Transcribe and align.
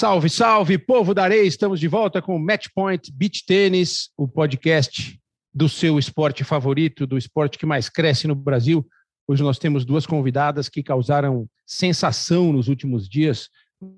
Salve, 0.00 0.30
salve, 0.30 0.78
povo 0.78 1.12
da 1.12 1.24
areia! 1.24 1.46
Estamos 1.46 1.78
de 1.78 1.86
volta 1.86 2.22
com 2.22 2.34
o 2.34 2.38
Match 2.38 2.68
Point 2.74 3.12
Beach 3.12 3.44
Tênis, 3.44 4.08
o 4.16 4.26
podcast 4.26 5.20
do 5.52 5.68
seu 5.68 5.98
esporte 5.98 6.42
favorito, 6.42 7.06
do 7.06 7.18
esporte 7.18 7.58
que 7.58 7.66
mais 7.66 7.90
cresce 7.90 8.26
no 8.26 8.34
Brasil. 8.34 8.88
Hoje 9.28 9.42
nós 9.42 9.58
temos 9.58 9.84
duas 9.84 10.06
convidadas 10.06 10.70
que 10.70 10.82
causaram 10.82 11.46
sensação 11.66 12.50
nos 12.50 12.66
últimos 12.66 13.06
dias 13.06 13.50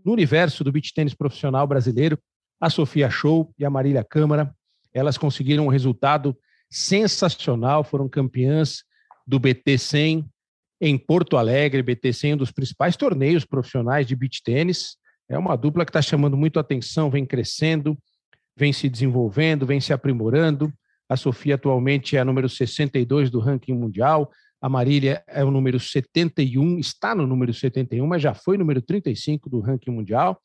no 0.04 0.10
universo 0.10 0.64
do 0.64 0.72
beach 0.72 0.92
tênis 0.92 1.14
profissional 1.14 1.68
brasileiro, 1.68 2.18
a 2.60 2.68
Sofia 2.68 3.08
Show 3.08 3.54
e 3.56 3.64
a 3.64 3.70
Marília 3.70 4.02
Câmara. 4.02 4.52
Elas 4.92 5.16
conseguiram 5.16 5.66
um 5.66 5.70
resultado 5.70 6.36
sensacional, 6.68 7.84
foram 7.84 8.08
campeãs 8.08 8.82
do 9.24 9.38
BT 9.38 9.78
100 9.78 10.28
em 10.80 10.98
Porto 10.98 11.36
Alegre, 11.36 11.80
BT 11.80 12.12
100 12.12 12.34
um 12.34 12.38
dos 12.38 12.50
principais 12.50 12.96
torneios 12.96 13.44
profissionais 13.44 14.04
de 14.04 14.16
beach 14.16 14.42
tênis. 14.42 15.00
É 15.32 15.38
uma 15.38 15.56
dupla 15.56 15.86
que 15.86 15.88
está 15.88 16.02
chamando 16.02 16.36
muito 16.36 16.60
atenção, 16.60 17.10
vem 17.10 17.24
crescendo, 17.24 17.96
vem 18.54 18.70
se 18.70 18.86
desenvolvendo, 18.86 19.64
vem 19.64 19.80
se 19.80 19.90
aprimorando. 19.90 20.70
A 21.08 21.16
Sofia 21.16 21.54
atualmente 21.54 22.18
é 22.18 22.20
a 22.20 22.24
número 22.24 22.50
62 22.50 23.30
do 23.30 23.40
ranking 23.40 23.72
mundial, 23.72 24.30
a 24.60 24.68
Marília 24.68 25.24
é 25.26 25.42
o 25.42 25.50
número 25.50 25.80
71, 25.80 26.78
está 26.78 27.14
no 27.14 27.26
número 27.26 27.54
71, 27.54 28.06
mas 28.06 28.20
já 28.20 28.34
foi 28.34 28.58
número 28.58 28.82
35 28.82 29.48
do 29.48 29.60
ranking 29.60 29.90
mundial. 29.90 30.38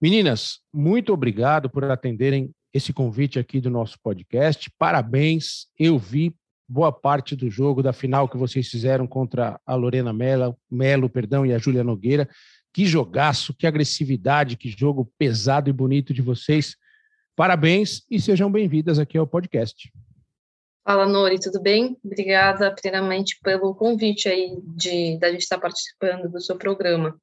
Meninas, 0.00 0.60
muito 0.72 1.12
obrigado 1.12 1.68
por 1.68 1.82
atenderem 1.84 2.52
esse 2.72 2.92
convite 2.92 3.40
aqui 3.40 3.60
do 3.60 3.70
nosso 3.70 3.98
podcast. 4.00 4.70
Parabéns. 4.78 5.66
Eu 5.76 5.98
vi 5.98 6.32
boa 6.68 6.92
parte 6.92 7.34
do 7.34 7.50
jogo 7.50 7.82
da 7.82 7.92
final 7.92 8.28
que 8.28 8.36
vocês 8.36 8.68
fizeram 8.68 9.04
contra 9.04 9.60
a 9.66 9.74
Lorena 9.74 10.12
Melo, 10.12 10.56
Melo 10.70 11.10
perdão, 11.10 11.44
e 11.44 11.52
a 11.52 11.58
Júlia 11.58 11.82
Nogueira. 11.82 12.28
Que 12.72 12.86
jogaço, 12.86 13.52
que 13.52 13.66
agressividade, 13.66 14.56
que 14.56 14.70
jogo 14.70 15.12
pesado 15.18 15.68
e 15.68 15.72
bonito 15.72 16.14
de 16.14 16.22
vocês. 16.22 16.76
Parabéns 17.36 18.04
e 18.10 18.18
sejam 18.18 18.50
bem-vindas 18.50 18.98
aqui 18.98 19.18
ao 19.18 19.26
podcast. 19.26 19.92
Fala, 20.84 21.06
Nori, 21.06 21.38
tudo 21.38 21.60
bem? 21.60 21.98
Obrigada, 22.02 22.74
primeiramente, 22.74 23.38
pelo 23.42 23.74
convite 23.74 24.28
aí 24.28 24.58
de 24.74 25.18
da 25.18 25.30
gente 25.30 25.42
estar 25.42 25.58
participando 25.58 26.30
do 26.30 26.40
seu 26.40 26.56
programa. 26.56 27.20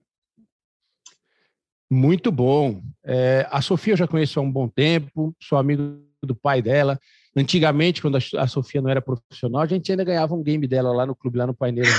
Muito 1.89 2.31
bom. 2.31 2.81
É, 3.03 3.47
a 3.49 3.61
Sofia 3.61 3.93
eu 3.93 3.97
já 3.97 4.07
conheço 4.07 4.39
há 4.39 4.43
um 4.43 4.51
bom 4.51 4.67
tempo, 4.67 5.35
sou 5.41 5.57
amigo 5.57 5.99
do 6.23 6.35
pai 6.35 6.61
dela. 6.61 6.99
Antigamente, 7.35 8.01
quando 8.01 8.17
a 8.17 8.47
Sofia 8.47 8.81
não 8.81 8.89
era 8.89 9.01
profissional, 9.01 9.61
a 9.61 9.67
gente 9.67 9.91
ainda 9.91 10.03
ganhava 10.03 10.33
um 10.33 10.41
game 10.41 10.67
dela 10.67 10.91
lá 10.91 11.05
no 11.05 11.15
clube, 11.15 11.37
lá 11.37 11.45
no 11.45 11.53
Paineiras. 11.53 11.93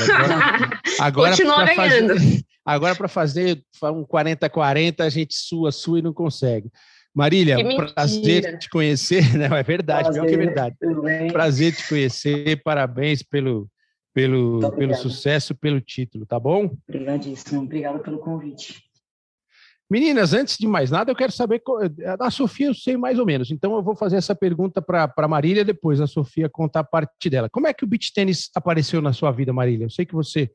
Agora, 0.99 1.35
agora 1.37 1.37
para 1.37 1.75
fazer, 1.75 2.45
agora 2.67 3.09
fazer 3.09 3.65
um 3.85 4.05
40-40, 4.05 5.01
a 5.01 5.09
gente 5.09 5.35
sua, 5.35 5.71
sua 5.71 6.01
e 6.01 6.03
não 6.03 6.13
consegue. 6.13 6.71
Marília, 7.15 7.57
prazer 7.77 8.59
te 8.59 8.69
conhecer, 8.69 9.23
né? 9.37 9.47
É 9.47 9.63
verdade, 9.63 10.05
prazer, 10.05 10.27
que 10.27 10.35
é 10.35 10.37
verdade. 10.37 10.77
Prazer 11.33 11.75
te 11.75 11.89
conhecer, 11.89 12.63
parabéns 12.63 13.23
pelo, 13.23 13.69
pelo, 14.13 14.73
pelo 14.73 14.95
sucesso, 14.95 15.55
pelo 15.55 15.81
título, 15.81 16.27
tá 16.27 16.39
bom? 16.39 16.77
Obrigadíssimo, 16.89 17.63
obrigado 17.63 18.01
pelo 18.01 18.19
convite. 18.19 18.90
Meninas, 19.91 20.33
antes 20.33 20.57
de 20.57 20.69
mais 20.69 20.89
nada, 20.89 21.11
eu 21.11 21.17
quero 21.17 21.33
saber. 21.33 21.61
A 22.21 22.31
Sofia 22.31 22.69
eu 22.69 22.75
sei 22.75 22.97
mais 22.97 23.19
ou 23.19 23.27
menos, 23.27 23.51
então 23.51 23.75
eu 23.75 23.83
vou 23.83 23.97
fazer 23.97 24.17
essa 24.17 24.37
pergunta 24.37 24.81
para 24.81 25.13
a 25.17 25.29
Marília, 25.29 25.65
depois 25.65 26.01
a 26.01 26.07
Sofia 26.07 26.49
contar 26.49 26.81
a 26.81 26.85
parte 26.85 27.29
dela. 27.29 27.51
Como 27.51 27.67
é 27.67 27.75
que 27.75 27.83
o 27.83 27.89
beach 27.89 28.13
tênis 28.13 28.51
apareceu 28.55 29.03
na 29.03 29.13
sua 29.13 29.33
vida, 29.33 29.53
Marília? 29.53 29.87
Eu 29.87 29.91
sei 29.91 30.07
que 30.07 30.15
você 30.15 30.49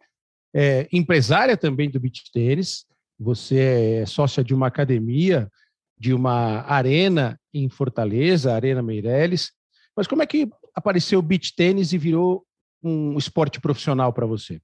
é 0.56 0.88
empresária 0.90 1.58
também 1.58 1.90
do 1.90 2.00
beach 2.00 2.32
tênis, 2.32 2.86
você 3.20 4.00
é 4.02 4.06
sócia 4.06 4.42
de 4.42 4.54
uma 4.54 4.68
academia, 4.68 5.52
de 6.00 6.14
uma 6.14 6.62
arena 6.62 7.38
em 7.54 7.68
Fortaleza, 7.68 8.54
Arena 8.54 8.82
Meireles. 8.82 9.52
Mas 9.98 10.08
como 10.08 10.24
é 10.24 10.26
que 10.26 10.50
apareceu 10.74 11.20
o 11.20 11.22
beach 11.22 11.54
tênis 11.54 11.92
e 11.92 11.98
virou 11.98 12.46
um 12.82 13.18
esporte 13.18 13.60
profissional 13.60 14.14
para 14.14 14.26
você? 14.26 14.62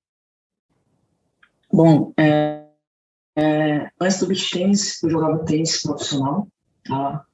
Bom, 1.74 2.14
é, 2.18 2.61
é, 3.36 3.90
antes 4.00 4.20
do 4.20 4.28
beach 4.28 4.52
tênis, 4.52 5.02
eu 5.04 5.10
jogava 5.10 5.46
tênis 5.46 5.82
profissional, 5.82 6.48
tá? 6.84 7.26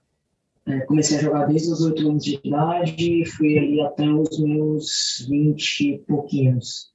É, 0.65 0.81
comecei 0.81 1.17
a 1.17 1.21
jogar 1.21 1.45
desde 1.45 1.71
os 1.71 1.81
oito 1.81 2.07
anos 2.07 2.23
de 2.23 2.39
idade, 2.43 3.25
fui 3.25 3.57
ali 3.57 3.81
até 3.81 4.07
os 4.07 4.37
meus 4.39 5.25
vinte 5.29 5.81
e 5.81 5.97
pouquinhos. 5.99 6.91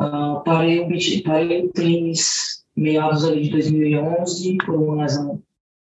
Uh, 0.00 0.42
parei, 0.44 0.80
o 0.80 0.86
beach, 0.86 1.22
parei 1.22 1.64
o 1.64 1.72
tênis 1.72 2.64
meados 2.76 3.24
ali 3.24 3.44
de 3.44 3.50
2011 3.50 4.56
por 4.64 4.74
uma 4.74 5.02
lesão 5.02 5.42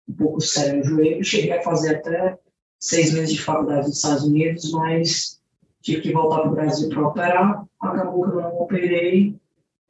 um 0.07 0.13
pouco 0.13 0.41
sério 0.41 0.79
no 0.79 0.83
joelho. 0.83 1.23
Cheguei 1.23 1.53
a 1.53 1.63
fazer 1.63 1.97
até 1.97 2.37
seis 2.79 3.13
meses 3.13 3.33
de 3.33 3.41
faculdade 3.41 3.87
nos 3.87 3.97
Estados 3.97 4.23
Unidos, 4.23 4.71
mas 4.71 5.41
tive 5.81 6.01
que 6.01 6.13
voltar 6.13 6.41
para 6.41 6.51
o 6.51 6.55
Brasil 6.55 6.89
para 6.89 7.07
operar. 7.07 7.65
Acabou 7.79 8.23
que 8.23 8.35
eu 8.35 8.41
não 8.41 8.61
operei 8.61 9.35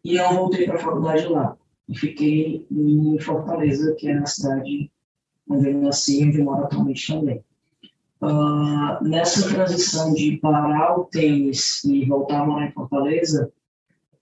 e 0.04 0.16
não 0.16 0.34
voltei 0.34 0.66
para 0.66 0.76
a 0.76 0.80
faculdade 0.80 1.28
lá. 1.28 1.58
E 1.92 1.98
fiquei 1.98 2.66
em 2.72 3.20
Fortaleza, 3.20 3.94
que 4.00 4.08
é 4.08 4.18
a 4.18 4.26
cidade 4.26 4.92
onde 5.48 5.70
eu 5.70 5.82
nasci 5.82 6.22
e 6.22 6.28
onde 6.28 6.40
eu 6.40 6.46
moro 6.46 6.64
atualmente 6.64 7.14
também. 7.14 7.44
Uh, 8.22 9.04
nessa 9.04 9.48
transição 9.50 10.14
de 10.14 10.38
parar 10.38 10.98
o 10.98 11.06
tênis 11.06 11.84
e 11.84 12.06
voltar 12.06 12.42
a 12.42 12.46
morar 12.46 12.68
em 12.68 12.72
Fortaleza, 12.72 13.52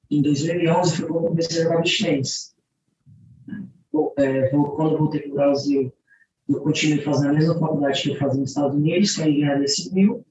em 0.09 0.21
2011 0.21 0.95
foi 0.95 1.07
quando 1.07 1.23
eu 1.23 1.29
comecei 1.29 1.59
a 1.59 1.63
jogar 1.63 1.83
tênis 1.83 2.55
é, 4.19 4.49
quando 4.49 4.91
eu 4.91 4.97
voltei 4.97 5.21
para 5.21 5.31
o 5.31 5.35
Brasil, 5.35 5.93
eu 6.47 6.61
continuei 6.61 7.01
fazendo 7.01 7.29
a 7.29 7.33
mesma 7.33 7.59
faculdade 7.59 8.01
que 8.01 8.09
eu 8.09 8.17
fazia 8.17 8.39
nos 8.39 8.49
Estados 8.49 8.75
Unidos, 8.75 9.15
que 9.15 9.21
é 9.21 9.29
engenharia 9.29 9.67
civil, 9.67 10.25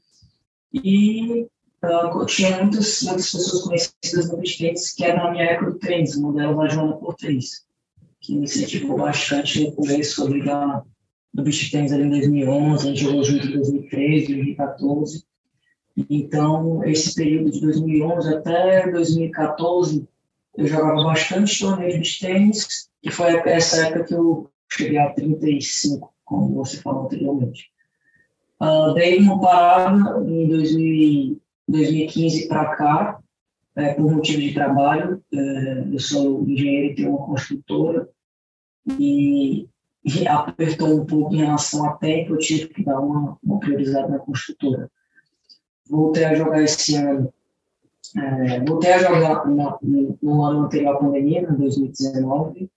e 0.73 1.47
uh, 1.85 2.27
tinha 2.27 2.63
muitas, 2.63 3.03
muitas 3.03 3.31
pessoas 3.31 3.63
conhecidas 3.63 4.31
no 4.31 4.39
Bitcoins, 4.39 4.93
que 4.93 5.05
era 5.05 5.25
na 5.25 5.31
minha 5.31 5.45
época 5.45 5.73
do 5.73 5.79
tênis, 5.79 6.17
o 6.17 6.23
modelo 6.23 6.57
da 6.57 6.69
Joana 6.69 6.95
Cortez, 6.95 7.67
que 8.21 8.35
me 8.35 8.45
incentivou 8.45 8.97
bastante 8.97 9.65
no 9.65 9.73
começo 9.73 10.25
a 10.25 10.29
ligar 10.29 10.83
do 11.33 11.43
Bitcoins 11.43 11.93
ali 11.93 12.05
em 12.05 12.11
2011, 12.11 12.85
a 12.85 12.91
gente 12.91 13.03
jogou 13.03 13.25
junto 13.25 13.47
em 13.47 13.53
2013, 13.53 14.27
2014, 14.35 15.29
então, 16.09 16.85
esse 16.85 17.15
período 17.15 17.51
de 17.51 17.61
2011 17.61 18.35
até 18.35 18.91
2014, 18.91 20.07
eu 20.57 20.67
jogava 20.67 21.03
bastante 21.03 21.59
torneio 21.59 22.01
de 22.01 22.19
tênis, 22.19 22.89
que 23.03 23.11
foi 23.11 23.35
essa 23.49 23.87
época 23.87 24.05
que 24.05 24.15
eu 24.15 24.51
cheguei 24.71 24.99
a 24.99 25.13
35, 25.13 26.13
como 26.25 26.55
você 26.55 26.77
falou 26.77 27.07
anteriormente. 27.07 27.71
Uh, 28.61 28.93
dei 28.95 29.19
uma 29.19 29.41
parada 29.41 30.21
em 30.25 30.49
2000, 30.49 31.41
2015 31.69 32.49
para 32.49 32.77
cá, 32.77 33.21
é, 33.77 33.95
por 33.95 34.11
motivo 34.11 34.41
de 34.41 34.55
trabalho. 34.55 35.23
É, 35.33 35.85
eu 35.93 35.99
sou 35.99 36.43
engenheiro 36.43 36.93
e 36.93 36.95
tenho 36.95 37.11
uma 37.11 37.27
construtora, 37.27 38.09
e, 38.99 39.69
e, 40.05 40.27
apertou 40.27 41.01
um 41.01 41.05
pouco 41.05 41.35
em 41.35 41.39
relação 41.39 41.85
a 41.85 41.93
tempo, 41.95 42.35
eu 42.35 42.39
tive 42.39 42.69
que 42.69 42.85
dar 42.85 42.99
uma, 42.99 43.37
uma 43.43 43.61
prioridade 43.61 44.11
na 44.11 44.19
construtora. 44.19 44.91
Voltei 45.89 46.25
a 46.25 46.35
jogar 46.35 46.63
esse 46.63 46.95
ano. 46.97 47.33
É, 48.17 48.61
voltei 48.65 48.93
a 48.93 48.99
jogar 48.99 49.47
no, 49.47 49.79
no 50.23 50.45
ano 50.45 50.61
anterior 50.61 50.97
à 50.97 50.99
pandemia, 50.99 51.43
em 51.43 51.55
2019, 51.55 52.71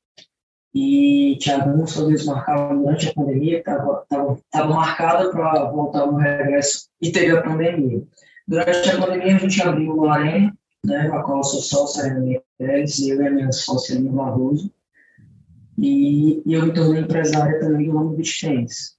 e 0.74 1.38
tinha 1.40 1.64
alguns 1.64 1.94
torneios 1.94 2.26
marcados 2.26 2.78
durante 2.78 3.10
a 3.10 3.14
pandemia, 3.14 3.60
estava 3.60 4.68
marcada 4.68 5.30
para 5.30 5.70
voltar 5.72 6.06
no 6.06 6.18
regresso 6.18 6.90
e 7.02 7.12
teve 7.12 7.32
a 7.32 7.42
pandemia. 7.42 8.04
Durante 8.52 8.90
a 8.90 8.98
pandemia, 9.00 9.38
a 9.38 9.40
gente 9.40 9.62
abriu 9.62 9.96
o 9.96 10.10
Arena, 10.10 10.54
né, 10.84 11.10
a 11.14 11.24
qual 11.24 11.38
eu 11.38 11.44
sou 11.44 11.62
sócio, 11.62 12.04
Arena 12.04 12.42
Meirelles, 12.60 13.00
e 13.00 13.10
eu 13.10 13.22
e 13.22 13.28
a 13.28 13.32
minha 13.32 13.50
sócia, 13.50 13.96
Lina 13.96 14.12
Barroso, 14.12 14.70
e, 15.78 16.44
e 16.46 16.54
eu 16.54 16.66
me 16.66 16.74
tornei 16.74 17.02
empresária 17.02 17.62
também 17.62 17.90
do 17.90 17.98
ramo 17.98 18.10
Beach 18.10 18.42
Tennis. 18.42 18.98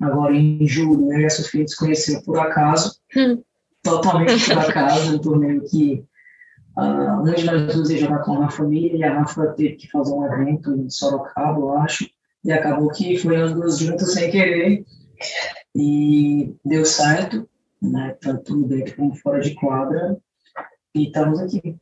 Agora, 0.00 0.36
em 0.36 0.64
julho, 0.68 1.12
eu 1.12 1.18
e 1.18 1.24
a 1.24 1.30
Sofia 1.30 1.66
se 1.66 1.76
conheceu 1.76 2.22
por 2.22 2.38
acaso, 2.38 3.00
hum. 3.16 3.42
totalmente 3.82 4.46
por 4.46 4.58
acaso, 4.58 5.16
um 5.16 5.18
torneio 5.18 5.64
que 5.68 6.04
Uh, 6.78 7.20
uma 7.20 7.34
de 7.34 7.44
nós 7.44 7.74
duas 7.74 7.90
ia 7.90 7.98
jogar 7.98 8.20
com 8.20 8.40
a 8.42 8.48
família 8.48 8.96
e 8.96 9.04
a 9.04 9.12
Rafa 9.12 9.48
teve 9.48 9.74
que 9.74 9.90
fazer 9.90 10.12
um 10.12 10.24
evento 10.24 10.72
em 10.72 10.88
Sorocaba, 10.88 11.58
eu 11.58 11.76
acho, 11.78 12.08
e 12.44 12.52
acabou 12.52 12.88
que 12.90 13.18
foi 13.18 13.36
as 13.36 13.52
duas 13.52 13.78
juntas 13.78 14.14
sem 14.14 14.30
querer. 14.30 14.86
E 15.74 16.54
deu 16.64 16.84
certo, 16.86 17.46
né, 17.80 18.16
tanto 18.20 18.64
dentro 18.64 18.96
como 18.96 19.14
fora 19.14 19.40
de 19.40 19.54
quadra, 19.54 20.16
e 20.94 21.04
estamos 21.04 21.40
aqui. 21.40 21.76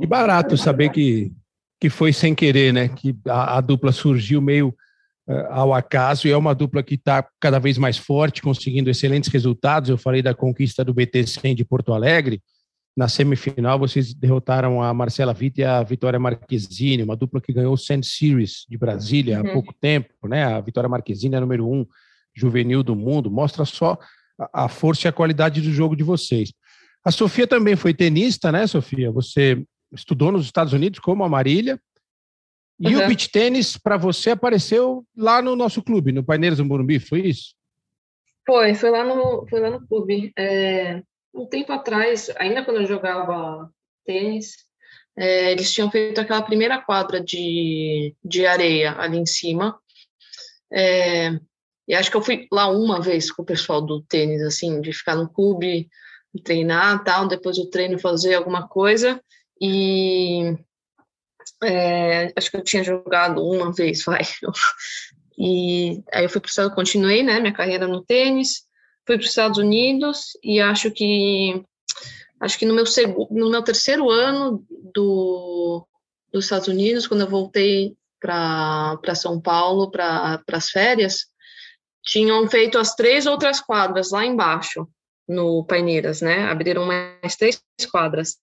E 0.00 0.06
barato 0.06 0.56
saber 0.56 0.90
que, 0.90 1.32
que 1.80 1.90
foi 1.90 2.12
sem 2.12 2.34
querer, 2.34 2.72
né, 2.72 2.88
que 2.88 3.16
a, 3.26 3.58
a 3.58 3.60
dupla 3.60 3.92
surgiu 3.92 4.40
meio 4.40 4.68
uh, 5.28 5.46
ao 5.50 5.74
acaso 5.74 6.28
e 6.28 6.30
é 6.30 6.36
uma 6.36 6.54
dupla 6.54 6.82
que 6.82 6.94
está 6.94 7.26
cada 7.40 7.58
vez 7.58 7.76
mais 7.78 7.98
forte, 7.98 8.42
conseguindo 8.42 8.90
excelentes 8.90 9.30
resultados. 9.30 9.90
Eu 9.90 9.98
falei 9.98 10.22
da 10.22 10.34
conquista 10.34 10.84
do 10.84 10.94
BT100 10.94 11.54
de 11.54 11.64
Porto 11.64 11.92
Alegre, 11.92 12.40
Na 12.96 13.08
semifinal, 13.08 13.78
vocês 13.78 14.14
derrotaram 14.14 14.80
a 14.80 14.94
Marcela 14.94 15.34
Vitti 15.34 15.62
e 15.62 15.64
a 15.64 15.82
Vitória 15.82 16.18
Marquezine, 16.18 17.02
uma 17.02 17.16
dupla 17.16 17.40
que 17.40 17.52
ganhou 17.52 17.74
o 17.74 17.78
Sand 17.78 18.02
Series 18.04 18.64
de 18.68 18.78
Brasília 18.78 19.40
uhum. 19.40 19.48
há 19.48 19.52
pouco 19.52 19.74
tempo, 19.80 20.28
né? 20.28 20.44
A 20.44 20.60
Vitória 20.60 20.88
Marquezine 20.88 21.34
é 21.34 21.38
a 21.38 21.40
número 21.40 21.68
um 21.68 21.84
juvenil 22.32 22.84
do 22.84 22.94
mundo. 22.94 23.30
Mostra 23.30 23.64
só 23.64 23.98
a 24.52 24.68
força 24.68 25.06
e 25.06 25.08
a 25.08 25.12
qualidade 25.12 25.60
do 25.60 25.72
jogo 25.72 25.96
de 25.96 26.02
vocês. 26.02 26.52
A 27.04 27.10
Sofia 27.10 27.46
também 27.46 27.76
foi 27.76 27.92
tenista, 27.92 28.50
né, 28.50 28.66
Sofia? 28.66 29.10
Você 29.10 29.62
estudou 29.92 30.32
nos 30.32 30.46
Estados 30.46 30.72
Unidos 30.72 30.98
como 30.98 31.22
a 31.22 31.28
Marília. 31.28 31.80
E 32.80 32.96
uhum. 32.96 33.04
o 33.04 33.06
beach 33.06 33.30
tênis, 33.30 33.76
para 33.76 33.96
você, 33.96 34.30
apareceu 34.30 35.06
lá 35.16 35.40
no 35.40 35.54
nosso 35.54 35.82
clube, 35.82 36.10
no 36.10 36.24
Paineiras 36.24 36.58
do 36.58 36.64
Morumbi, 36.64 36.98
foi 36.98 37.20
isso? 37.20 37.54
Foi, 38.44 38.74
foi 38.74 38.90
lá 38.90 39.04
no, 39.04 39.46
foi 39.48 39.60
lá 39.60 39.70
no 39.70 39.86
clube. 39.86 40.32
É, 40.36 41.02
um 41.32 41.46
tempo 41.46 41.72
atrás, 41.72 42.30
ainda 42.36 42.64
quando 42.64 42.80
eu 42.80 42.86
jogava 42.86 43.70
tênis, 44.04 44.56
é, 45.16 45.52
eles 45.52 45.72
tinham 45.72 45.90
feito 45.90 46.20
aquela 46.20 46.42
primeira 46.42 46.80
quadra 46.80 47.20
de, 47.20 48.14
de 48.24 48.46
areia 48.46 48.98
ali 48.98 49.18
em 49.18 49.26
cima. 49.26 49.78
É, 50.72 51.38
e 51.86 51.94
acho 51.94 52.10
que 52.10 52.16
eu 52.16 52.22
fui 52.22 52.46
lá 52.50 52.68
uma 52.68 53.00
vez 53.00 53.30
com 53.30 53.42
o 53.42 53.46
pessoal 53.46 53.80
do 53.80 54.02
tênis, 54.02 54.42
assim, 54.42 54.80
de 54.80 54.92
ficar 54.92 55.16
no 55.16 55.28
clube, 55.28 55.88
treinar 56.42 57.04
tal, 57.04 57.28
depois 57.28 57.56
do 57.56 57.68
treino 57.68 57.98
fazer 57.98 58.34
alguma 58.34 58.66
coisa. 58.66 59.20
E 59.60 60.56
é, 61.62 62.32
acho 62.36 62.50
que 62.50 62.56
eu 62.56 62.64
tinha 62.64 62.82
jogado 62.82 63.42
uma 63.42 63.72
vez, 63.72 64.02
vai. 64.06 64.22
E 65.38 66.02
aí 66.12 66.24
eu 66.24 66.28
fui 66.28 66.40
para 66.40 66.46
os 66.46 66.52
Estados 66.52 66.74
continuei, 66.74 67.22
né, 67.22 67.40
minha 67.40 67.52
carreira 67.52 67.86
no 67.86 68.04
tênis, 68.04 68.66
fui 69.06 69.16
para 69.16 69.24
os 69.24 69.30
Estados 69.30 69.58
Unidos 69.58 70.38
e 70.42 70.60
acho 70.60 70.90
que 70.90 71.62
acho 72.40 72.58
que 72.58 72.66
no 72.66 72.74
meu 72.74 72.86
segundo, 72.86 73.28
no 73.30 73.50
meu 73.50 73.62
terceiro 73.62 74.10
ano 74.10 74.64
do 74.68 75.86
dos 76.32 76.44
Estados 76.44 76.66
Unidos, 76.68 77.06
quando 77.06 77.20
eu 77.20 77.30
voltei 77.30 77.96
para 78.20 79.14
São 79.14 79.40
Paulo 79.40 79.90
para 79.90 80.42
as 80.52 80.70
férias, 80.70 81.26
tinham 82.04 82.48
feito 82.48 82.78
as 82.78 82.94
três 82.94 83.26
outras 83.26 83.60
quadras 83.60 84.10
lá 84.10 84.24
embaixo 84.24 84.86
no 85.26 85.64
Paineiras, 85.64 86.20
né? 86.20 86.44
Abriram 86.44 86.84
mais 86.84 87.36
três 87.36 87.62
quadras. 87.90 88.36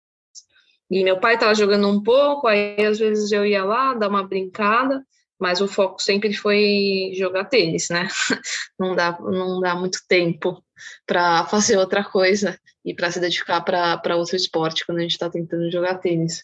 E 0.89 1.03
meu 1.03 1.19
pai 1.19 1.35
estava 1.35 1.55
jogando 1.55 1.87
um 1.87 2.03
pouco, 2.03 2.47
aí 2.47 2.85
às 2.85 2.99
vezes 2.99 3.31
eu 3.31 3.45
ia 3.45 3.63
lá 3.63 3.93
dar 3.93 4.09
uma 4.09 4.27
brincada, 4.27 5.05
mas 5.39 5.61
o 5.61 5.67
foco 5.67 6.01
sempre 6.01 6.33
foi 6.33 7.13
jogar 7.15 7.45
tênis, 7.45 7.87
né? 7.89 8.07
Não 8.77 8.95
dá, 8.95 9.15
não 9.21 9.59
dá 9.59 9.75
muito 9.75 9.99
tempo 10.07 10.63
para 11.05 11.45
fazer 11.45 11.77
outra 11.77 12.03
coisa 12.03 12.59
e 12.83 12.95
para 12.95 13.11
se 13.11 13.19
dedicar 13.19 13.61
para 13.61 14.15
outro 14.15 14.35
esporte 14.35 14.83
quando 14.85 14.97
a 14.97 15.01
gente 15.01 15.11
está 15.11 15.29
tentando 15.29 15.71
jogar 15.71 15.99
tênis. 15.99 16.43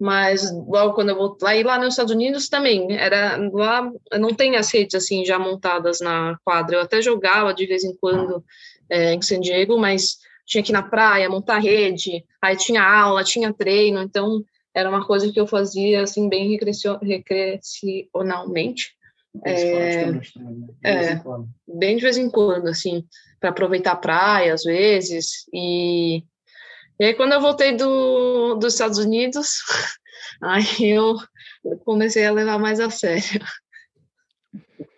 Mas 0.00 0.50
logo 0.50 0.94
quando 0.94 1.10
eu 1.10 1.16
vou 1.16 1.36
lá 1.42 1.54
e 1.54 1.62
lá 1.62 1.78
nos 1.78 1.88
Estados 1.88 2.14
Unidos 2.14 2.48
também 2.48 2.96
era 2.96 3.36
lá 3.52 3.92
não 4.18 4.32
tem 4.34 4.56
as 4.56 4.70
redes 4.72 4.94
assim 4.94 5.26
já 5.26 5.38
montadas 5.38 6.00
na 6.00 6.38
quadra. 6.42 6.76
Eu 6.76 6.80
até 6.80 7.02
jogava 7.02 7.52
de 7.52 7.66
vez 7.66 7.84
em 7.84 7.94
quando 7.96 8.42
é, 8.88 9.12
em 9.12 9.20
San 9.20 9.40
Diego, 9.40 9.78
mas 9.78 10.16
tinha 10.46 10.64
que 10.64 10.72
ir 10.72 10.72
na 10.72 10.82
praia, 10.82 11.28
montar 11.28 11.58
rede, 11.58 12.24
aí 12.42 12.56
tinha 12.56 12.82
aula, 12.82 13.22
tinha 13.22 13.52
treino, 13.52 14.00
então 14.00 14.42
era 14.74 14.88
uma 14.88 15.06
coisa 15.06 15.30
que 15.30 15.38
eu 15.38 15.46
fazia 15.46 16.02
assim 16.02 16.28
bem 16.28 16.58
recreacionalmente. 17.02 18.98
É, 19.44 20.10
né? 20.10 20.20
é, 20.84 21.22
bem 21.68 21.96
de 21.96 22.02
vez 22.02 22.18
em 22.18 22.28
quando, 22.28 22.66
assim, 22.66 23.04
para 23.38 23.50
aproveitar 23.50 23.92
a 23.92 23.96
praia 23.96 24.52
às 24.52 24.64
vezes. 24.64 25.46
E, 25.52 26.24
e 27.00 27.04
aí, 27.04 27.14
quando 27.14 27.32
eu 27.32 27.40
voltei 27.40 27.74
do, 27.74 28.56
dos 28.56 28.74
Estados 28.74 28.98
Unidos, 28.98 29.62
aí 30.44 30.90
eu 30.90 31.16
comecei 31.84 32.26
a 32.26 32.32
levar 32.32 32.58
mais 32.58 32.78
a 32.78 32.90
sério. 32.90 33.40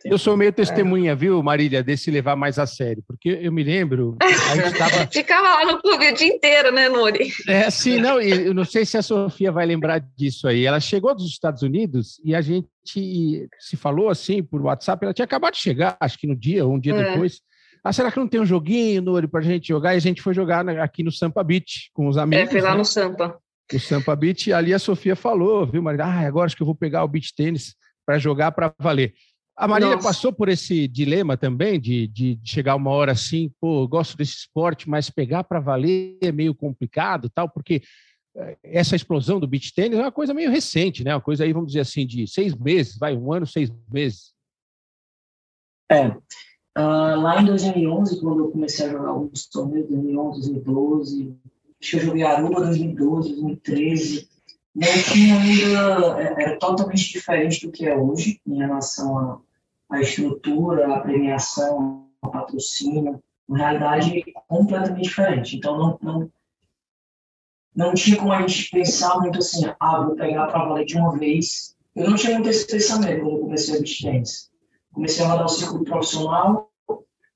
Eu 0.05 0.19
sou 0.19 0.37
meio 0.37 0.53
testemunha, 0.53 1.15
viu, 1.15 1.41
Marília, 1.43 1.83
desse 1.83 2.11
levar 2.11 2.35
mais 2.35 2.59
a 2.59 2.67
sério, 2.67 3.05
porque 3.07 3.39
eu 3.41 3.53
me 3.53 3.63
lembro. 3.63 4.17
Tava... 4.77 5.07
Ficava 5.07 5.49
lá 5.49 5.73
no 5.73 5.81
clube 5.81 6.09
o 6.09 6.15
dia 6.15 6.27
inteiro, 6.27 6.73
né, 6.73 6.89
Nuri? 6.89 7.31
É, 7.47 7.71
sim, 7.71 7.99
não, 7.99 8.21
eu 8.21 8.53
não 8.53 8.65
sei 8.65 8.85
se 8.85 8.99
a 8.99 9.03
Sofia 9.03 9.53
vai 9.53 9.65
lembrar 9.65 10.01
disso 10.17 10.49
aí. 10.49 10.67
Ela 10.67 10.81
chegou 10.81 11.15
dos 11.15 11.27
Estados 11.27 11.63
Unidos 11.63 12.21
e 12.25 12.35
a 12.35 12.41
gente 12.41 12.69
se 13.61 13.77
falou 13.77 14.09
assim 14.09 14.43
por 14.43 14.61
WhatsApp, 14.61 15.05
ela 15.05 15.15
tinha 15.15 15.25
acabado 15.25 15.55
de 15.55 15.61
chegar, 15.61 15.97
acho 16.01 16.19
que 16.19 16.27
no 16.27 16.35
dia 16.35 16.67
ou 16.67 16.75
um 16.75 16.81
dia 16.81 16.95
é. 16.95 17.13
depois. 17.13 17.41
Ah, 17.85 17.93
será 17.93 18.13
que 18.13 18.19
não 18.19 18.29
tem 18.29 18.41
um 18.41 18.47
joguinho, 18.47 19.03
Nuri, 19.03 19.27
para 19.27 19.41
a 19.41 19.43
gente 19.43 19.69
jogar? 19.69 19.95
E 19.95 19.97
a 19.97 20.01
gente 20.01 20.23
foi 20.23 20.33
jogar 20.33 20.69
aqui 20.79 21.03
no 21.03 21.11
Sampa 21.11 21.43
Beach 21.43 21.91
com 21.93 22.07
os 22.07 22.17
amigos. 22.17 22.47
É, 22.47 22.51
foi 22.51 22.61
lá 22.61 22.73
né? 22.73 22.79
no 22.79 22.85
Sampa. 22.85 23.39
O 23.73 23.81
Sampa 23.81 24.15
Beach, 24.15 24.53
ali 24.53 24.73
a 24.73 24.79
Sofia 24.79 25.17
falou, 25.17 25.67
viu, 25.67 25.83
Marília? 25.83 26.07
Ah, 26.07 26.21
agora 26.21 26.47
acho 26.47 26.55
que 26.55 26.63
eu 26.63 26.67
vou 26.67 26.75
pegar 26.75 27.03
o 27.03 27.09
beach 27.09 27.35
tênis 27.35 27.75
para 28.07 28.19
jogar 28.19 28.53
para 28.53 28.73
valer. 28.79 29.15
A 29.57 29.67
Marília 29.67 29.97
Nossa. 29.97 30.09
passou 30.09 30.33
por 30.33 30.49
esse 30.49 30.87
dilema 30.89 31.37
também 31.37 31.79
de, 31.81 32.07
de, 32.09 32.39
chegar 32.45 32.75
uma 32.75 32.91
hora 32.91 33.13
assim, 33.13 33.51
pô, 33.61 33.87
gosto 33.87 34.17
desse 34.17 34.33
esporte, 34.33 34.89
mas 34.89 35.11
pegar 35.11 35.45
para 35.45 35.61
valer 35.61 36.19
é 36.23 36.33
meio 36.33 36.55
complicado, 36.55 37.31
tal, 37.31 37.49
porque 37.49 37.83
eh, 38.35 38.59
essa 38.63 38.97
explosão 38.97 39.39
do 39.39 39.47
beach 39.47 39.75
tênis 39.75 39.99
é 39.99 40.03
uma 40.03 40.13
coisa 40.13 40.33
meio 40.33 40.51
recente, 40.51 41.05
né? 41.05 41.15
Uma 41.15 41.21
coisa 41.21 41.45
aí, 41.45 41.53
vamos 41.53 41.69
dizer 41.69 41.81
assim, 41.81 42.07
de 42.07 42.27
seis 42.27 42.55
meses, 42.55 42.97
vai, 42.97 43.15
um 43.15 43.33
ano, 43.33 43.47
seis 43.47 43.71
meses. 43.91 44.33
É. 45.91 46.17
Uh, 46.77 47.21
lá 47.21 47.43
em 47.43 47.45
2011, 47.45 48.21
quando 48.21 48.45
eu 48.45 48.51
comecei 48.51 48.87
a 48.87 48.91
jogar 48.91 49.09
alguns 49.11 49.47
torneios, 49.47 49.89
2011, 49.91 50.53
2012, 50.53 51.37
acho 51.81 51.91
que 51.91 51.97
eu 51.97 52.01
joguei 52.01 52.23
Aruba 52.23 52.61
2012, 52.63 53.33
2013, 53.33 54.29
não 54.75 54.89
tinha 55.13 55.39
ainda, 55.39 56.23
é, 56.23 56.45
era 56.45 56.59
totalmente 56.59 57.13
diferente 57.13 57.67
do 57.67 57.73
que 57.73 57.87
é 57.87 57.95
hoje 57.95 58.41
em 58.47 58.57
relação 58.57 59.43
à, 59.91 60.01
estrutura, 60.01 60.95
à 60.95 61.01
premiação, 61.01 62.09
ao 62.23 62.31
patrocínio, 62.31 63.23
uma 63.47 63.59
realidade 63.59 64.25
completamente 64.49 65.03
diferente. 65.03 65.57
Então 65.57 65.77
não, 65.77 65.99
não, 66.01 66.31
não 67.77 67.95
tinha 67.95 68.17
como 68.17 68.33
a 68.33 68.47
gente 68.47 68.71
pensar 68.71 69.21
muito 69.21 69.39
assim, 69.39 69.71
ah, 69.79 70.03
vou 70.03 70.17
pegar 70.17 70.47
para 70.47 70.65
valer 70.65 70.87
de 70.87 70.97
uma 70.97 71.19
vez. 71.19 71.77
Eu 71.95 72.09
não 72.09 72.17
tinha 72.17 72.33
muito 72.35 72.49
esse 72.49 72.67
pensamento 72.67 73.21
quando 73.21 73.35
eu 73.35 73.41
comecei 73.41 73.79
a 73.79 73.83
tennis. 73.83 74.52
Comecei 74.93 75.25
a 75.25 75.29
rodar 75.29 75.47
o 75.47 75.49
ciclo 75.49 75.85
profissional, 75.85 76.71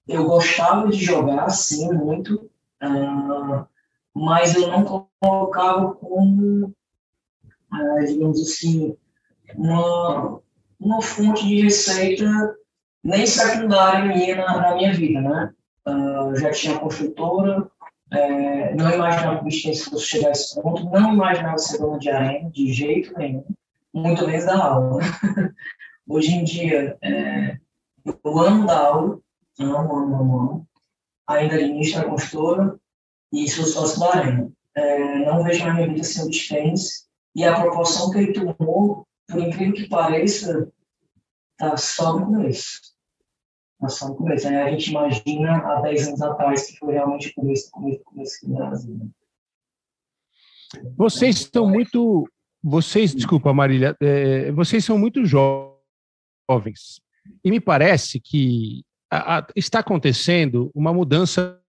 eu 0.06 0.24
gostava 0.24 0.88
de 0.88 1.02
jogar, 1.02 1.48
sim, 1.50 1.92
muito, 1.92 2.50
uh, 2.82 3.66
mas 4.14 4.54
eu 4.54 4.68
não 4.68 5.08
colocava 5.20 5.94
como 5.94 6.74
ah, 7.72 8.04
digamos 8.06 8.40
assim, 8.40 8.96
uma, 9.54 10.40
uma 10.80 11.02
fonte 11.02 11.46
de 11.46 11.62
receita 11.62 12.56
nem 13.02 13.26
secundária 13.26 14.04
minha 14.04 14.36
na, 14.36 14.60
na 14.60 14.74
minha 14.74 14.92
vida, 14.92 15.20
né? 15.20 15.52
Uh, 15.86 16.36
já 16.36 16.50
tinha 16.50 16.78
construtora, 16.78 17.68
é, 18.12 18.74
não 18.74 18.90
imaginava 18.90 19.36
que 19.36 19.42
o 19.42 19.44
Bistense 19.44 19.84
fosse 19.84 20.06
chegar 20.06 20.28
a 20.28 20.32
esse 20.32 20.60
ponto, 20.60 20.84
não 20.84 21.14
imaginava 21.14 21.58
ser 21.58 21.78
dona 21.78 21.98
de 21.98 22.10
arena, 22.10 22.50
de 22.50 22.72
jeito 22.72 23.16
nenhum, 23.16 23.44
muito 23.94 24.26
menos 24.26 24.46
da 24.46 24.64
aula. 24.64 25.00
Hoje 26.08 26.32
em 26.32 26.44
dia, 26.44 26.96
é, 27.02 27.58
eu 28.04 28.38
amo 28.38 28.66
dar 28.66 28.78
aula, 28.78 29.20
amo, 29.58 29.96
amo, 29.96 30.38
amo. 30.38 30.68
Ainda 31.26 31.56
administro 31.56 32.00
a 32.00 32.04
construtora 32.04 32.78
e 33.32 33.48
sou 33.48 33.64
sócio 33.64 33.98
da 33.98 34.14
arena. 34.14 34.52
É, 34.74 35.18
não 35.24 35.42
vejo 35.42 35.64
na 35.64 35.74
minha 35.74 35.88
vida 35.88 36.04
sem 36.04 36.24
o 36.24 36.28
Bistense, 36.28 37.06
e 37.34 37.44
a 37.44 37.60
proporção 37.60 38.10
que 38.10 38.18
ele 38.18 38.32
tomou, 38.32 39.06
por 39.28 39.40
incrível 39.40 39.74
que 39.74 39.88
pareça, 39.88 40.72
está 41.52 41.76
só 41.76 42.18
no 42.18 42.26
começo. 42.26 42.80
Está 43.74 43.88
só 43.88 44.08
no 44.08 44.16
começo. 44.16 44.46
Aí 44.48 44.56
a 44.56 44.70
gente 44.70 44.90
imagina 44.90 45.58
há 45.58 45.80
10 45.82 46.08
anos 46.08 46.22
atrás 46.22 46.66
que 46.66 46.78
foi 46.78 46.94
realmente 46.94 47.28
o 47.28 47.34
começo, 47.34 47.70
começo, 47.70 48.00
começo 48.04 48.46
do 48.46 48.54
Brasil. 48.54 48.94
Né? 48.94 49.08
Vocês 50.96 51.36
estão 51.36 51.68
muito. 51.68 52.28
Vocês, 52.62 53.14
desculpa, 53.14 53.52
Marília, 53.52 53.94
é, 54.00 54.50
vocês 54.52 54.84
são 54.84 54.98
muito 54.98 55.24
jovens. 55.24 55.75
E 57.44 57.50
me 57.50 57.60
parece 57.60 58.20
que 58.20 58.84
a, 59.10 59.38
a, 59.38 59.46
está 59.54 59.80
acontecendo 59.80 60.70
uma 60.74 60.92
mudança 60.92 61.60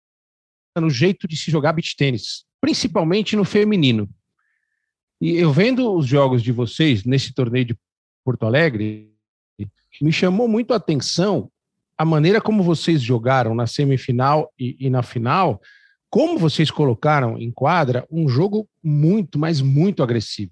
no 0.75 0.89
jeito 0.89 1.27
de 1.27 1.35
se 1.35 1.49
jogar 1.49 1.73
beach 1.73 1.95
tênis, 1.95 2.45
principalmente 2.61 3.35
no 3.35 3.43
feminino. 3.43 4.09
E 5.19 5.35
eu 5.35 5.51
vendo 5.51 5.93
os 5.93 6.05
jogos 6.05 6.43
de 6.43 6.51
vocês 6.51 7.03
nesse 7.03 7.33
torneio 7.33 7.65
de 7.65 7.77
Porto 8.23 8.45
Alegre, 8.45 9.11
me 10.01 10.11
chamou 10.11 10.47
muito 10.47 10.73
a 10.73 10.77
atenção 10.77 11.51
a 11.97 12.05
maneira 12.05 12.39
como 12.39 12.61
vocês 12.61 13.01
jogaram 13.01 13.55
na 13.55 13.65
semifinal 13.65 14.53
e, 14.59 14.77
e 14.79 14.89
na 14.89 15.01
final, 15.01 15.59
como 16.09 16.37
vocês 16.37 16.69
colocaram 16.69 17.37
em 17.39 17.51
quadra 17.51 18.05
um 18.11 18.29
jogo 18.29 18.69
muito, 18.83 19.39
mas 19.39 19.61
muito 19.61 20.03
agressivo, 20.03 20.51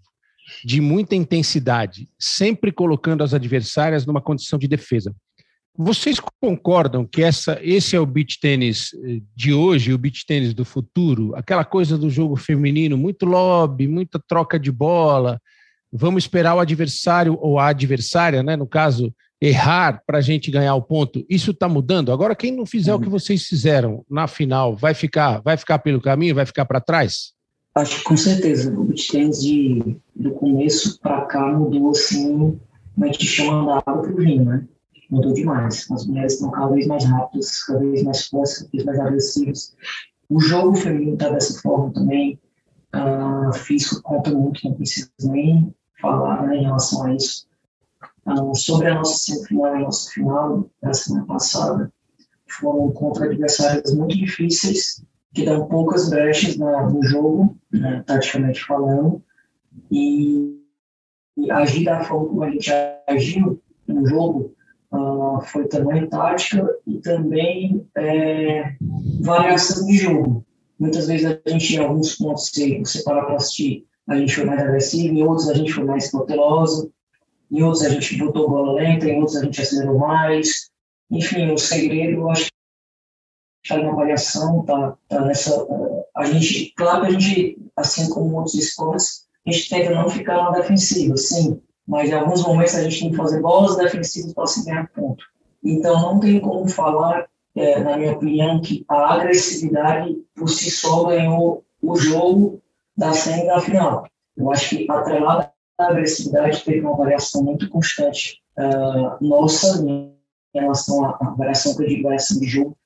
de 0.63 0.81
muita 0.81 1.15
intensidade, 1.15 2.09
sempre 2.19 2.71
colocando 2.71 3.23
as 3.23 3.33
adversárias 3.33 4.05
numa 4.05 4.21
condição 4.21 4.59
de 4.59 4.67
defesa. 4.67 5.13
Vocês 5.77 6.21
concordam 6.41 7.05
que 7.05 7.21
essa, 7.21 7.59
esse 7.61 7.97
é 7.97 7.99
o 7.99 8.05
beach 8.05 8.39
tênis 8.39 8.91
eh, 9.03 9.19
de 9.35 9.53
hoje, 9.53 9.93
o 9.93 9.97
beach 9.97 10.25
tênis 10.25 10.53
do 10.53 10.63
futuro? 10.63 11.35
Aquela 11.35 11.65
coisa 11.65 11.97
do 11.97 12.09
jogo 12.09 12.37
feminino, 12.37 12.97
muito 12.97 13.25
lobby, 13.25 13.85
muita 13.85 14.17
troca 14.25 14.57
de 14.57 14.71
bola. 14.71 15.37
Vamos 15.91 16.23
esperar 16.23 16.55
o 16.55 16.61
adversário 16.61 17.37
ou 17.41 17.59
a 17.59 17.67
adversária, 17.67 18.41
né, 18.41 18.55
no 18.55 18.65
caso, 18.65 19.13
errar 19.41 20.01
para 20.07 20.19
a 20.19 20.21
gente 20.21 20.49
ganhar 20.49 20.75
o 20.75 20.81
ponto. 20.81 21.25
Isso 21.29 21.51
está 21.51 21.67
mudando. 21.67 22.11
Agora, 22.11 22.35
quem 22.35 22.55
não 22.55 22.65
fizer 22.65 22.93
o 22.93 22.99
que 22.99 23.09
vocês 23.09 23.43
fizeram 23.43 24.05
na 24.09 24.27
final, 24.27 24.77
vai 24.77 24.93
ficar, 24.93 25.41
vai 25.41 25.57
ficar 25.57 25.79
pelo 25.79 25.99
caminho, 25.99 26.35
vai 26.35 26.45
ficar 26.45 26.63
para 26.63 26.79
trás? 26.79 27.34
Acho 27.75 27.97
que 27.97 28.03
com 28.03 28.15
certeza. 28.15 28.71
O 28.71 28.85
beach 28.85 29.11
tênis 29.11 29.41
de, 29.41 29.97
do 30.15 30.31
começo 30.31 30.99
para 30.99 31.25
cá 31.25 31.51
mudou 31.51 31.91
assim, 31.91 32.59
como 32.93 33.05
a 33.05 33.07
gente 33.07 33.25
chama 33.25 33.65
da 33.65 33.77
água 33.85 34.03
para 34.03 34.13
o 34.13 34.15
vinho, 34.15 34.45
né? 34.45 34.67
mudou 35.09 35.33
demais. 35.33 35.89
As 35.91 36.05
mulheres 36.05 36.33
estão 36.33 36.51
cada 36.51 36.73
vez 36.73 36.87
mais 36.87 37.05
rápidas, 37.05 37.63
cada 37.63 37.79
vez 37.79 38.03
mais 38.03 38.27
fortes, 38.27 38.57
cada 38.59 38.69
vez 38.71 38.85
mais 38.85 38.99
agressivas. 38.99 39.75
O 40.29 40.39
jogo 40.39 40.75
feminino 40.75 41.13
está 41.13 41.29
dessa 41.29 41.61
forma 41.61 41.93
também. 41.93 42.39
Uh, 42.95 43.53
físico 43.53 44.01
conta 44.01 44.31
muito, 44.31 44.67
não 44.67 44.73
preciso 44.73 45.09
nem 45.23 45.73
falar 46.01 46.47
né, 46.47 46.57
em 46.57 46.63
relação 46.63 47.03
a 47.03 47.13
isso. 47.13 47.45
Uh, 48.25 48.55
sobre 48.55 48.87
a 48.87 48.95
nossa 48.95 49.17
semifinal 49.17 49.75
e 49.75 49.77
a 49.77 49.79
nossa 49.81 50.11
final 50.11 50.69
da 50.81 50.93
semana 50.93 51.25
passada, 51.25 51.93
foram 52.47 52.91
contra 52.93 53.25
adversários 53.25 53.93
muito 53.93 54.15
difíceis, 54.15 55.03
que 55.35 55.43
dão 55.43 55.67
poucas 55.67 56.09
brechas 56.09 56.55
no 56.55 57.03
jogo, 57.03 57.57
né, 57.69 58.01
taticamente 58.07 58.63
falando, 58.63 59.21
e, 59.91 60.57
e 61.37 61.51
agir 61.51 61.83
da 61.83 62.05
forma 62.05 62.29
como 62.29 62.43
a 62.43 62.49
gente 62.49 62.71
agiu 63.05 63.61
no 63.85 64.07
jogo 64.07 64.55
uh, 64.93 65.41
foi 65.41 65.67
também 65.67 66.07
tática 66.07 66.65
e 66.87 66.99
também 66.99 67.85
é, 67.97 68.75
variação 69.19 69.85
de 69.85 69.97
jogo. 69.97 70.45
Muitas 70.79 71.07
vezes 71.07 71.25
a 71.25 71.49
gente, 71.49 71.75
em 71.75 71.79
alguns 71.79 72.15
pontos, 72.15 72.49
se 72.53 72.79
você 72.79 73.03
parar 73.03 73.25
para 73.25 73.35
assistir, 73.35 73.85
a 74.07 74.15
gente 74.15 74.33
foi 74.33 74.45
mais 74.45 74.61
agressivo, 74.61 75.13
em 75.13 75.23
outros 75.23 75.49
a 75.49 75.53
gente 75.53 75.73
foi 75.73 75.83
mais 75.83 76.09
cauteloso, 76.09 76.93
em 77.51 77.61
outros 77.61 77.83
a 77.83 77.89
gente 77.89 78.17
botou 78.17 78.49
bola 78.49 78.73
lenta, 78.73 79.05
em 79.05 79.17
outros 79.17 79.35
a 79.35 79.43
gente 79.43 79.61
acelerou 79.61 79.99
mais. 79.99 80.71
Enfim, 81.11 81.51
o 81.51 81.57
segredo, 81.57 82.21
eu 82.21 82.29
acho 82.29 82.49
está 83.65 83.81
uma 83.81 83.95
variação, 83.95 84.63
tá, 84.63 84.95
tá 85.09 85.21
nessa. 85.21 85.67
A 86.15 86.25
gente, 86.25 86.73
claro 86.77 87.01
que 87.01 87.07
a 87.07 87.19
gente, 87.19 87.57
assim 87.75 88.09
como 88.09 88.37
outros 88.37 88.55
esportes, 88.55 89.25
a 89.45 89.51
gente 89.51 89.69
tenta 89.69 89.93
não 89.93 90.09
ficar 90.09 90.37
na 90.37 90.51
defensiva, 90.51 91.17
sim, 91.17 91.59
mas 91.87 92.09
em 92.09 92.13
alguns 92.13 92.43
momentos 92.43 92.75
a 92.75 92.83
gente 92.83 92.99
tem 92.99 93.11
que 93.11 93.17
fazer 93.17 93.41
bolas 93.41 93.75
defensivas 93.75 94.33
para 94.33 94.47
se 94.47 94.65
ganhar 94.65 94.89
ponto. 94.91 95.23
Então 95.63 95.99
não 95.99 96.19
tem 96.19 96.39
como 96.39 96.67
falar, 96.67 97.25
é, 97.55 97.79
na 97.79 97.97
minha 97.97 98.13
opinião, 98.13 98.61
que 98.61 98.85
a 98.87 99.15
agressividade 99.15 100.15
por 100.35 100.47
si 100.47 100.69
só 100.69 101.05
ganhou 101.05 101.63
o 101.81 101.95
jogo 101.95 102.61
da 102.95 103.13
série 103.13 103.47
da 103.47 103.59
final. 103.59 104.07
Eu 104.37 104.51
acho 104.51 104.69
que 104.69 104.89
atrelada 104.89 105.51
à 105.77 105.87
agressividade 105.87 106.63
teve 106.63 106.81
uma 106.81 106.95
variação 106.95 107.43
muito 107.43 107.69
constante 107.69 108.41
uh, 108.57 109.25
nossa 109.25 109.83
em 109.83 110.13
relação 110.53 111.05
à 111.05 111.35
variação 111.37 111.75
que 111.75 111.83
eu 111.83 111.87
digo, 111.87 112.03
variação 112.03 112.39
de 112.39 112.47
jogo. 112.47 112.77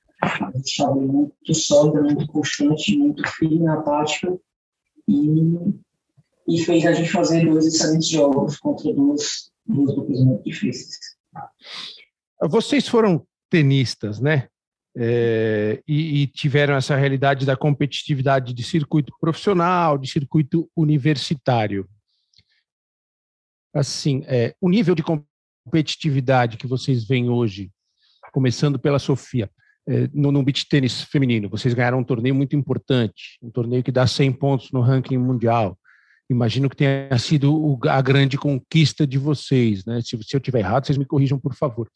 Estava 0.64 0.94
muito 0.94 1.54
sólida, 1.54 2.02
muito 2.02 2.26
constante, 2.26 2.96
muito 2.96 3.26
firme 3.28 3.60
na 3.60 3.80
tática 3.82 4.38
e 5.08 5.80
e 6.50 6.58
fez 6.64 6.84
a 6.84 6.92
gente 6.92 7.10
fazer 7.10 7.44
dois 7.46 7.64
excelentes 7.64 8.08
jogos 8.08 8.58
contra 8.58 8.92
duas, 8.92 9.52
duas 9.64 9.94
duplas 9.94 10.20
muito 10.20 10.42
difíceis. 10.42 10.98
Vocês 12.42 12.88
foram 12.88 13.24
tenistas, 13.48 14.20
né? 14.20 14.48
É, 14.96 15.80
e, 15.86 16.22
e, 16.22 16.26
tiveram 16.26 16.74
essa 16.74 16.96
realidade 16.96 17.46
da 17.46 17.56
competitividade 17.56 18.52
de 18.52 18.64
circuito 18.64 19.12
profissional, 19.20 19.96
de 19.96 20.10
circuito 20.10 20.68
universitário. 20.76 21.88
Assim, 23.72 24.24
é, 24.26 24.52
o 24.60 24.68
nível 24.68 24.96
de 24.96 25.04
competitividade 25.04 26.56
que 26.56 26.66
vocês 26.66 27.04
veem 27.04 27.30
hoje, 27.30 27.70
começando 28.32 28.80
pela 28.80 28.98
Sofia, 28.98 29.48
no, 30.12 30.30
no 30.30 30.42
beach 30.42 30.68
tênis 30.68 31.02
feminino, 31.02 31.48
vocês 31.48 31.74
ganharam 31.74 31.98
um 31.98 32.04
torneio 32.04 32.34
muito 32.34 32.54
importante, 32.56 33.38
um 33.42 33.50
torneio 33.50 33.82
que 33.82 33.92
dá 33.92 34.06
100 34.06 34.32
pontos 34.32 34.70
no 34.72 34.80
ranking 34.80 35.18
mundial 35.18 35.76
imagino 36.30 36.70
que 36.70 36.76
tenha 36.76 37.18
sido 37.18 37.78
a 37.88 38.00
grande 38.00 38.38
conquista 38.38 39.04
de 39.04 39.18
vocês, 39.18 39.84
né? 39.84 40.00
Se, 40.00 40.16
se 40.22 40.36
eu 40.36 40.40
tiver 40.40 40.60
errado, 40.60 40.86
vocês 40.86 40.96
me 40.96 41.04
corrijam, 41.04 41.38
por 41.38 41.54
favor. 41.54 41.90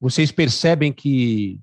Vocês 0.00 0.32
percebem 0.32 0.92
que 0.92 1.60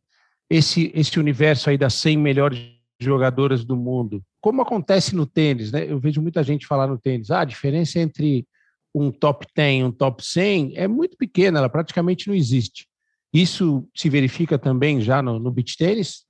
esse, 0.49 0.91
esse 0.95 1.19
universo 1.19 1.69
aí 1.69 1.77
das 1.77 1.93
100 1.95 2.17
melhores 2.17 2.59
jogadoras 2.99 3.65
do 3.65 3.75
mundo, 3.75 4.23
como 4.39 4.61
acontece 4.61 5.13
no 5.13 5.25
tênis, 5.25 5.71
né? 5.71 5.85
Eu 5.85 5.99
vejo 5.99 6.21
muita 6.21 6.41
gente 6.41 6.65
falar 6.65 6.87
no 6.87 6.97
tênis, 6.97 7.29
ah, 7.29 7.41
a 7.41 7.45
diferença 7.45 7.99
entre 7.99 8.47
um 8.95 9.11
top 9.11 9.45
10 9.53 9.81
e 9.81 9.83
um 9.83 9.91
top 9.91 10.23
100 10.23 10.73
é 10.75 10.87
muito 10.87 11.17
pequena, 11.17 11.59
ela 11.59 11.69
praticamente 11.69 12.27
não 12.27 12.35
existe. 12.35 12.87
Isso 13.33 13.89
se 13.95 14.09
verifica 14.09 14.59
também 14.59 15.01
já 15.01 15.21
no, 15.21 15.39
no 15.39 15.51
beach 15.51 15.75
tênis? 15.77 16.25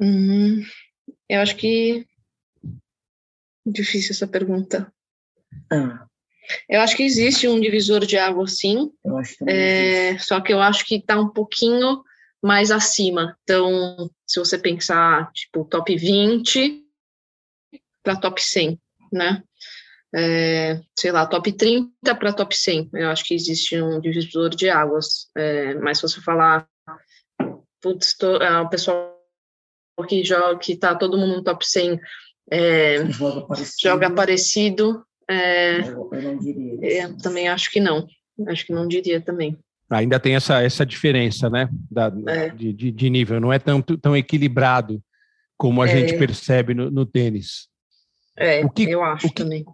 Hum, 0.00 0.64
eu 1.28 1.40
acho 1.40 1.56
que 1.56 2.06
Difícil 3.70 4.12
essa 4.12 4.26
pergunta. 4.26 4.92
Ah. 5.70 6.06
Eu 6.68 6.80
acho 6.80 6.96
que 6.96 7.02
existe 7.02 7.46
um 7.46 7.60
divisor 7.60 8.06
de 8.06 8.16
água, 8.16 8.46
sim. 8.46 8.90
É, 9.46 10.18
só 10.18 10.40
que 10.40 10.52
eu 10.52 10.60
acho 10.60 10.84
que 10.86 10.96
está 10.96 11.20
um 11.20 11.28
pouquinho 11.28 12.02
mais 12.42 12.70
acima. 12.70 13.36
Então, 13.42 14.10
se 14.26 14.38
você 14.38 14.58
pensar, 14.58 15.30
tipo, 15.32 15.64
top 15.66 15.94
20 15.94 16.82
para 18.02 18.16
top 18.16 18.42
100, 18.42 18.80
né? 19.12 19.42
É, 20.14 20.80
sei 20.98 21.12
lá, 21.12 21.26
top 21.26 21.52
30 21.52 22.14
para 22.14 22.32
top 22.32 22.56
100. 22.56 22.90
Eu 22.94 23.10
acho 23.10 23.24
que 23.24 23.34
existe 23.34 23.80
um 23.80 24.00
divisor 24.00 24.50
de 24.50 24.70
águas. 24.70 25.28
É, 25.36 25.74
mas 25.74 25.98
se 25.98 26.02
você 26.02 26.20
falar, 26.20 26.66
putz, 27.82 28.16
tô, 28.16 28.36
é, 28.36 28.60
o 28.60 28.68
pessoal 28.68 29.16
que 30.08 30.24
joga, 30.24 30.58
que 30.58 30.76
tá 30.76 30.94
todo 30.94 31.18
mundo 31.18 31.36
no 31.36 31.44
top 31.44 31.66
100 31.66 32.00
é, 32.50 33.04
joga 33.10 33.46
parecido. 33.46 33.76
Joga 33.82 34.10
parecido 34.10 35.04
é, 35.28 35.80
eu, 35.80 36.08
eu 36.10 36.22
não 36.22 36.38
diria. 36.38 36.78
É, 36.82 37.08
também 37.22 37.48
acho 37.48 37.70
que 37.70 37.80
não. 37.80 38.06
Acho 38.46 38.64
que 38.64 38.72
não 38.72 38.88
diria 38.88 39.20
também. 39.20 39.58
Ainda 39.90 40.18
tem 40.18 40.34
essa, 40.34 40.62
essa 40.62 40.86
diferença, 40.86 41.50
né? 41.50 41.68
Da, 41.90 42.12
é. 42.26 42.48
de, 42.50 42.72
de, 42.72 42.90
de, 42.90 43.10
nível. 43.10 43.40
Não 43.40 43.52
é 43.52 43.58
tão, 43.58 43.82
tão 43.82 44.16
equilibrado 44.16 45.02
como 45.56 45.82
a 45.82 45.88
é. 45.88 45.88
gente 45.88 46.18
percebe 46.18 46.72
no, 46.72 46.90
no, 46.90 47.04
tênis. 47.04 47.68
É, 48.36 48.64
o 48.64 48.70
que, 48.70 48.84
eu 48.84 49.02
acho 49.02 49.26
o 49.26 49.30
que, 49.30 49.42
também. 49.42 49.64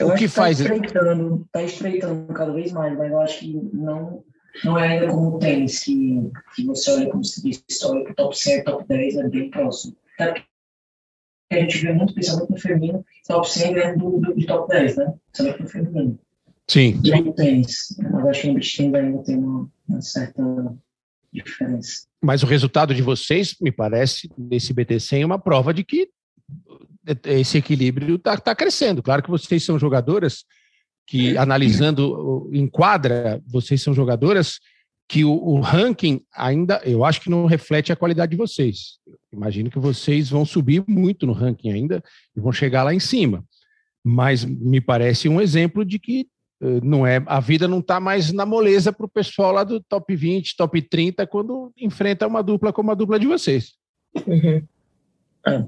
Eu 0.00 0.08
o 0.08 0.14
que, 0.14 0.26
tá 0.26 0.34
faz. 0.34 0.60
Está 0.60 0.74
estreitando, 0.74 1.48
tá 1.52 1.62
estreitando 1.62 2.32
cada 2.32 2.52
vez 2.52 2.72
mais, 2.72 2.96
mas 2.96 3.10
eu 3.10 3.20
acho 3.20 3.40
que 3.40 3.52
não, 3.72 4.24
não 4.64 4.78
é 4.78 4.88
ainda 4.88 5.08
como 5.08 5.36
o 5.36 5.38
tênis, 5.38 5.80
que, 5.80 6.30
que 6.54 6.64
você 6.64 6.90
olha, 6.92 7.10
como 7.10 7.24
se 7.24 7.42
diz, 7.42 7.62
olha 7.84 8.04
que 8.04 8.12
o 8.12 8.14
top 8.14 8.38
100 8.38 8.64
top 8.64 8.84
10 8.88 9.16
é 9.16 9.28
bem 9.28 9.50
próximo. 9.50 9.96
Até 10.18 10.44
a 11.50 11.56
gente 11.56 11.78
vê 11.78 11.92
muito, 11.92 12.14
principalmente 12.14 12.50
no 12.50 12.58
feminino, 12.58 13.06
top 13.26 13.50
100 13.50 13.78
é 13.78 13.96
do, 13.96 14.18
do, 14.18 14.34
do 14.34 14.46
top 14.46 14.68
10, 14.68 14.96
né? 14.96 15.14
No 15.60 15.68
feminino. 15.68 16.18
Sim. 16.68 17.00
E 17.04 17.20
no 17.20 17.34
tênis. 17.34 17.96
Mas 17.98 18.26
acho 18.26 18.40
que 18.42 18.48
no 18.48 18.54
beach 18.54 18.82
ainda 18.82 19.22
tem 19.22 19.36
uma, 19.36 19.68
uma 19.88 20.00
certa 20.00 20.42
diferença. 21.32 22.06
Mas 22.20 22.42
o 22.42 22.46
resultado 22.46 22.94
de 22.94 23.02
vocês, 23.02 23.56
me 23.60 23.72
parece, 23.72 24.30
nesse 24.38 24.72
BT100 24.72 25.22
é 25.22 25.26
uma 25.26 25.38
prova 25.38 25.74
de 25.74 25.84
que 25.84 26.08
esse 27.24 27.58
equilíbrio 27.58 28.16
está 28.16 28.36
tá 28.36 28.54
crescendo. 28.54 29.02
Claro 29.02 29.22
que 29.22 29.30
vocês 29.30 29.64
são 29.64 29.78
jogadoras 29.78 30.44
que, 31.06 31.36
analisando 31.36 32.48
em 32.52 32.66
quadra, 32.66 33.42
vocês 33.46 33.82
são 33.82 33.92
jogadoras 33.92 34.60
que 35.08 35.24
o, 35.24 35.32
o, 35.32 35.60
ranking 35.60 36.22
ainda, 36.34 36.80
eu 36.84 37.04
acho 37.04 37.20
que 37.20 37.28
não 37.28 37.44
reflete 37.44 37.92
a 37.92 37.96
qualidade 37.96 38.30
de 38.30 38.36
vocês. 38.36 38.98
Imagino 39.30 39.70
que 39.70 39.78
vocês 39.78 40.30
vão 40.30 40.44
subir 40.44 40.82
muito 40.88 41.26
no 41.26 41.34
ranking 41.34 41.70
ainda 41.70 42.02
e 42.34 42.40
vão 42.40 42.50
chegar 42.50 42.82
lá 42.82 42.94
em 42.94 43.00
cima. 43.00 43.44
Mas 44.02 44.44
me 44.44 44.80
parece 44.80 45.28
um 45.28 45.38
exemplo 45.38 45.84
de 45.84 45.98
que 45.98 46.26
uh, 46.62 46.80
não 46.82 47.06
é 47.06 47.22
a 47.26 47.40
vida 47.40 47.68
não 47.68 47.80
está 47.80 48.00
mais 48.00 48.32
na 48.32 48.46
moleza 48.46 48.90
para 48.90 49.04
o 49.04 49.08
pessoal 49.08 49.52
lá 49.52 49.64
do 49.64 49.80
top 49.82 50.16
20, 50.16 50.56
top 50.56 50.80
30, 50.80 51.26
quando 51.26 51.70
enfrenta 51.76 52.26
uma 52.26 52.42
dupla 52.42 52.72
como 52.72 52.90
a 52.90 52.94
dupla 52.94 53.18
de 53.18 53.26
vocês. 53.26 53.74
Uhum. 54.26 54.66
É. 55.46 55.66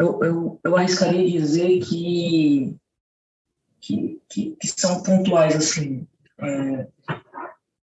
Eu, 0.00 0.18
eu, 0.22 0.60
eu 0.64 0.76
arriscaria 0.78 1.30
dizer 1.30 1.78
que, 1.80 2.74
que, 3.78 4.18
que, 4.30 4.56
que 4.58 4.66
são 4.66 5.02
pontuais 5.02 5.54
assim. 5.54 6.08
É, 6.40 6.86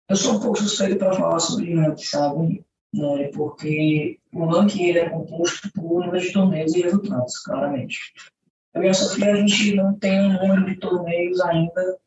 eu 0.09 0.15
sou 0.17 0.35
um 0.35 0.39
pouco 0.41 0.59
suspeito 0.59 0.97
para 0.97 1.13
falar 1.13 1.39
sobre 1.39 1.73
ranking, 1.73 2.03
sabe? 2.03 2.65
Né? 2.93 3.29
Porque 3.33 4.19
o 4.33 4.43
ranking 4.43 4.83
ele 4.83 4.99
é 4.99 5.09
composto 5.09 5.71
por 5.71 6.05
número 6.05 6.19
de 6.19 6.33
torneios 6.33 6.75
e 6.75 6.81
resultados, 6.81 7.39
claramente. 7.39 7.97
Eu 8.73 8.83
e 8.83 8.89
a 8.89 8.93
Sofia, 8.93 9.31
a 9.31 9.35
gente 9.37 9.73
não 9.75 9.97
tem 9.97 10.19
um 10.19 10.33
número 10.33 10.65
de 10.65 10.75
torneios 10.81 11.39
ainda 11.39 11.97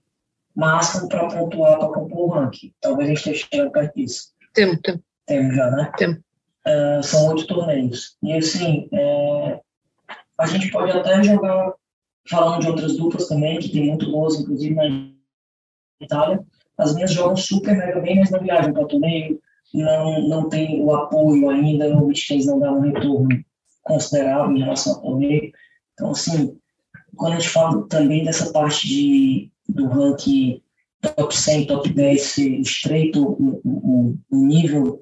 máximo 0.55 1.09
para 1.09 1.29
pontuar, 1.29 1.79
para 1.79 1.89
compor 1.89 2.29
o 2.29 2.29
ranking. 2.29 2.75
Talvez 2.79 3.09
a 3.09 3.15
gente 3.15 3.19
esteja 3.21 3.47
chegando 3.51 3.73
perto 3.73 3.95
disso. 3.95 4.35
Temos, 4.53 4.81
temos. 4.83 5.01
Temos 5.25 5.57
já, 5.57 5.71
né? 5.71 5.93
Temos. 5.97 6.19
Uh, 6.67 7.03
são 7.03 7.29
oito 7.29 7.47
torneios. 7.47 8.19
E 8.23 8.33
assim, 8.35 8.87
é, 8.93 9.61
a 10.39 10.47
gente 10.47 10.71
pode 10.71 10.91
até 10.91 11.23
jogar, 11.23 11.73
falando 12.29 12.61
de 12.61 12.69
outras 12.69 12.97
duplas 12.97 13.29
também, 13.29 13.59
que 13.59 13.71
tem 13.71 13.87
muito 13.87 14.11
boas, 14.11 14.41
inclusive 14.41 14.75
na 14.75 15.11
Itália. 16.01 16.45
As 16.77 16.95
minhas 16.95 17.13
jogam 17.13 17.37
super 17.37 17.77
mega 17.77 18.01
bem, 18.01 18.19
mas 18.19 18.31
na 18.31 18.39
viagem 18.39 18.73
para 18.73 18.87
torneio 18.87 19.41
não, 19.73 20.29
não 20.29 20.49
tem 20.49 20.83
o 20.83 20.95
apoio 20.95 21.51
ainda, 21.51 21.97
o 21.97 22.07
Beach 22.07 22.47
não 22.47 22.59
dá 22.59 22.73
um 22.73 22.81
retorno 22.81 23.29
considerável 23.83 24.57
em 24.57 24.61
relação 24.61 24.95
ao 24.95 25.03
torneio. 25.03 25.53
Então, 25.93 26.11
assim, 26.11 26.59
quando 27.17 27.35
a 27.35 27.39
gente 27.39 27.49
fala 27.49 27.87
também 27.89 28.25
dessa 28.25 28.53
parte 28.53 28.87
de, 28.87 29.51
do 29.69 29.87
ranking 29.87 30.61
top 31.01 31.37
100, 31.37 31.67
top 31.67 31.89
10 31.89 32.23
ser 32.23 32.49
estreito 32.61 33.23
o, 33.23 33.61
o, 33.65 34.19
o 34.31 34.37
nível, 34.37 35.01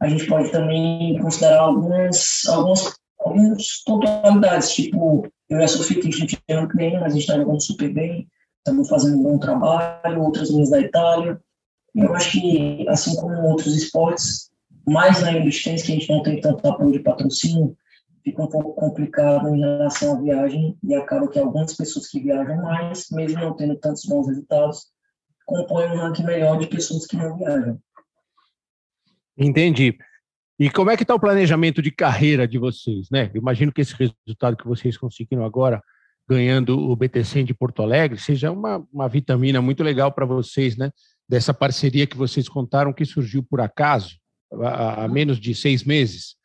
a 0.00 0.08
gente 0.08 0.26
pode 0.26 0.50
também 0.50 1.18
considerar 1.20 1.60
algumas, 1.60 2.42
algumas, 2.48 2.98
algumas 3.32 3.82
pontualidades, 3.84 4.70
tipo, 4.70 5.26
eu 5.48 5.58
e 5.58 5.64
a 5.64 5.68
Sofia, 5.68 6.00
que 6.00 6.08
a 6.08 6.10
gente 6.10 6.38
não 6.48 6.68
bem, 6.68 7.00
mas 7.00 7.12
a 7.12 7.16
gente 7.16 7.20
está 7.20 7.36
jogando 7.36 7.62
super 7.62 7.92
bem, 7.92 8.28
estamos 8.58 8.88
fazendo 8.88 9.18
um 9.18 9.22
bom 9.22 9.38
trabalho, 9.38 10.22
outras 10.22 10.50
linhas 10.50 10.70
da 10.70 10.80
Itália. 10.80 11.40
Eu 11.94 12.14
acho 12.14 12.32
que, 12.32 12.86
assim 12.88 13.16
como 13.16 13.34
outros 13.48 13.74
esportes, 13.76 14.50
mais 14.86 15.20
na 15.22 15.32
indústria 15.32 15.76
que 15.76 15.92
a 15.92 15.94
gente 15.94 16.10
não 16.10 16.22
tem 16.22 16.40
tanto 16.40 16.66
apoio 16.66 16.92
de 16.92 17.00
patrocínio, 17.00 17.76
fica 18.24 18.42
um 18.42 18.48
pouco 18.48 18.74
complicado 18.74 19.54
em 19.54 19.60
relação 19.60 20.16
à 20.16 20.20
viagem 20.20 20.76
e 20.82 20.94
acaba 20.94 21.28
que 21.28 21.38
algumas 21.38 21.74
pessoas 21.74 22.06
que 22.08 22.20
viajam 22.20 22.62
mais, 22.62 23.06
mesmo 23.10 23.40
não 23.40 23.56
tendo 23.56 23.76
tantos 23.76 24.04
bons 24.04 24.28
resultados, 24.28 24.86
compõem 25.44 25.90
um 25.90 25.96
ranking 25.96 26.24
melhor 26.24 26.58
de 26.58 26.66
pessoas 26.66 27.06
que 27.06 27.16
não 27.16 27.36
viajam. 27.36 27.78
Entendi. 29.36 29.98
E 30.62 30.70
como 30.70 30.92
é 30.92 30.96
que 30.96 31.02
está 31.02 31.12
o 31.12 31.18
planejamento 31.18 31.82
de 31.82 31.90
carreira 31.90 32.46
de 32.46 32.56
vocês, 32.56 33.08
né? 33.10 33.28
Eu 33.34 33.40
imagino 33.40 33.72
que 33.72 33.80
esse 33.80 33.96
resultado 33.96 34.56
que 34.56 34.64
vocês 34.64 34.96
conseguiram 34.96 35.44
agora, 35.44 35.82
ganhando 36.28 36.78
o 36.78 36.94
BTC 36.94 37.42
de 37.42 37.52
Porto 37.52 37.82
Alegre, 37.82 38.16
seja 38.16 38.52
uma, 38.52 38.86
uma 38.92 39.08
vitamina 39.08 39.60
muito 39.60 39.82
legal 39.82 40.12
para 40.12 40.24
vocês, 40.24 40.76
né? 40.76 40.92
Dessa 41.28 41.52
parceria 41.52 42.06
que 42.06 42.16
vocês 42.16 42.48
contaram 42.48 42.92
que 42.92 43.04
surgiu 43.04 43.42
por 43.42 43.60
acaso, 43.60 44.16
há, 44.62 45.08
menos 45.08 45.40
de 45.40 45.52
seis 45.52 45.82
meses 45.82 46.36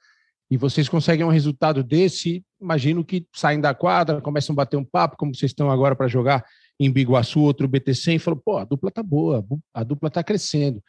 e 0.50 0.58
vocês 0.58 0.90
conseguem 0.90 1.24
um 1.24 1.30
resultado 1.30 1.84
desse, 1.84 2.44
imagino 2.60 3.06
que 3.06 3.28
saem 3.36 3.62
da 3.62 3.76
quadra, 3.76 4.20
começam 4.20 4.54
a 4.54 4.56
bater 4.56 4.78
um 4.78 4.84
papo, 4.84 5.18
como 5.18 5.36
vocês 5.36 5.52
estão 5.52 5.70
agora 5.70 5.96
para 5.96 6.08
jogar 6.08 6.44
em 6.80 6.92
Biguaçu, 6.92 7.42
outro 7.42 7.68
BTC, 7.68 8.16
e 8.16 8.20
falam, 8.20 8.42
pô, 8.44 8.58
a 8.58 8.64
dupla 8.64 8.90
tá 8.90 9.04
boa, 9.04 9.46
a 9.74 9.84
dupla 9.84 10.10
tá 10.10 10.24
crescendo. 10.24 10.82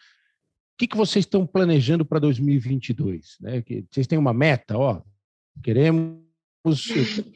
O 0.78 0.80
que, 0.86 0.86
que 0.86 0.96
vocês 0.96 1.24
estão 1.24 1.44
planejando 1.44 2.04
para 2.04 2.20
2022? 2.20 3.38
Né? 3.40 3.62
Que 3.62 3.84
vocês 3.90 4.06
têm 4.06 4.16
uma 4.16 4.32
meta, 4.32 4.78
ó, 4.78 5.02
queremos 5.60 6.22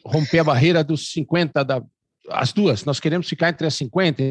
romper 0.07 0.39
a 0.39 0.45
barreira 0.45 0.85
dos 0.85 1.11
50, 1.11 1.65
da, 1.65 1.85
as 2.29 2.53
duas, 2.53 2.85
nós 2.85 3.01
queremos 3.01 3.29
ficar 3.29 3.49
entre 3.49 3.67
as 3.67 3.75
50, 3.75 4.23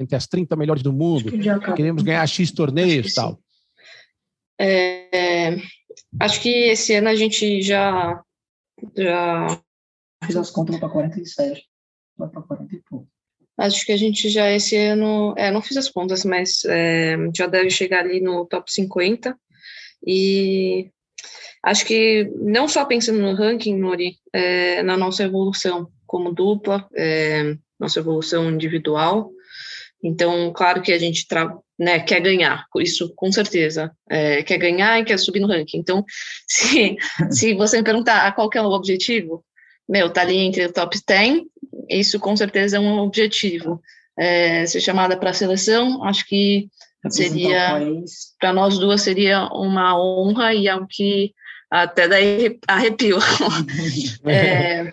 entre 0.00 0.16
as 0.16 0.26
30 0.26 0.56
melhores 0.56 0.82
do 0.82 0.94
mundo, 0.94 1.30
queremos 1.76 2.02
ganhar 2.02 2.26
X 2.26 2.50
torneios 2.52 3.12
e 3.12 3.14
tal. 3.14 3.38
É, 4.58 5.58
acho 6.18 6.40
que 6.40 6.48
esse 6.48 6.94
ano 6.94 7.10
a 7.10 7.14
gente 7.14 7.60
já. 7.60 8.18
já... 8.96 9.62
Fiz 10.24 10.36
as 10.36 10.50
contas 10.50 10.78
para 10.78 10.88
47. 10.88 11.68
Vai 12.16 12.30
para 12.30 12.40
40 12.40 12.74
e 12.74 12.82
pouco. 12.88 13.06
Acho 13.58 13.86
que 13.86 13.92
a 13.92 13.96
gente 13.96 14.28
já 14.28 14.50
esse 14.50 14.76
ano. 14.76 15.34
É, 15.36 15.50
não 15.50 15.62
fiz 15.62 15.76
as 15.76 15.88
contas, 15.88 16.24
mas 16.24 16.64
é, 16.66 17.16
já 17.34 17.46
deve 17.46 17.70
chegar 17.70 18.00
ali 18.00 18.20
no 18.20 18.44
top 18.46 18.70
50. 18.70 19.36
E 20.06 20.90
acho 21.62 21.84
que 21.86 22.30
não 22.36 22.68
só 22.68 22.84
pensando 22.84 23.18
no 23.18 23.34
ranking, 23.34 23.76
Nori, 23.76 24.16
é, 24.32 24.82
na 24.82 24.96
nossa 24.96 25.24
evolução 25.24 25.88
como 26.06 26.32
dupla, 26.32 26.86
é, 26.94 27.56
nossa 27.80 27.98
evolução 27.98 28.50
individual. 28.50 29.30
Então, 30.02 30.52
claro 30.52 30.82
que 30.82 30.92
a 30.92 30.98
gente 30.98 31.26
né, 31.78 31.98
quer 32.00 32.20
ganhar, 32.20 32.66
isso 32.76 33.12
com 33.14 33.32
certeza, 33.32 33.90
é, 34.08 34.42
quer 34.42 34.58
ganhar 34.58 35.00
e 35.00 35.04
quer 35.04 35.18
subir 35.18 35.40
no 35.40 35.48
ranking. 35.48 35.78
Então, 35.78 36.04
se, 36.46 36.96
se 37.30 37.54
você 37.54 37.78
me 37.78 37.84
perguntar 37.84 38.30
qual 38.34 38.48
é 38.54 38.60
o 38.60 38.70
objetivo, 38.70 39.44
meu, 39.88 40.10
tá 40.10 40.22
ali 40.22 40.36
entre 40.36 40.66
o 40.66 40.72
top 40.72 40.98
10, 41.06 41.42
isso 41.88 42.18
com 42.18 42.36
certeza 42.36 42.76
é 42.76 42.80
um 42.80 42.98
objetivo. 42.98 43.80
É, 44.18 44.64
ser 44.64 44.80
chamada 44.80 45.16
para 45.16 45.30
a 45.30 45.34
seleção, 45.34 46.02
acho 46.04 46.26
que 46.26 46.68
seria, 47.10 47.78
para 48.40 48.52
nós 48.52 48.78
duas, 48.78 49.02
seria 49.02 49.46
uma 49.52 49.98
honra 50.00 50.54
e 50.54 50.68
algo 50.68 50.86
que 50.88 51.34
até 51.70 52.08
daí 52.08 52.58
arrepio. 52.66 53.18
é, 54.24 54.92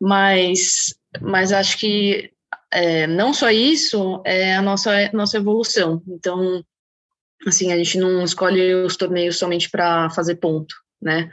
mas, 0.00 0.94
mas 1.20 1.52
acho 1.52 1.78
que 1.78 2.30
é, 2.72 3.06
não 3.06 3.32
só 3.32 3.50
isso, 3.50 4.20
é 4.24 4.56
a 4.56 4.62
nossa, 4.62 5.10
nossa 5.12 5.36
evolução. 5.36 6.02
Então, 6.08 6.64
assim, 7.46 7.72
a 7.72 7.76
gente 7.76 7.98
não 7.98 8.24
escolhe 8.24 8.74
os 8.74 8.96
torneios 8.96 9.38
somente 9.38 9.70
para 9.70 10.10
fazer 10.10 10.36
ponto, 10.36 10.74
né? 11.00 11.30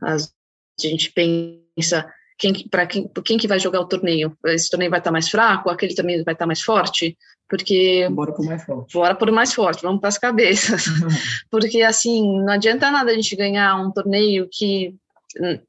As, 0.00 0.32
a 0.78 0.86
gente 0.86 1.12
pensa 1.12 2.08
quem 2.52 2.68
para 2.68 2.86
quem, 2.86 3.10
quem 3.24 3.38
que 3.38 3.48
vai 3.48 3.58
jogar 3.58 3.80
o 3.80 3.86
torneio? 3.86 4.36
Esse 4.46 4.68
torneio 4.68 4.90
vai 4.90 5.00
estar 5.00 5.10
mais 5.10 5.28
fraco, 5.28 5.70
aquele 5.70 5.94
torneio 5.94 6.24
vai 6.24 6.34
estar 6.34 6.46
mais 6.46 6.60
forte, 6.60 7.16
porque 7.48 8.06
bora 8.10 8.32
por 8.32 8.44
mais 8.44 8.64
forte. 8.64 8.92
Bora 8.92 9.14
por 9.14 9.30
mais 9.30 9.54
forte, 9.54 9.82
vamos 9.82 10.00
para 10.00 10.08
as 10.08 10.18
cabeças. 10.18 10.84
porque 11.50 11.82
assim, 11.82 12.38
não 12.38 12.52
adianta 12.52 12.90
nada 12.90 13.10
a 13.10 13.14
gente 13.14 13.36
ganhar 13.36 13.76
um 13.76 13.90
torneio 13.90 14.48
que 14.50 14.94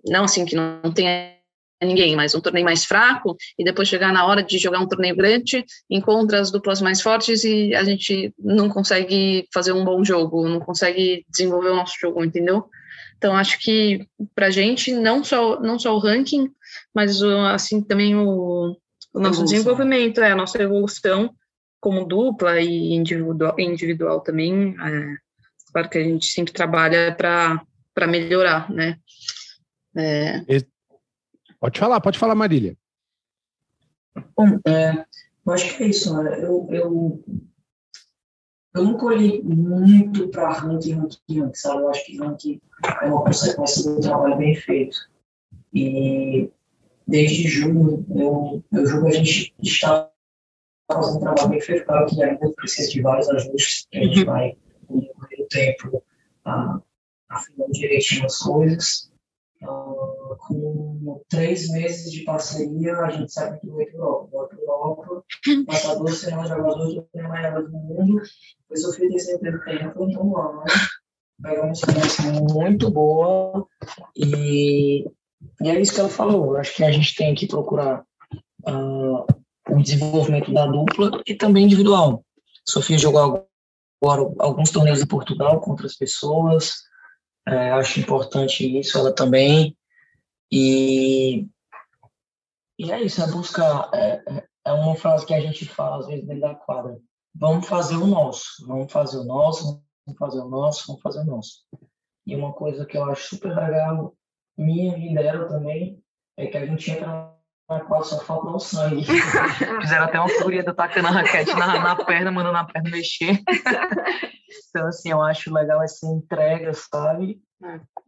não 0.08 0.26
assim 0.26 0.46
que 0.46 0.56
não 0.56 0.92
tenha 0.94 1.34
ninguém, 1.82 2.16
mas 2.16 2.34
um 2.34 2.42
torneio 2.42 2.66
mais 2.66 2.86
fraco, 2.86 3.36
e 3.58 3.64
depois 3.64 3.88
chegar 3.88 4.12
na 4.12 4.26
hora 4.26 4.42
de 4.42 4.58
jogar 4.58 4.80
um 4.80 4.88
torneio 4.88 5.16
grande, 5.16 5.64
encontra 5.90 6.40
as 6.40 6.52
duplas 6.52 6.82
mais 6.82 7.02
fortes 7.02 7.44
e 7.44 7.76
a 7.76 7.84
gente 7.84 8.34
não 8.40 8.70
consegue 8.70 9.48
fazer 9.54 9.72
um 9.72 9.84
bom 9.84 10.04
jogo, 10.04 10.48
não 10.48 10.60
consegue 10.60 11.26
desenvolver 11.30 11.70
o 11.70 11.76
nosso 11.76 11.94
jogo, 12.00 12.24
entendeu? 12.24 12.66
Então 13.18 13.36
acho 13.36 13.60
que 13.60 14.08
para 14.34 14.48
a 14.48 14.52
gente 14.52 14.94
não 14.94 15.24
só 15.24 15.60
não 15.60 15.80
só 15.80 15.96
o 15.96 16.00
ranking, 16.00 16.52
mas 16.94 17.22
assim 17.24 17.82
também 17.82 18.16
o, 18.16 18.78
o 19.14 19.20
nosso 19.20 19.40
evolução. 19.40 19.46
desenvolvimento, 19.46 20.22
é 20.22 20.32
a 20.32 20.36
nossa 20.36 20.62
evolução 20.62 21.34
como 21.80 22.06
dupla 22.06 22.60
e 22.60 22.94
individual, 22.94 23.56
individual 23.60 24.22
também. 24.22 24.76
É, 24.80 25.16
claro 25.72 25.90
que 25.90 25.98
a 25.98 26.04
gente 26.04 26.26
sempre 26.28 26.54
trabalha 26.54 27.14
para 27.16 27.62
para 27.94 28.08
melhorar, 28.08 28.70
né? 28.70 29.00
É. 29.96 30.44
Pode 31.60 31.80
falar, 31.80 32.02
pode 32.02 32.20
falar, 32.20 32.36
Marília. 32.36 32.78
Bom, 34.36 34.60
é, 34.68 35.06
eu 35.46 35.54
acho 35.54 35.78
que 35.78 35.84
é 35.84 35.88
isso. 35.88 36.22
Né? 36.22 36.44
Eu, 36.44 36.68
eu, 36.72 37.24
eu 38.76 38.84
nunca 38.84 39.06
olhei 39.06 39.42
muito 39.42 40.28
para 40.28 40.52
ranking, 40.52 40.94
ranking, 40.94 41.40
ranking, 41.40 41.54
sabe? 41.54 41.82
Eu 41.82 41.90
acho 41.90 42.06
que 42.06 42.18
ranking 42.18 42.62
é 43.02 43.06
uma 43.06 43.24
consequência 43.24 43.90
do 43.90 44.02
trabalho 44.02 44.38
bem 44.38 44.54
feito. 44.54 44.98
E 45.74 46.52
desde 47.08 47.48
julho, 47.48 48.06
eu, 48.14 48.64
eu 48.74 48.86
julgo 48.86 49.08
a 49.08 49.12
gente 49.12 49.56
está 49.64 50.12
fazendo 50.92 51.18
um 51.18 51.20
trabalho 51.22 51.50
bem 51.50 51.62
feito, 51.62 51.86
claro 51.86 52.06
que 52.06 52.22
ainda 52.22 52.52
precisa 52.52 52.92
de 52.92 53.02
vários 53.02 53.30
ajustes, 53.30 53.88
que 53.90 53.98
a 53.98 54.04
gente 54.04 54.20
uhum. 54.20 54.26
vai, 54.26 54.58
no 54.90 54.98
o 55.00 55.48
tempo, 55.50 56.04
afinando 57.30 57.72
direitinho 57.72 58.26
as 58.26 58.38
coisas. 58.40 59.12
Uh, 59.62 60.36
com 60.48 61.22
três 61.30 61.70
meses 61.70 62.12
de 62.12 62.24
parceria, 62.24 62.98
a 62.98 63.10
gente 63.10 63.32
sabe 63.32 63.60
que 63.60 63.68
vai 63.68 63.86
para 63.86 63.96
Europa. 63.96 64.30
Vai 64.32 64.48
para 64.48 64.60
Europa, 64.60 65.24
passar 65.66 65.96
duas 65.96 66.18
semanas 66.18 66.50
jogadores 66.50 66.96
do 66.96 67.72
mundo. 67.72 68.22
Foi 68.68 68.78
sofrido 68.78 69.16
esse 69.16 69.38
tempo, 69.40 69.60
então 69.70 70.30
vamos, 70.30 70.66
né? 70.66 70.74
Pegar 71.42 71.64
uma 71.64 71.72
experiência 71.74 72.32
muito 72.32 72.90
boa 72.90 73.68
e, 74.16 75.06
e 75.62 75.70
é 75.70 75.80
isso 75.82 75.94
que 75.94 76.00
ela 76.00 76.10
falou. 76.10 76.56
Acho 76.56 76.76
que 76.76 76.84
a 76.84 76.92
gente 76.92 77.16
tem 77.16 77.36
que 77.36 77.48
procurar 77.48 78.06
uh, 78.68 79.26
o 79.70 79.82
desenvolvimento 79.82 80.54
da 80.54 80.66
dupla 80.66 81.22
e 81.26 81.36
também 81.36 81.66
individual. 81.66 82.24
Sofia 82.68 82.98
jogou 82.98 83.46
agora 84.02 84.34
alguns 84.40 84.72
torneios 84.72 85.02
em 85.02 85.08
Portugal 85.08 85.60
contra 85.60 85.86
as 85.86 85.96
pessoas, 85.96 86.84
é, 87.48 87.72
acho 87.72 88.00
importante 88.00 88.80
isso, 88.80 88.98
ela 88.98 89.14
também. 89.14 89.78
E, 90.52 91.48
e 92.80 92.92
é 92.92 93.02
isso, 93.02 93.22
é 93.22 93.32
buscar. 93.32 93.90
É, 93.94 94.24
é, 94.28 94.48
é 94.66 94.74
uma 94.74 94.96
frase 94.96 95.26
que 95.26 95.34
a 95.34 95.40
gente 95.40 95.66
fala 95.66 96.00
às 96.00 96.08
vezes 96.08 96.26
dentro 96.26 96.42
da 96.42 96.56
quadra. 96.56 97.00
Vamos 97.34 97.68
fazer 97.68 97.98
o 97.98 98.08
nosso, 98.08 98.66
vamos 98.66 98.92
fazer 98.92 99.18
o 99.18 99.24
nosso, 99.24 99.84
vamos 100.06 100.18
fazer 100.18 100.40
o 100.40 100.50
nosso, 100.50 100.88
vamos 100.88 101.02
fazer 101.02 101.20
o 101.20 101.26
nosso. 101.26 101.66
E 102.26 102.36
uma 102.36 102.54
coisa 102.54 102.86
que 102.86 102.98
eu 102.98 103.06
acho 103.06 103.36
super 103.36 103.56
legal, 103.56 104.16
minha 104.58 104.98
e 104.98 105.14
dela 105.14 105.48
também, 105.48 106.02
é 106.38 106.48
que 106.48 106.58
a 106.58 106.66
gente 106.66 106.90
entra 106.90 107.35
quase 107.68 108.10
só 108.10 108.20
falta 108.20 108.50
o 108.50 108.60
sangue. 108.60 109.04
Fizeram 109.82 110.06
até 110.06 110.20
uma 110.20 110.30
figurinha 110.30 110.64
do 110.64 110.74
tacando 110.74 111.08
a 111.08 111.12
raquete 111.12 111.54
na, 111.56 111.80
na 111.80 111.96
perna, 111.96 112.32
mandando 112.32 112.58
a 112.58 112.64
perna 112.64 112.90
mexer. 112.90 113.42
então, 114.70 114.88
assim, 114.88 115.10
eu 115.10 115.22
acho 115.22 115.54
legal 115.54 115.82
essa 115.82 116.06
entrega, 116.06 116.74
sabe? 116.74 117.40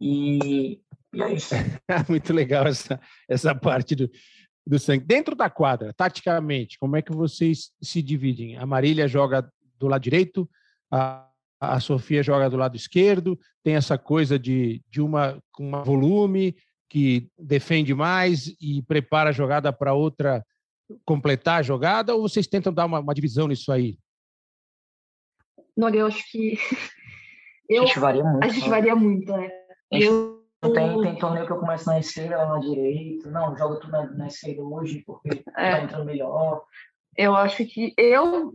E, 0.00 0.80
e 1.12 1.22
é 1.22 1.32
isso. 1.32 1.54
Muito 2.08 2.32
legal 2.32 2.66
essa, 2.66 3.00
essa 3.28 3.54
parte 3.54 3.96
do, 3.96 4.08
do 4.66 4.78
sangue. 4.78 5.04
Dentro 5.04 5.34
da 5.34 5.50
quadra, 5.50 5.92
taticamente, 5.92 6.78
como 6.78 6.96
é 6.96 7.02
que 7.02 7.12
vocês 7.12 7.70
se 7.82 8.00
dividem? 8.00 8.56
A 8.56 8.66
Marília 8.66 9.08
joga 9.08 9.50
do 9.76 9.88
lado 9.88 10.02
direito, 10.02 10.48
a, 10.90 11.26
a 11.60 11.80
Sofia 11.80 12.22
joga 12.22 12.48
do 12.48 12.56
lado 12.56 12.76
esquerdo, 12.76 13.38
tem 13.64 13.74
essa 13.74 13.98
coisa 13.98 14.38
de, 14.38 14.82
de 14.88 15.00
uma 15.00 15.42
com 15.50 15.68
um 15.68 15.82
volume, 15.82 16.54
que 16.88 17.30
defende 17.38 17.94
mais 17.94 18.54
e 18.60 18.82
prepara 18.82 19.30
a 19.30 19.32
jogada 19.32 19.72
para 19.72 19.94
outra 19.94 20.44
completar 21.04 21.60
a 21.60 21.62
jogada, 21.62 22.14
ou 22.14 22.22
vocês 22.22 22.46
tentam 22.46 22.72
dar 22.72 22.86
uma, 22.86 23.00
uma 23.00 23.14
divisão 23.14 23.46
nisso 23.46 23.70
aí? 23.70 23.98
Não, 25.76 25.88
eu 25.90 26.06
acho 26.06 26.30
que. 26.30 26.58
Eu, 27.68 27.82
a 27.82 27.86
gente 27.86 27.98
varia 27.98 28.24
muito. 28.24 28.44
A 28.44 28.48
gente 28.48 28.64
né? 28.64 28.70
varia 28.70 28.96
muito, 28.96 29.32
né? 29.32 29.50
Eu... 29.90 30.38
Tem, 30.60 31.02
tem 31.02 31.18
torneio 31.18 31.46
que 31.46 31.52
eu 31.52 31.60
começo 31.60 31.86
na 31.86 32.00
esquerda, 32.00 32.34
ela 32.34 32.54
na 32.54 32.58
direita. 32.58 33.30
Não, 33.30 33.56
jogo 33.56 33.78
tudo 33.78 33.92
na, 33.92 34.06
na 34.10 34.26
esquerda 34.26 34.60
hoje, 34.62 35.04
porque 35.06 35.44
é. 35.56 35.70
tá 35.70 35.82
entrando 35.82 36.04
melhor. 36.06 36.64
Eu 37.16 37.36
acho 37.36 37.64
que 37.64 37.94
eu, 37.96 38.52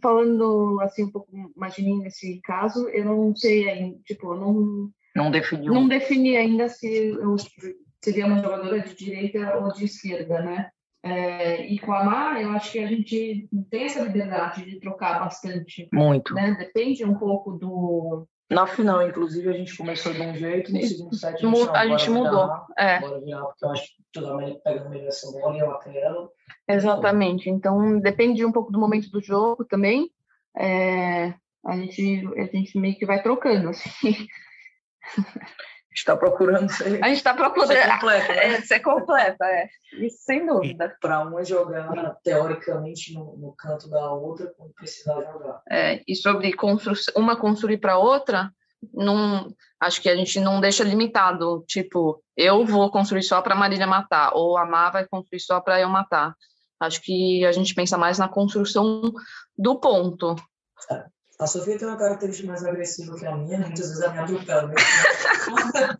falando 0.00 0.80
assim 0.80 1.04
um 1.04 1.10
pouco 1.10 1.30
mais 1.54 1.74
de 1.74 1.82
mim 1.82 1.98
nesse 1.98 2.40
caso, 2.40 2.88
eu 2.88 3.04
não 3.04 3.36
sei 3.36 3.68
ainda, 3.68 3.98
tipo, 4.04 4.32
eu 4.32 4.40
não 4.40 4.90
não 5.20 5.30
definiu. 5.30 5.74
Não 5.74 5.86
defini 5.86 6.36
ainda 6.36 6.68
se 6.68 7.08
eu 7.08 7.36
seria 8.02 8.26
uma 8.26 8.42
jogadora 8.42 8.80
de 8.80 8.94
direita 8.94 9.56
ou 9.58 9.72
de 9.72 9.84
esquerda, 9.84 10.40
né? 10.40 10.70
É, 11.02 11.66
e 11.66 11.78
com 11.78 11.92
a 11.92 12.04
Mar, 12.04 12.40
eu 12.40 12.50
acho 12.50 12.72
que 12.72 12.78
a 12.78 12.86
gente 12.86 13.48
tem 13.70 13.84
essa 13.84 14.02
liberdade 14.02 14.64
de 14.64 14.80
trocar 14.80 15.20
bastante. 15.20 15.88
Muito. 15.92 16.34
Né? 16.34 16.56
Depende 16.58 17.04
um 17.04 17.14
pouco 17.14 17.52
do. 17.52 18.26
Na 18.50 18.66
final, 18.66 19.06
inclusive, 19.06 19.48
a 19.48 19.52
gente 19.52 19.76
começou 19.76 20.12
de 20.12 20.20
um 20.20 20.34
jeito, 20.34 20.72
no 20.72 20.82
segundo 20.82 21.14
set 21.14 21.34
a 21.34 21.48
gente, 21.48 21.70
a 21.70 21.86
gente 21.86 22.10
mudou. 22.10 22.46
Virar, 22.46 22.66
é. 22.76 23.00
Bora 23.00 23.20
virar, 23.20 23.44
porque 23.44 23.64
eu 23.64 23.70
acho 23.70 23.82
que 23.84 24.02
toda 24.12 24.34
a 24.34 24.54
pega 24.64 24.88
melhor 24.88 25.06
essa 25.06 25.30
bola 25.30 25.56
e 25.56 25.60
aquela. 25.60 26.28
Exatamente. 26.68 27.48
Então, 27.48 28.00
depende 28.00 28.44
um 28.44 28.50
pouco 28.50 28.72
do 28.72 28.80
momento 28.80 29.08
do 29.10 29.22
jogo 29.22 29.64
também. 29.64 30.10
É, 30.56 31.32
a, 31.64 31.76
gente, 31.76 32.28
a 32.36 32.44
gente 32.44 32.76
meio 32.76 32.96
que 32.96 33.06
vai 33.06 33.22
trocando, 33.22 33.68
assim 33.68 34.26
está 35.92 36.16
procurando 36.16 36.68
ser. 36.68 37.02
A 37.02 37.08
gente 37.08 37.18
está 37.18 37.34
procurando 37.34 37.68
ser 37.72 37.88
completa, 37.88 38.32
né? 38.32 38.46
é, 38.46 38.60
ser 38.62 38.80
completa, 38.80 39.44
é. 39.44 39.68
Isso 39.94 40.18
sem 40.22 40.46
dúvida. 40.46 40.96
Para 41.00 41.20
uma 41.20 41.44
jogar 41.44 42.16
teoricamente 42.22 43.14
no, 43.14 43.36
no, 43.36 43.54
canto 43.56 43.88
da 43.88 44.12
outra 44.12 44.52
quando 44.56 44.72
precisar 44.74 45.20
jogar. 45.22 45.62
É, 45.70 46.02
e 46.06 46.14
sobre 46.14 46.52
construção, 46.52 47.14
uma 47.16 47.36
construir 47.36 47.78
para 47.78 47.98
outra, 47.98 48.52
não, 48.94 49.52
acho 49.80 50.00
que 50.00 50.08
a 50.08 50.16
gente 50.16 50.40
não 50.40 50.60
deixa 50.60 50.84
limitado. 50.84 51.64
Tipo, 51.66 52.22
eu 52.36 52.64
vou 52.64 52.90
construir 52.90 53.22
só 53.22 53.42
para 53.42 53.54
Marília 53.54 53.86
matar, 53.86 54.32
ou 54.34 54.56
a 54.56 54.64
Má 54.64 54.90
vai 54.90 55.06
construir 55.06 55.40
só 55.40 55.60
para 55.60 55.80
eu 55.80 55.88
matar. 55.88 56.34
Acho 56.80 57.02
que 57.02 57.44
a 57.44 57.52
gente 57.52 57.74
pensa 57.74 57.98
mais 57.98 58.18
na 58.18 58.28
construção 58.28 59.12
do 59.56 59.78
ponto. 59.78 60.34
É. 60.90 61.04
A 61.40 61.46
Sofia 61.46 61.78
tem 61.78 61.88
uma 61.88 61.96
característica 61.96 62.46
mais 62.46 62.62
agressiva 62.62 63.16
que 63.16 63.24
a 63.24 63.34
minha, 63.34 63.58
muitas 63.58 63.88
vezes 63.88 64.02
a 64.02 64.10
minha 64.10 64.24
atropela. 64.24 64.68
Né? 64.68 64.74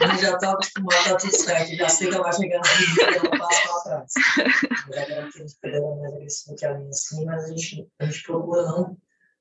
Eu 0.00 0.18
já 0.18 0.32
estou 0.32 0.50
acostumado 0.50 1.14
a 1.14 1.16
tudo 1.16 1.36
certo, 1.36 1.76
já 1.76 1.88
sei 1.88 2.08
que 2.08 2.14
ela 2.14 2.24
vai 2.24 2.32
chegar 2.32 2.60
vídeo 2.62 2.96
e 2.98 3.14
ela 3.14 3.38
passa 3.38 3.68
para 3.68 3.82
trás. 3.82 4.12
Mas 4.88 4.98
a 4.98 5.06
característica 5.06 5.70
dela 5.70 5.86
é 5.86 6.00
mais 6.00 6.14
agressiva 6.14 6.56
que 6.56 6.66
a 6.66 6.74
minha, 6.78 6.92
sim, 6.92 7.24
mas 7.24 7.44
a 7.44 7.48
gente, 7.48 7.88
a 8.00 8.04
gente 8.06 8.22
procura 8.24 8.62
não, 8.62 8.96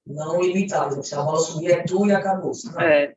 não 0.05 0.43
imitar. 0.43 0.91
Se 1.01 1.15
a 1.15 1.23
bola 1.23 1.39
subir, 1.39 1.71
é 1.71 1.83
tu 1.83 2.05
e 2.05 2.11
acabou. 2.11 2.51
É. 2.79 3.15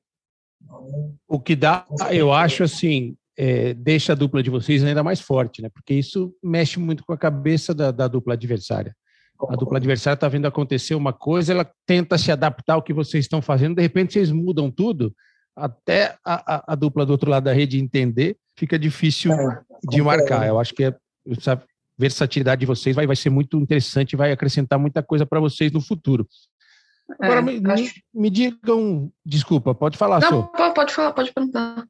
o 1.28 1.38
que 1.38 1.54
dá, 1.54 1.84
eu 2.12 2.32
acho 2.32 2.62
assim, 2.62 3.14
é, 3.36 3.74
deixa 3.74 4.12
a 4.12 4.16
dupla 4.16 4.42
de 4.42 4.48
vocês 4.48 4.82
ainda 4.82 5.02
mais 5.02 5.20
forte, 5.20 5.60
né? 5.60 5.68
Porque 5.68 5.92
isso 5.92 6.34
mexe 6.42 6.78
muito 6.78 7.04
com 7.04 7.12
a 7.12 7.18
cabeça 7.18 7.74
da, 7.74 7.90
da 7.90 8.08
dupla 8.08 8.34
adversária. 8.34 8.96
A 9.48 9.56
dupla 9.56 9.78
adversária 9.78 10.14
está 10.14 10.28
vendo 10.28 10.46
acontecer 10.46 10.94
uma 10.94 11.12
coisa, 11.12 11.52
ela 11.52 11.70
tenta 11.86 12.16
se 12.16 12.30
adaptar 12.30 12.74
ao 12.74 12.82
que 12.82 12.92
vocês 12.92 13.24
estão 13.24 13.42
fazendo, 13.42 13.76
de 13.76 13.82
repente 13.82 14.12
vocês 14.12 14.30
mudam 14.30 14.70
tudo, 14.70 15.14
até 15.56 16.16
a, 16.24 16.54
a, 16.54 16.72
a 16.72 16.74
dupla 16.74 17.04
do 17.04 17.10
outro 17.10 17.30
lado 17.30 17.44
da 17.44 17.52
rede 17.52 17.78
entender, 17.78 18.36
fica 18.56 18.78
difícil 18.78 19.32
é, 19.32 19.62
de 19.88 20.00
marcar. 20.02 20.46
Eu 20.46 20.58
acho 20.58 20.72
que 20.74 20.84
é, 20.84 20.94
essa 21.28 21.62
versatilidade 21.98 22.60
de 22.60 22.66
vocês 22.66 22.96
vai, 22.96 23.06
vai 23.06 23.16
ser 23.16 23.30
muito 23.30 23.58
interessante, 23.58 24.16
vai 24.16 24.32
acrescentar 24.32 24.78
muita 24.78 25.02
coisa 25.02 25.26
para 25.26 25.40
vocês 25.40 25.70
no 25.70 25.80
futuro. 25.80 26.26
Agora, 27.20 27.40
é, 27.40 27.42
me, 27.42 27.72
acho... 27.72 27.94
me, 28.14 28.30
digam, 28.30 29.12
desculpa, 29.24 29.74
pode 29.74 29.98
falar, 29.98 30.20
Não, 30.20 30.46
pode 30.72 30.94
falar, 30.94 31.12
pode 31.12 31.32
perguntar. 31.32 31.86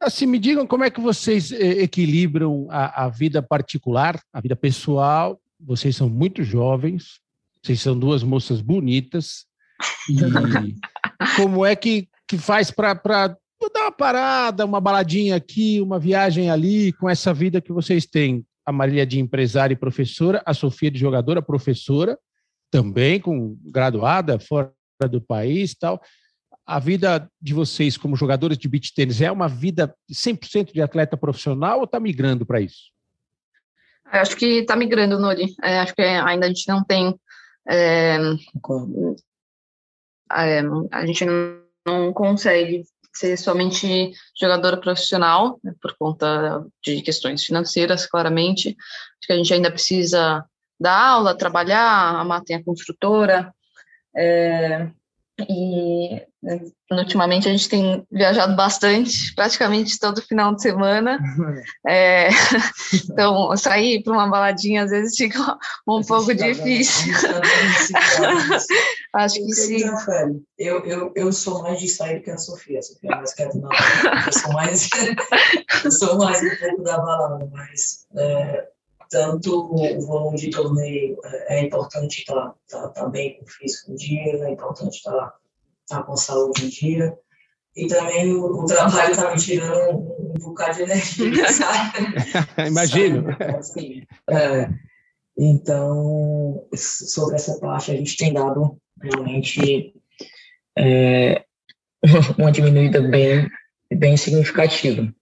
Assim, 0.00 0.26
me 0.26 0.38
digam 0.38 0.66
como 0.66 0.84
é 0.84 0.90
que 0.90 1.00
vocês 1.00 1.52
eh, 1.52 1.82
equilibram 1.82 2.66
a, 2.68 3.04
a 3.04 3.08
vida 3.08 3.40
particular, 3.40 4.20
a 4.32 4.40
vida 4.40 4.56
pessoal 4.56 5.40
vocês 5.64 5.96
são 5.96 6.08
muito 6.08 6.42
jovens, 6.42 7.20
vocês 7.62 7.80
são 7.80 7.98
duas 7.98 8.22
moças 8.22 8.60
bonitas. 8.60 9.46
E 10.08 10.14
como 11.36 11.64
é 11.64 11.74
que, 11.74 12.08
que 12.28 12.36
faz 12.36 12.70
para 12.70 12.94
dar 13.72 13.82
uma 13.82 13.92
parada, 13.92 14.64
uma 14.64 14.80
baladinha 14.80 15.36
aqui, 15.36 15.80
uma 15.80 15.98
viagem 15.98 16.50
ali, 16.50 16.92
com 16.92 17.08
essa 17.08 17.32
vida 17.32 17.60
que 17.60 17.72
vocês 17.72 18.06
têm? 18.06 18.44
A 18.66 18.72
Marília 18.72 19.06
de 19.06 19.18
empresária 19.18 19.74
e 19.74 19.78
professora, 19.78 20.42
a 20.44 20.54
Sofia 20.54 20.90
de 20.90 20.98
jogadora, 20.98 21.42
professora, 21.42 22.18
também 22.70 23.20
com 23.20 23.56
graduada 23.62 24.38
fora 24.38 24.72
do 25.10 25.20
país 25.20 25.74
tal. 25.74 26.00
A 26.66 26.78
vida 26.78 27.30
de 27.40 27.52
vocês 27.52 27.96
como 27.98 28.16
jogadores 28.16 28.56
de 28.56 28.66
beach 28.68 28.94
tênis 28.94 29.20
é 29.20 29.30
uma 29.30 29.48
vida 29.48 29.94
100% 30.10 30.72
de 30.72 30.80
atleta 30.80 31.14
profissional 31.14 31.78
ou 31.78 31.84
está 31.84 32.00
migrando 32.00 32.46
para 32.46 32.60
isso? 32.60 32.93
Eu 34.14 34.20
acho 34.20 34.36
que 34.36 34.60
está 34.60 34.76
migrando, 34.76 35.18
Nori. 35.18 35.56
É, 35.60 35.80
acho 35.80 35.92
que 35.92 36.00
ainda 36.00 36.46
a 36.46 36.48
gente 36.48 36.68
não 36.68 36.84
tem. 36.84 37.18
É, 37.68 38.16
é, 40.32 40.60
a 40.92 41.04
gente 41.04 41.26
não 41.84 42.12
consegue 42.12 42.84
ser 43.12 43.36
somente 43.36 44.12
jogadora 44.40 44.76
profissional, 44.76 45.58
né, 45.64 45.72
por 45.82 45.96
conta 45.96 46.64
de 46.84 47.02
questões 47.02 47.42
financeiras, 47.42 48.06
claramente. 48.06 48.68
Acho 48.68 49.26
que 49.26 49.32
a 49.32 49.36
gente 49.36 49.52
ainda 49.52 49.70
precisa 49.70 50.44
dar 50.78 50.96
aula, 50.96 51.36
trabalhar, 51.36 52.20
a 52.20 52.24
Má 52.24 52.40
tem 52.40 52.54
a 52.54 52.64
construtora. 52.64 53.52
É, 54.16 54.88
e 55.40 56.22
né, 56.40 56.60
ultimamente 56.92 57.48
a 57.48 57.50
gente 57.50 57.68
tem 57.68 58.06
viajado 58.10 58.54
bastante, 58.54 59.34
praticamente 59.34 59.98
todo 59.98 60.22
final 60.22 60.54
de 60.54 60.62
semana. 60.62 61.18
É, 61.86 62.28
então, 63.10 63.54
sair 63.56 64.02
para 64.02 64.12
uma 64.12 64.28
baladinha 64.28 64.84
às 64.84 64.90
vezes 64.90 65.16
fica 65.16 65.58
um 65.86 66.02
pouco 66.02 66.34
difícil. 66.34 67.12
Acho 69.12 69.34
que 69.34 69.54
sim. 69.54 69.84
Eu, 70.58 70.84
eu, 70.84 71.12
eu 71.14 71.32
sou 71.32 71.62
mais 71.62 71.78
de 71.78 71.88
sair 71.88 72.20
que 72.20 72.30
a 72.30 72.38
Sofia. 72.38 72.78
A 72.78 72.82
Sofia 72.82 73.10
é 73.12 73.16
mais 73.16 73.34
quieta, 73.34 73.58
não. 73.58 73.70
Eu 74.26 74.32
sou 74.32 74.52
mais, 74.52 74.88
eu 75.84 75.90
sou 75.90 76.18
mais 76.18 76.42
um 76.42 76.56
pouco 76.56 76.82
da 76.82 76.98
balada, 76.98 77.48
mas 77.52 78.06
é, 78.16 78.68
tanto 79.10 79.74
o 79.74 80.00
volume 80.06 80.36
de 80.36 80.50
torneio 80.50 81.16
é, 81.24 81.58
é 81.58 81.62
importante 81.62 82.20
estar 82.20 82.54
tá, 82.68 82.80
tá, 82.80 82.88
tá 82.88 83.08
bem 83.08 83.36
com 83.36 83.44
o 83.44 83.48
físico 83.48 83.92
em 83.92 83.96
dia, 83.96 84.44
é 84.44 84.52
importante 84.52 84.96
estar 84.96 85.34
tá, 85.88 86.02
com 86.02 86.16
saúde 86.16 86.66
em 86.66 86.68
dia. 86.68 87.16
E 87.76 87.88
também 87.88 88.32
o, 88.32 88.44
o 88.44 88.66
trabalho 88.66 89.10
está 89.10 89.30
me 89.32 89.36
tirando 89.36 89.96
um, 89.96 90.30
um 90.30 90.34
bocado 90.34 90.76
de 90.76 90.82
energia, 90.82 91.48
sabe? 91.52 91.98
Imagino. 92.68 93.24
Sabe? 93.32 93.56
Assim, 93.56 94.02
é, 94.30 94.68
então, 95.36 96.66
sobre 96.74 97.34
essa 97.34 97.58
parte, 97.58 97.90
a 97.90 97.96
gente 97.96 98.16
tem 98.16 98.32
dado 98.32 98.78
realmente 99.02 99.94
é, 100.78 101.44
uma 102.38 102.52
diminuída 102.52 103.00
bem, 103.00 103.48
bem 103.92 104.16
significativa. 104.16 105.12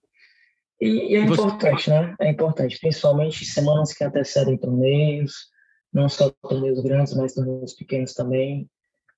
E, 0.82 1.12
e 1.12 1.14
é 1.14 1.24
Você... 1.24 1.40
importante, 1.40 1.90
né? 1.90 2.16
É 2.20 2.28
importante, 2.28 2.76
principalmente 2.80 3.44
semanas 3.44 3.92
que 3.92 4.02
antecedem 4.02 4.58
torneios, 4.58 5.46
não 5.92 6.08
só 6.08 6.28
torneios 6.28 6.82
grandes, 6.82 7.14
mas 7.14 7.34
torneios 7.34 7.72
pequenos 7.72 8.14
também. 8.14 8.68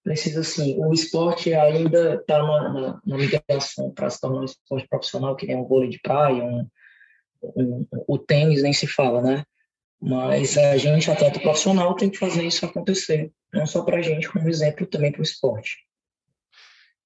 Precisa, 0.03 0.44
sim. 0.44 0.77
O 0.79 0.92
esporte 0.92 1.55
ainda 1.55 2.16
está 2.16 2.42
na, 2.42 2.68
na, 2.68 3.00
na, 3.07 3.16
migração 3.16 3.90
para 3.92 4.11
se 4.11 4.20
tornar 4.20 4.40
um 4.40 4.44
esporte 4.44 4.87
profissional, 4.87 5.35
que 5.35 5.46
nem 5.46 5.57
um 5.57 5.64
vôlei 5.64 5.88
de 5.88 5.98
praia, 6.00 6.44
um, 6.44 6.68
um, 7.57 7.87
o 8.07 8.18
tênis 8.18 8.62
nem 8.62 8.74
se 8.74 8.87
fala, 8.87 9.22
né? 9.22 9.42
Mas 9.98 10.59
a 10.59 10.77
gente, 10.77 11.11
atleta 11.11 11.40
profissional, 11.40 11.94
tem 11.94 12.11
que 12.11 12.18
fazer 12.18 12.44
isso 12.44 12.66
acontecer. 12.66 13.33
Não 13.50 13.66
só 13.66 13.83
para 13.83 13.96
a 13.96 14.03
gente, 14.03 14.31
como 14.31 14.50
exemplo 14.50 14.87
também 14.87 15.11
para 15.11 15.20
o 15.20 15.24
esporte. 15.24 15.79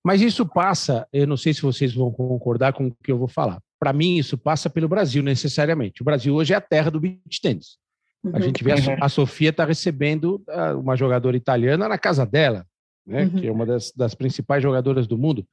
Mas 0.02 0.20
isso 0.20 0.44
passa, 0.44 1.06
eu 1.12 1.28
não 1.28 1.36
sei 1.36 1.54
se 1.54 1.62
vocês 1.62 1.94
vão 1.94 2.10
concordar 2.10 2.72
com 2.72 2.88
o 2.88 2.94
que 3.04 3.12
eu 3.12 3.18
vou 3.18 3.28
falar 3.28 3.62
para 3.78 3.92
mim, 3.92 4.16
isso 4.16 4.36
passa 4.36 4.68
pelo 4.68 4.88
Brasil 4.88 5.22
necessariamente. 5.22 6.02
O 6.02 6.04
Brasil 6.04 6.34
hoje 6.34 6.52
é 6.52 6.56
a 6.56 6.60
terra 6.60 6.90
do 6.90 7.00
beach 7.00 7.40
tênis. 7.40 7.78
A 8.24 8.36
uhum. 8.36 8.42
gente 8.42 8.64
vê 8.64 8.72
a, 8.72 8.76
uhum. 8.76 8.96
a 9.00 9.08
Sofia 9.08 9.50
está 9.50 9.64
recebendo 9.64 10.42
ah, 10.48 10.74
uma 10.74 10.96
jogadora 10.96 11.36
italiana 11.36 11.88
na 11.88 11.96
casa 11.96 12.26
dela, 12.26 12.66
né? 13.06 13.24
Uhum. 13.24 13.30
Que 13.30 13.46
é 13.46 13.52
uma 13.52 13.64
das, 13.64 13.92
das, 13.92 14.14
principais 14.14 14.62
jogadoras 14.62 15.06
do 15.06 15.16
mundo. 15.16 15.46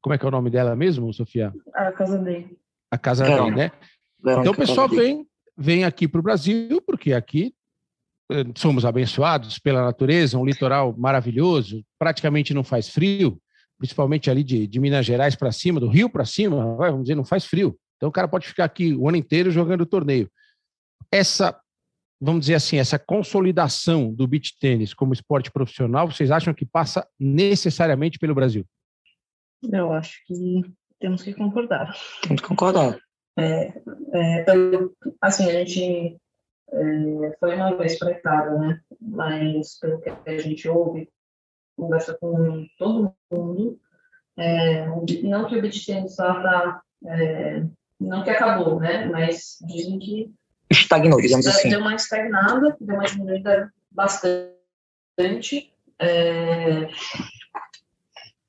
Como 0.00 0.14
é 0.14 0.18
que 0.18 0.24
é 0.24 0.28
o 0.28 0.30
nome 0.30 0.50
dela 0.50 0.76
mesmo, 0.76 1.12
Sofia? 1.12 1.52
A 1.74 1.90
casa 1.90 2.18
dele. 2.18 2.56
A 2.90 2.96
casa 2.96 3.24
dele, 3.24 3.50
né? 3.50 3.72
Então 4.20 4.52
o 4.52 4.56
pessoal 4.56 4.88
vem, 4.88 5.26
vem 5.56 5.84
aqui 5.84 6.06
para 6.06 6.20
o 6.20 6.22
Brasil, 6.22 6.80
porque 6.86 7.12
aqui 7.12 7.52
eh, 8.30 8.44
somos 8.54 8.84
abençoados 8.84 9.58
pela 9.58 9.82
natureza, 9.82 10.38
um 10.38 10.44
litoral 10.44 10.94
maravilhoso, 10.96 11.84
praticamente 11.98 12.54
não 12.54 12.62
faz 12.62 12.88
frio, 12.88 13.40
principalmente 13.78 14.30
ali 14.30 14.42
de, 14.42 14.66
de 14.66 14.80
Minas 14.80 15.04
Gerais 15.04 15.34
para 15.34 15.52
cima, 15.52 15.80
do 15.80 15.88
Rio 15.88 16.08
para 16.08 16.24
cima, 16.24 16.76
vamos 16.76 17.02
dizer, 17.02 17.14
não 17.14 17.24
faz 17.24 17.44
frio. 17.44 17.78
Então 17.96 18.08
o 18.08 18.12
cara 18.12 18.28
pode 18.28 18.46
ficar 18.46 18.64
aqui 18.64 18.94
o 18.94 19.08
ano 19.08 19.16
inteiro 19.16 19.50
jogando 19.50 19.82
o 19.82 19.86
torneio. 19.86 20.30
Essa, 21.10 21.58
vamos 22.20 22.40
dizer 22.40 22.54
assim, 22.54 22.78
essa 22.78 22.98
consolidação 22.98 24.12
do 24.12 24.26
beach 24.26 24.56
tênis 24.58 24.92
como 24.92 25.12
esporte 25.12 25.50
profissional, 25.50 26.10
vocês 26.10 26.30
acham 26.30 26.52
que 26.52 26.66
passa 26.66 27.06
necessariamente 27.18 28.18
pelo 28.18 28.34
Brasil? 28.34 28.66
Eu 29.72 29.92
acho 29.92 30.24
que 30.26 30.62
temos 31.00 31.22
que 31.22 31.34
concordar. 31.34 31.94
Temos 32.22 32.42
que 32.42 32.48
concordar. 32.48 32.98
É, 33.38 33.68
é, 34.14 34.44
assim, 35.20 35.44
a 35.44 35.64
gente 35.64 36.16
é, 36.72 37.36
foi 37.38 37.54
uma 37.54 37.76
vez 37.76 37.98
para 37.98 38.08
a 38.08 38.12
Itália, 38.12 38.58
né? 38.58 38.80
Mas 39.00 39.78
pelo 39.78 40.00
que 40.00 40.10
a 40.10 40.38
gente 40.38 40.68
ouve, 40.68 41.08
conversa 41.76 42.16
com 42.20 42.66
todo 42.78 43.14
mundo, 43.30 43.78
é, 44.36 44.86
não 44.86 45.04
que 45.46 45.56
o 45.56 45.62
tennis 45.62 46.10
está, 46.10 46.82
é, 47.04 47.64
não 48.00 48.22
que 48.22 48.30
acabou, 48.30 48.80
né? 48.80 49.06
Mas 49.06 49.58
dizem 49.62 49.98
que 49.98 50.34
estagnou, 50.70 51.20
digamos 51.20 51.46
assim. 51.46 51.70
Deu 51.70 51.80
uma 51.80 51.94
estagnada, 51.94 52.76
deu 52.80 52.94
uma 52.94 53.04
diminuída 53.04 53.72
bastante. 53.90 55.72
É, 55.98 56.88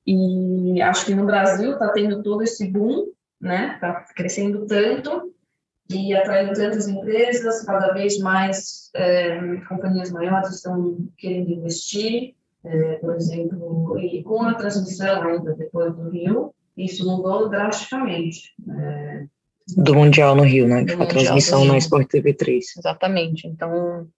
e 0.06 0.80
acho 0.82 1.06
que 1.06 1.14
no 1.14 1.26
Brasil 1.26 1.72
está 1.72 1.90
tendo 1.92 2.22
todo 2.22 2.42
esse 2.42 2.66
boom, 2.68 3.12
né? 3.40 3.74
Está 3.74 4.06
crescendo 4.14 4.66
tanto 4.66 5.34
e 5.90 6.14
atraindo 6.14 6.52
tantas 6.52 6.86
empresas, 6.86 7.64
cada 7.64 7.94
vez 7.94 8.18
mais 8.18 8.90
é, 8.94 9.56
companhias 9.68 10.10
maiores 10.10 10.50
estão 10.50 10.98
querendo 11.16 11.50
investir, 11.50 12.34
é, 12.64 12.94
por 12.94 13.14
exemplo, 13.14 13.98
e 13.98 14.22
com 14.22 14.42
a 14.42 14.54
transmissão 14.54 15.22
ainda 15.22 15.54
depois 15.54 15.94
do 15.94 16.10
Rio, 16.10 16.54
isso 16.76 17.06
mudou 17.06 17.48
drasticamente. 17.48 18.54
É, 18.68 19.26
do 19.76 19.94
Mundial 19.94 20.34
no 20.34 20.44
Rio, 20.44 20.66
né? 20.66 20.86
A 20.98 21.06
transmissão 21.06 21.64
na 21.64 21.76
Sport 21.76 22.08
TV 22.08 22.32
3. 22.32 22.78
Exatamente. 22.78 23.46
Então, 23.46 24.08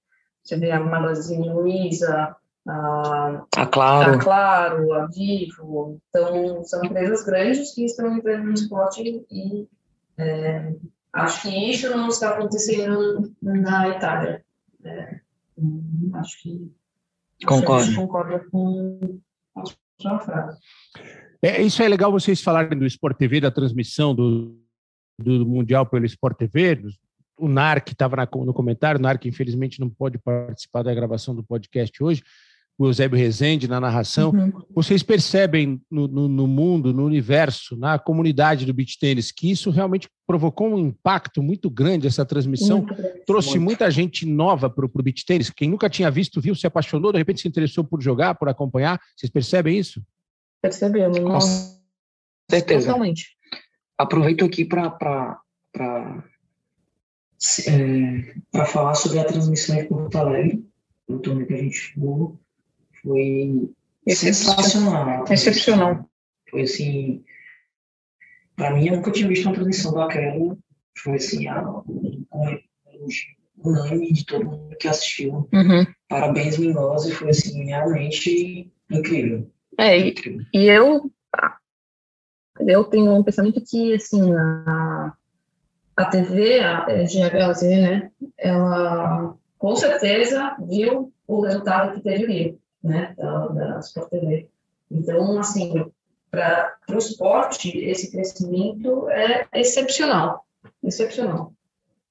você 0.43 0.57
vê 0.57 0.71
a 0.71 0.79
Magazine 0.79 1.49
Luiza, 1.49 2.37
a, 2.67 3.45
a 3.57 3.67
Claro. 3.67 4.15
a 4.15 4.19
Claro, 4.19 4.93
a 4.93 5.07
Vivo. 5.07 6.01
Então, 6.09 6.63
são 6.65 6.85
empresas 6.85 7.25
grandes 7.25 7.75
que 7.75 7.85
estão 7.85 8.17
entrando 8.17 8.45
no 8.45 8.55
esporte 8.55 9.25
e 9.31 9.67
é, 10.19 10.73
acho 11.13 11.43
que 11.43 11.71
isso 11.71 11.91
não 11.91 12.09
está 12.09 12.31
acontecendo 12.31 13.33
na 13.43 13.89
Itália. 13.89 14.45
É, 14.85 15.21
acho 16.15 16.43
que 16.43 16.71
Concordo. 17.47 17.95
concorda 17.95 18.45
com 18.51 19.21
a 19.57 19.63
sua 20.01 20.19
frase. 20.21 20.59
É, 21.43 21.63
isso 21.63 21.83
é 21.83 21.89
legal 21.89 22.13
vocês 22.13 22.43
falarem 22.43 22.79
do 22.79 22.87
Sport 22.87 23.17
TV, 23.17 23.41
da 23.41 23.51
transmissão 23.51 24.15
do, 24.15 24.59
do 25.19 25.47
Mundial 25.47 25.87
pelo 25.87 26.05
Sport 26.05 26.37
TV. 26.37 26.83
O 27.39 27.49
NARC 27.49 27.93
estava 27.93 28.17
no 28.17 28.53
comentário, 28.53 28.99
o 28.99 29.03
NARC 29.03 29.25
infelizmente 29.27 29.81
não 29.81 29.89
pode 29.89 30.19
participar 30.19 30.83
da 30.83 30.95
gravação 30.95 31.35
do 31.35 31.43
podcast 31.43 32.03
hoje, 32.03 32.23
o 32.81 32.87
Eusébio 32.87 33.19
Rezende 33.19 33.69
na 33.69 33.79
narração. 33.79 34.31
Uhum. 34.31 34.53
Vocês 34.75 35.03
percebem 35.03 35.83
no, 35.91 36.09
no, 36.09 36.27
no, 36.27 36.47
mundo, 36.47 36.95
no 36.95 37.05
universo, 37.05 37.77
na 37.77 37.99
comunidade 37.99 38.65
do 38.65 38.73
beach 38.73 38.99
tênis, 38.99 39.31
que 39.31 39.51
isso 39.51 39.71
realmente 39.71 40.09
provocou 40.27 40.67
um 40.67 40.79
impacto 40.79 41.43
muito 41.43 41.69
grande, 41.69 42.07
essa 42.07 42.25
transmissão. 42.25 42.87
Trouxe 43.27 43.51
muito. 43.51 43.65
muita 43.65 43.91
gente 43.91 44.25
nova 44.25 44.71
para 44.71 44.87
o 44.87 45.03
beach 45.03 45.27
tênis. 45.27 45.51
Quem 45.51 45.69
nunca 45.69 45.91
tinha 45.91 46.11
visto, 46.11 46.41
viu, 46.41 46.55
se 46.55 46.67
apaixonou, 46.67 47.13
de 47.13 47.19
repente 47.19 47.43
se 47.43 47.49
interessou 47.49 47.85
por 47.85 48.01
jogar, 48.01 48.35
por 48.37 48.49
acompanhar. 48.49 48.99
Vocês 49.15 49.31
percebem 49.31 49.79
isso? 49.79 50.03
Percebemos. 50.63 51.19
Com 51.19 51.41
certeza. 52.51 52.87
Totalmente. 52.87 53.37
Aproveito 53.99 54.43
aqui 54.43 54.65
para 54.65 55.39
é, 57.69 58.65
falar 58.65 58.95
sobre 58.95 59.19
a 59.19 59.25
transmissão 59.25 59.77
em 59.77 59.87
Porto 59.87 60.17
Alegre, 60.17 60.67
o 61.07 61.19
torneio 61.19 61.47
que 61.47 61.53
a 61.53 61.59
gente 61.59 61.93
jogou 61.95 62.41
foi 63.03 63.71
sensacional. 64.09 65.25
Excepcional. 65.31 66.11
Foi 66.51 66.63
assim, 66.63 67.25
para 68.57 68.75
mim, 68.75 68.89
eu 68.89 68.97
nunca 68.97 69.11
tinha 69.11 69.29
visto 69.29 69.47
uma 69.47 69.55
transmissão 69.55 69.93
daquela. 69.95 70.57
Foi 70.99 71.15
assim, 71.15 71.47
um 72.33 72.49
unânime 73.65 74.13
de 74.13 74.27
todo 74.27 74.45
mundo 74.45 74.77
que 74.77 74.89
assistiu. 74.89 75.49
Uhum. 75.53 75.87
Parabéns, 76.09 76.59
Mingosa, 76.59 77.15
foi 77.15 77.31
assim, 77.31 77.65
realmente 77.65 78.71
incrível. 78.91 79.51
É, 79.79 79.97
incrível. 79.97 80.45
E, 80.53 80.65
e 80.65 80.69
eu, 80.69 81.11
eu 82.61 82.85
tenho 82.85 83.15
um 83.15 83.23
pensamento 83.23 83.63
que, 83.65 83.95
assim, 83.95 84.33
a, 84.35 85.15
a 85.97 86.05
TV, 86.07 86.61
a 86.61 86.85
GHZ, 87.05 87.63
né, 87.63 88.11
ela 88.37 89.37
com 89.57 89.77
certeza 89.77 90.57
viu 90.67 91.13
o 91.27 91.43
resultado 91.43 91.95
que 91.95 92.03
teve 92.03 92.25
ali 92.25 92.59
né, 92.83 93.15
da, 93.17 93.49
da 93.49 93.79
Sport 93.81 94.11
TV. 94.11 94.49
Então, 94.91 95.39
assim, 95.39 95.91
para 96.31 96.77
o 96.91 96.99
esporte, 96.99 97.77
esse 97.79 98.11
crescimento 98.11 99.09
é 99.11 99.47
excepcional, 99.55 100.45
excepcional. 100.83 101.53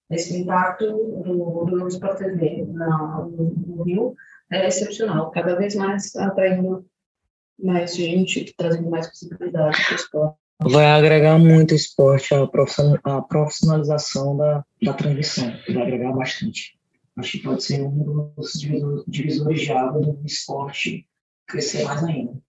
Esse 0.10 0.38
impacto 0.38 0.86
do, 0.86 1.66
do 1.66 1.88
Sport 1.88 2.18
TV 2.18 2.66
na, 2.68 3.28
no, 3.30 3.54
no 3.68 3.84
Rio 3.84 4.16
é 4.52 4.68
excepcional, 4.68 5.30
cada 5.32 5.56
vez 5.56 5.76
mais 5.76 6.16
atraindo 6.16 6.86
mais 7.62 7.96
gente, 7.96 8.54
trazendo 8.58 8.90
mais 8.90 9.08
possibilidades 9.08 9.86
para 9.86 9.94
o 9.94 9.96
esporte. 9.96 10.38
Vai 10.62 10.86
agregar 10.88 11.38
muito 11.38 11.74
esporte, 11.74 12.34
a 12.34 13.22
profissionalização 13.22 14.36
da, 14.36 14.66
da 14.82 14.94
transmissão, 14.94 15.54
vai 15.68 15.84
agregar 15.84 16.12
bastante 16.14 16.79
acho 17.20 17.34
que 17.34 17.44
pode 17.44 17.64
ser 17.64 17.82
um 17.82 18.32
dos 18.36 18.54
divisores 19.08 19.62
de 19.62 19.72
água 19.72 20.02
do 20.02 20.26
esporte 20.26 21.08
crescer 21.48 21.84
mais 21.84 22.04
ainda. 22.04 22.40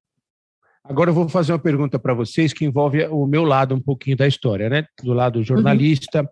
Agora 0.85 1.11
eu 1.11 1.15
vou 1.15 1.29
fazer 1.29 1.53
uma 1.53 1.59
pergunta 1.59 1.99
para 1.99 2.15
vocês 2.15 2.53
que 2.53 2.65
envolve 2.65 3.05
o 3.07 3.27
meu 3.27 3.45
lado 3.45 3.75
um 3.75 3.81
pouquinho 3.81 4.17
da 4.17 4.27
história, 4.27 4.69
né? 4.69 4.87
Do 5.03 5.13
lado 5.13 5.43
jornalista. 5.43 6.23
Uhum. 6.23 6.29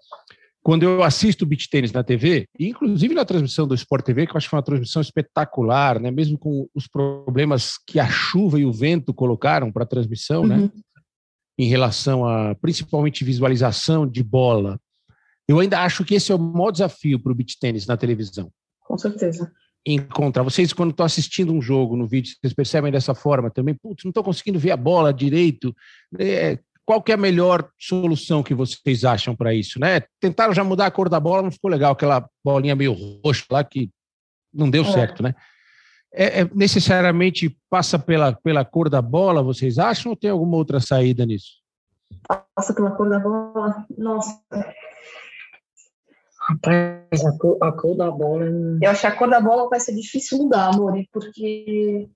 Quando 0.62 0.82
eu 0.82 1.02
assisto 1.02 1.44
o 1.44 1.46
beach 1.46 1.68
tênis 1.70 1.92
na 1.92 2.02
TV, 2.02 2.46
inclusive 2.58 3.14
na 3.14 3.24
transmissão 3.24 3.66
do 3.66 3.74
Sport 3.74 4.04
TV, 4.04 4.26
que 4.26 4.32
eu 4.32 4.36
acho 4.36 4.46
que 4.46 4.50
foi 4.50 4.58
uma 4.58 4.64
transmissão 4.64 5.00
espetacular, 5.00 6.00
né? 6.00 6.10
Mesmo 6.10 6.38
com 6.38 6.68
os 6.74 6.86
problemas 6.86 7.74
que 7.86 8.00
a 8.00 8.08
chuva 8.08 8.58
e 8.58 8.64
o 8.64 8.72
vento 8.72 9.14
colocaram 9.14 9.70
para 9.70 9.84
a 9.84 9.86
transmissão, 9.86 10.46
né? 10.46 10.56
uhum. 10.56 10.62
né? 10.62 10.70
Em 11.58 11.68
relação 11.68 12.24
a 12.26 12.54
principalmente 12.54 13.24
visualização 13.24 14.06
de 14.06 14.22
bola. 14.22 14.80
Eu 15.48 15.58
ainda 15.58 15.80
acho 15.80 16.04
que 16.04 16.14
esse 16.14 16.30
é 16.30 16.34
o 16.34 16.38
maior 16.38 16.70
desafio 16.70 17.18
para 17.18 17.32
o 17.32 17.34
beach 17.34 17.58
tênis 17.58 17.86
na 17.86 17.96
televisão. 17.96 18.52
Com 18.80 18.98
certeza. 18.98 19.50
Encontrar. 19.86 20.42
Vocês, 20.42 20.72
quando 20.74 20.90
estão 20.90 21.06
assistindo 21.06 21.52
um 21.52 21.62
jogo 21.62 21.96
no 21.96 22.06
vídeo, 22.06 22.36
vocês 22.38 22.52
percebem 22.52 22.92
dessa 22.92 23.14
forma 23.14 23.50
também? 23.50 23.74
Putz, 23.74 24.04
não 24.04 24.10
estou 24.10 24.22
conseguindo 24.22 24.58
ver 24.58 24.72
a 24.72 24.76
bola 24.76 25.12
direito. 25.12 25.74
É, 26.18 26.58
qual 26.84 27.02
que 27.02 27.12
é 27.12 27.14
a 27.14 27.18
melhor 27.18 27.68
solução 27.78 28.42
que 28.42 28.54
vocês 28.54 29.04
acham 29.04 29.34
para 29.34 29.54
isso? 29.54 29.80
Né? 29.80 30.02
Tentaram 30.20 30.52
já 30.52 30.62
mudar 30.62 30.86
a 30.86 30.90
cor 30.90 31.08
da 31.08 31.18
bola, 31.18 31.42
não 31.42 31.50
ficou 31.50 31.70
legal, 31.70 31.92
aquela 31.92 32.28
bolinha 32.44 32.76
meio 32.76 32.92
roxa 33.24 33.44
lá 33.50 33.64
que 33.64 33.90
não 34.52 34.68
deu 34.68 34.82
é. 34.82 34.92
certo, 34.92 35.22
né? 35.22 35.34
É, 36.12 36.40
é, 36.40 36.50
necessariamente 36.54 37.56
passa 37.68 37.98
pela, 37.98 38.32
pela 38.32 38.64
cor 38.64 38.88
da 38.88 39.02
bola, 39.02 39.42
vocês 39.42 39.78
acham, 39.78 40.10
ou 40.10 40.16
tem 40.16 40.30
alguma 40.30 40.56
outra 40.56 40.80
saída 40.80 41.26
nisso? 41.26 41.58
Passa 42.54 42.74
pela 42.74 42.90
cor 42.92 43.10
da 43.10 43.18
bola? 43.18 43.86
Nossa, 43.96 44.40
Rapaz, 46.48 47.24
a 47.26 47.38
cor, 47.38 47.58
a 47.60 47.72
cor 47.72 47.96
da 47.96 48.10
bola. 48.10 48.46
Eu 48.80 48.90
acho 48.90 49.02
que 49.02 49.06
a 49.06 49.16
cor 49.16 49.28
da 49.28 49.40
bola 49.40 49.68
vai 49.68 49.78
ser 49.80 49.94
difícil 49.94 50.38
mudar, 50.38 50.68
Amori, 50.68 51.08
porque 51.12 52.08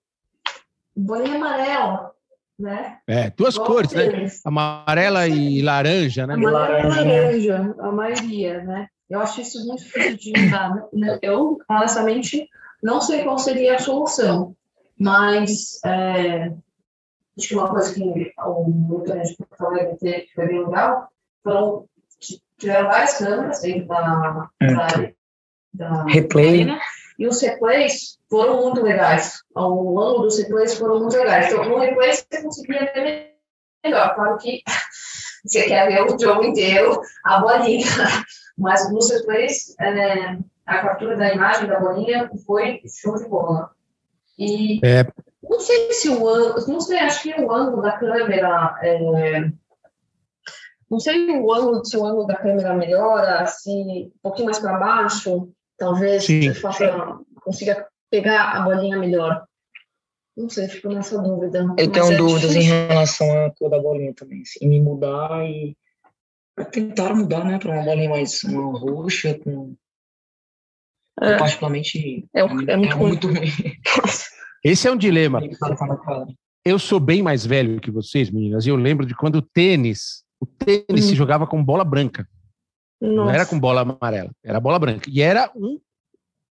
bolinha 0.97 1.37
amarela, 1.37 2.13
né? 2.59 2.99
É, 3.07 3.31
duas 3.31 3.55
Igual 3.55 3.69
cores, 3.69 3.93
né? 3.93 4.27
Amarela 4.45 5.29
e 5.29 5.61
laranja, 5.61 6.27
né? 6.27 6.35
Amarela 6.35 7.03
e 7.03 7.07
laranja, 7.07 7.75
a 7.79 7.93
maioria, 7.93 8.65
né? 8.65 8.89
Eu 9.11 9.21
acho 9.21 9.43
isso 9.43 9.67
muito 9.67 9.83
difícil 9.85 10.17
de 10.17 10.41
mudar. 10.41 10.89
Né? 10.95 11.19
Eu, 11.21 11.59
honestamente, 11.69 12.49
não 12.83 13.01
sei 13.03 13.23
qual 13.23 13.39
seria 13.39 13.77
a 13.77 13.79
solução, 13.79 14.57
mas 14.99 15.79
é, 15.85 16.51
acho 17.37 17.49
que 17.49 17.55
uma 17.55 17.69
coisa 17.69 17.93
que 17.93 18.33
o 18.39 18.65
motorista 18.71 19.43
de 19.43 19.49
Porto 19.49 19.67
Alegre 19.67 20.27
foi 20.35 20.47
bem 20.47 20.65
legal 20.65 21.13
foram, 21.43 21.85
tiveram 22.59 22.89
várias 22.89 23.19
câmeras 23.19 23.61
dentro 23.61 23.87
da, 23.89 24.49
da, 24.61 25.13
da 25.75 26.05
Replay. 26.05 26.67
e 27.19 27.27
os 27.27 27.41
replays 27.41 28.19
foram 28.31 28.63
muito 28.63 28.83
legais. 28.83 29.43
Ao 29.55 29.71
longo 29.71 30.23
dos 30.23 30.39
replays 30.39 30.75
foram 30.79 31.01
muito 31.01 31.17
legais. 31.17 31.53
Então, 31.53 31.65
no 31.69 31.79
replay 31.79 32.13
você 32.13 32.43
conseguia 32.43 32.91
ver 32.95 33.33
melhor. 33.85 34.15
Claro 34.15 34.39
que 34.39 34.63
você 35.45 35.65
quer 35.65 35.89
ver 35.89 36.03
o 36.05 36.19
jogo 36.19 36.45
inteiro, 36.45 37.01
a 37.25 37.41
bolinha. 37.41 37.87
Mas 38.57 38.93
nos 38.93 39.11
replays, 39.11 39.75
é, 39.81 40.37
a 40.67 40.79
captura 40.79 41.17
da 41.17 41.33
imagem 41.35 41.67
da 41.67 41.81
bolinha 41.81 42.31
foi 42.47 42.81
show 42.87 43.17
de 43.17 43.29
bola. 43.29 43.71
E 44.39 44.79
É. 44.85 45.07
não 45.43 45.59
sei 45.59 45.93
se 45.93 46.09
o 46.11 46.29
ângulo, 46.29 46.65
não 46.69 46.81
sei, 46.81 46.99
acho 46.99 47.23
que 47.23 47.41
o 47.41 47.51
ângulo 47.53 47.83
da 47.83 47.93
câmera, 47.93 48.79
é, 48.83 49.51
não 50.93 51.01
sei 51.01 51.27
o 51.41 51.53
ângulo, 51.55 51.83
se 51.85 51.97
o 51.97 52.05
ângulo 52.05 52.27
da 52.27 52.37
câmera 52.37 52.75
melhora, 52.75 53.47
se 53.47 53.71
um 53.71 54.11
pouquinho 54.23 54.45
mais 54.45 54.59
para 54.59 54.79
baixo, 54.79 55.51
talvez 55.79 56.25
Sim. 56.27 56.53
faça, 56.53 57.19
consiga 57.43 57.89
pegar 58.11 58.53
a 58.53 58.61
bolinha 58.61 58.99
melhor. 58.99 59.43
Não 60.37 60.51
sei, 60.51 60.69
fico 60.69 60.89
nessa 60.91 61.19
dúvida. 61.19 61.67
Eu 61.79 61.91
tenho 61.91 62.13
é 62.13 62.17
dúvidas 62.17 62.55
em 62.55 62.61
difícil. 62.61 62.89
relação 62.89 63.47
à 63.47 63.51
cor 63.51 63.71
da 63.71 63.79
bolinha 63.79 64.13
também. 64.15 64.45
Se 64.45 64.67
me 64.67 64.81
mudar 64.81 65.45
e. 65.47 65.75
Tentaram 66.71 67.17
mudar, 67.17 67.43
né, 67.47 67.59
para 67.59 67.73
uma 67.73 67.83
bolinha 67.83 68.11
mais 68.11 68.45
uma 68.45 68.79
roxa, 68.79 69.39
com. 69.43 69.75
É. 71.23 71.39
Particularmente. 71.39 72.27
É, 72.35 72.45
um- 72.45 72.69
é 72.69 72.77
muito 72.77 72.97
ruim. 72.97 73.09
muito 73.09 73.27
ruim. 73.29 73.49
Esse 74.63 74.89
é 74.89 74.93
um 74.93 74.97
dilema. 74.97 75.41
Eu 76.65 76.79
sou 76.79 77.01
bem 77.01 77.23
mais 77.23 77.45
velho 77.47 77.81
que 77.81 77.91
vocês, 77.91 78.31
meninas, 78.31 78.67
e 78.67 78.69
eu 78.69 78.77
lembro 78.77 79.05
de 79.07 79.15
quando 79.15 79.37
o 79.37 79.43
tênis, 79.43 80.22
o 80.43 80.47
tênis 80.47 81.05
Hum. 81.05 81.09
se 81.09 81.15
jogava 81.15 81.47
com 81.47 81.63
bola 81.63 81.85
branca. 81.85 82.29
Não 83.01 83.15
Nossa. 83.27 83.33
era 83.35 83.47
com 83.47 83.59
bola 83.59 83.83
amarela, 83.83 84.31
era 84.43 84.59
bola 84.61 84.79
branca. 84.79 85.09
E 85.09 85.21
era 85.23 85.51
um, 85.55 85.81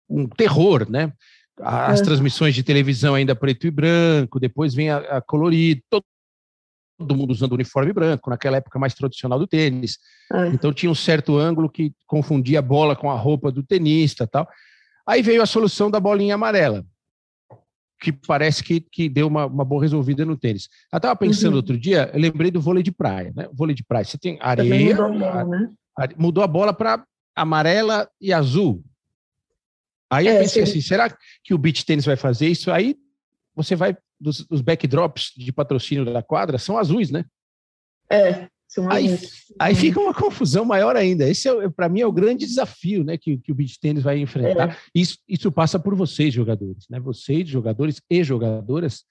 um 0.10 0.28
terror, 0.28 0.90
né? 0.90 1.12
As 1.60 2.00
É. 2.00 2.04
transmissões 2.04 2.56
de 2.56 2.64
televisão 2.64 3.16
ainda 3.16 3.36
preto 3.36 3.68
e 3.68 3.72
branco, 3.72 4.40
depois 4.40 4.74
vem 4.74 4.90
a, 4.90 4.98
a 5.18 5.22
colorido, 5.22 5.82
todo, 5.90 6.04
todo 6.98 7.16
mundo 7.16 7.32
usando 7.32 7.52
uniforme 7.54 7.92
branco, 7.92 8.30
naquela 8.30 8.58
época 8.58 8.80
mais 8.80 8.94
tradicional 8.94 9.38
do 9.38 9.46
tênis. 9.48 9.98
É. 10.32 10.48
Então 10.48 10.72
tinha 10.74 10.90
um 10.92 10.96
certo 10.96 11.38
ângulo 11.38 11.70
que 11.70 11.94
confundia 12.08 12.60
a 12.60 12.62
bola 12.62 12.96
com 12.96 13.12
a 13.12 13.16
roupa 13.16 13.52
do 13.52 13.62
tenista 13.64 14.26
tal. 14.26 14.48
Aí 15.06 15.22
veio 15.22 15.42
a 15.42 15.46
solução 15.46 15.92
da 15.92 16.00
bolinha 16.00 16.36
amarela, 16.36 16.86
que 18.02 18.12
parece 18.12 18.64
que, 18.64 18.82
que 18.82 19.08
deu 19.08 19.28
uma, 19.28 19.46
uma 19.46 19.64
boa 19.64 19.82
resolvida 19.84 20.26
no 20.26 20.36
tênis. 20.36 20.68
Eu 20.92 20.98
estava 20.98 21.16
pensando 21.16 21.52
Uhum. 21.54 21.58
outro 21.58 21.78
dia, 21.80 22.10
eu 22.12 22.20
lembrei 22.20 22.50
do 22.50 22.60
vôlei 22.60 22.82
de 22.82 22.92
praia, 22.92 23.32
né? 23.36 23.48
Vôlei 23.54 23.76
de 23.76 23.84
praia, 23.84 24.04
você 24.04 24.18
tem 24.18 24.40
areia, 24.42 24.96
mudou 24.96 25.10
muito, 25.14 25.48
né? 25.48 25.70
a- 25.98 26.10
mudou 26.18 26.44
a 26.44 26.48
bola 26.48 26.74
para 26.74 27.06
amarela 27.36 28.10
e 28.20 28.34
azul. 28.34 28.84
Aí 30.10 30.26
eu 30.28 30.34
É, 30.34 30.40
pensei 30.40 30.66
sim. 30.66 30.72
assim, 30.72 30.82
será 30.82 31.16
que 31.44 31.54
o 31.54 31.58
beach 31.58 31.86
tênis 31.86 32.04
vai 32.04 32.18
fazer 32.18 32.48
isso? 32.48 32.72
Aí 32.72 32.98
você 33.56 33.76
vai 33.76 33.96
dos, 34.20 34.46
os 34.50 34.62
backdrops 34.62 35.32
de 35.38 35.52
patrocínio 35.54 36.04
da 36.04 36.24
quadra 36.24 36.58
são 36.58 36.78
azuis, 36.78 37.12
né? 37.12 37.24
É, 38.10 38.50
Aí, 38.90 39.20
aí 39.60 39.76
fica 39.76 40.00
uma 40.00 40.14
confusão 40.14 40.64
maior 40.64 40.96
ainda. 40.96 41.28
Esse 41.28 41.50
é, 41.50 41.70
para 41.70 41.90
mim 41.90 42.00
é 42.02 42.08
o 42.08 42.12
grande 42.12 42.46
desafio, 42.46 43.04
né, 43.04 43.18
que, 43.18 43.38
que 43.38 43.52
o 43.52 43.56
beach 43.56 43.78
tênis 43.80 44.02
vai 44.04 44.18
enfrentar. 44.18 44.72
É. 44.72 44.78
Isso, 44.96 45.18
isso 45.28 45.52
passa 45.52 45.78
por 45.78 45.94
vocês, 45.94 46.34
jogadores, 46.34 46.86
né? 46.90 47.00
Vocês, 47.00 47.48
jogadores 47.50 48.02
e 48.10 48.24
jogadoras, 48.24 49.04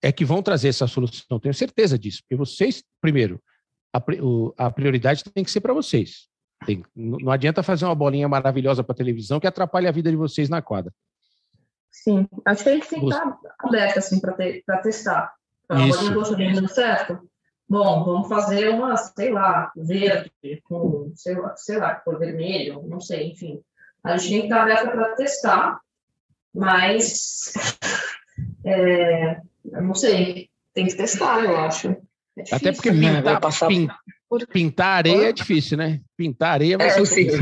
é 0.00 0.12
que 0.12 0.24
vão 0.24 0.42
trazer 0.42 0.68
essa 0.68 0.86
solução. 0.86 1.40
Tenho 1.40 1.52
certeza 1.54 1.98
disso, 1.98 2.22
porque 2.22 2.36
vocês, 2.36 2.84
primeiro, 3.00 3.42
a, 3.92 4.00
o- 4.22 4.54
a 4.56 4.70
prioridade 4.70 5.24
tem 5.24 5.42
que 5.42 5.50
ser 5.50 5.60
para 5.60 5.74
vocês. 5.74 6.28
Tem- 6.64 6.84
não 6.94 7.32
adianta 7.32 7.62
fazer 7.62 7.86
uma 7.86 7.94
bolinha 7.94 8.28
maravilhosa 8.28 8.84
para 8.84 8.94
televisão 8.94 9.40
que 9.40 9.46
atrapalha 9.46 9.88
a 9.88 9.92
vida 9.92 10.08
de 10.10 10.16
vocês 10.16 10.48
na 10.48 10.62
quadra. 10.62 10.92
Sim, 11.90 12.28
acho 12.46 12.62
que 12.62 12.68
a 12.70 12.80
tem 12.80 13.00
que 13.00 13.06
estar 13.06 13.38
aberto 13.58 13.98
assim, 13.98 14.20
para 14.20 14.78
testar. 14.82 15.34
A 15.68 15.86
Isso. 15.86 16.12
bolinha 16.14 16.52
não 16.52 16.60
deu 16.60 16.68
certo? 16.68 17.18
Bom, 17.70 18.02
vamos 18.04 18.28
fazer 18.28 18.68
uma, 18.70 18.96
sei 18.96 19.30
lá, 19.30 19.70
verde, 19.76 20.32
com, 20.64 21.12
sei 21.14 21.36
lá, 21.36 21.54
sei 21.56 21.78
lá, 21.78 21.94
cor 21.94 22.18
vermelho, 22.18 22.82
não 22.88 23.00
sei, 23.00 23.30
enfim. 23.30 23.60
A 24.02 24.16
gente 24.16 24.30
tem 24.30 24.40
que 24.40 24.46
estar 24.48 24.62
aberto 24.62 24.90
para 24.90 25.14
testar, 25.14 25.78
mas, 26.52 27.52
é, 28.66 29.40
não 29.64 29.94
sei, 29.94 30.48
tem 30.74 30.86
que 30.86 30.96
testar, 30.96 31.44
eu 31.44 31.56
acho. 31.58 31.96
É 32.36 32.56
Até 32.56 32.72
porque 32.72 32.90
né? 32.90 33.00
pintar, 33.18 33.22
Vai 33.22 33.40
passar- 33.40 33.68
pin- 33.68 33.88
pintar 34.52 34.96
areia 34.98 35.28
é 35.28 35.32
difícil, 35.32 35.78
né? 35.78 36.00
Pintar 36.16 36.52
areia 36.54 36.76
vai 36.78 36.88
É 36.88 36.90
ser 36.90 37.00
possível. 37.00 37.38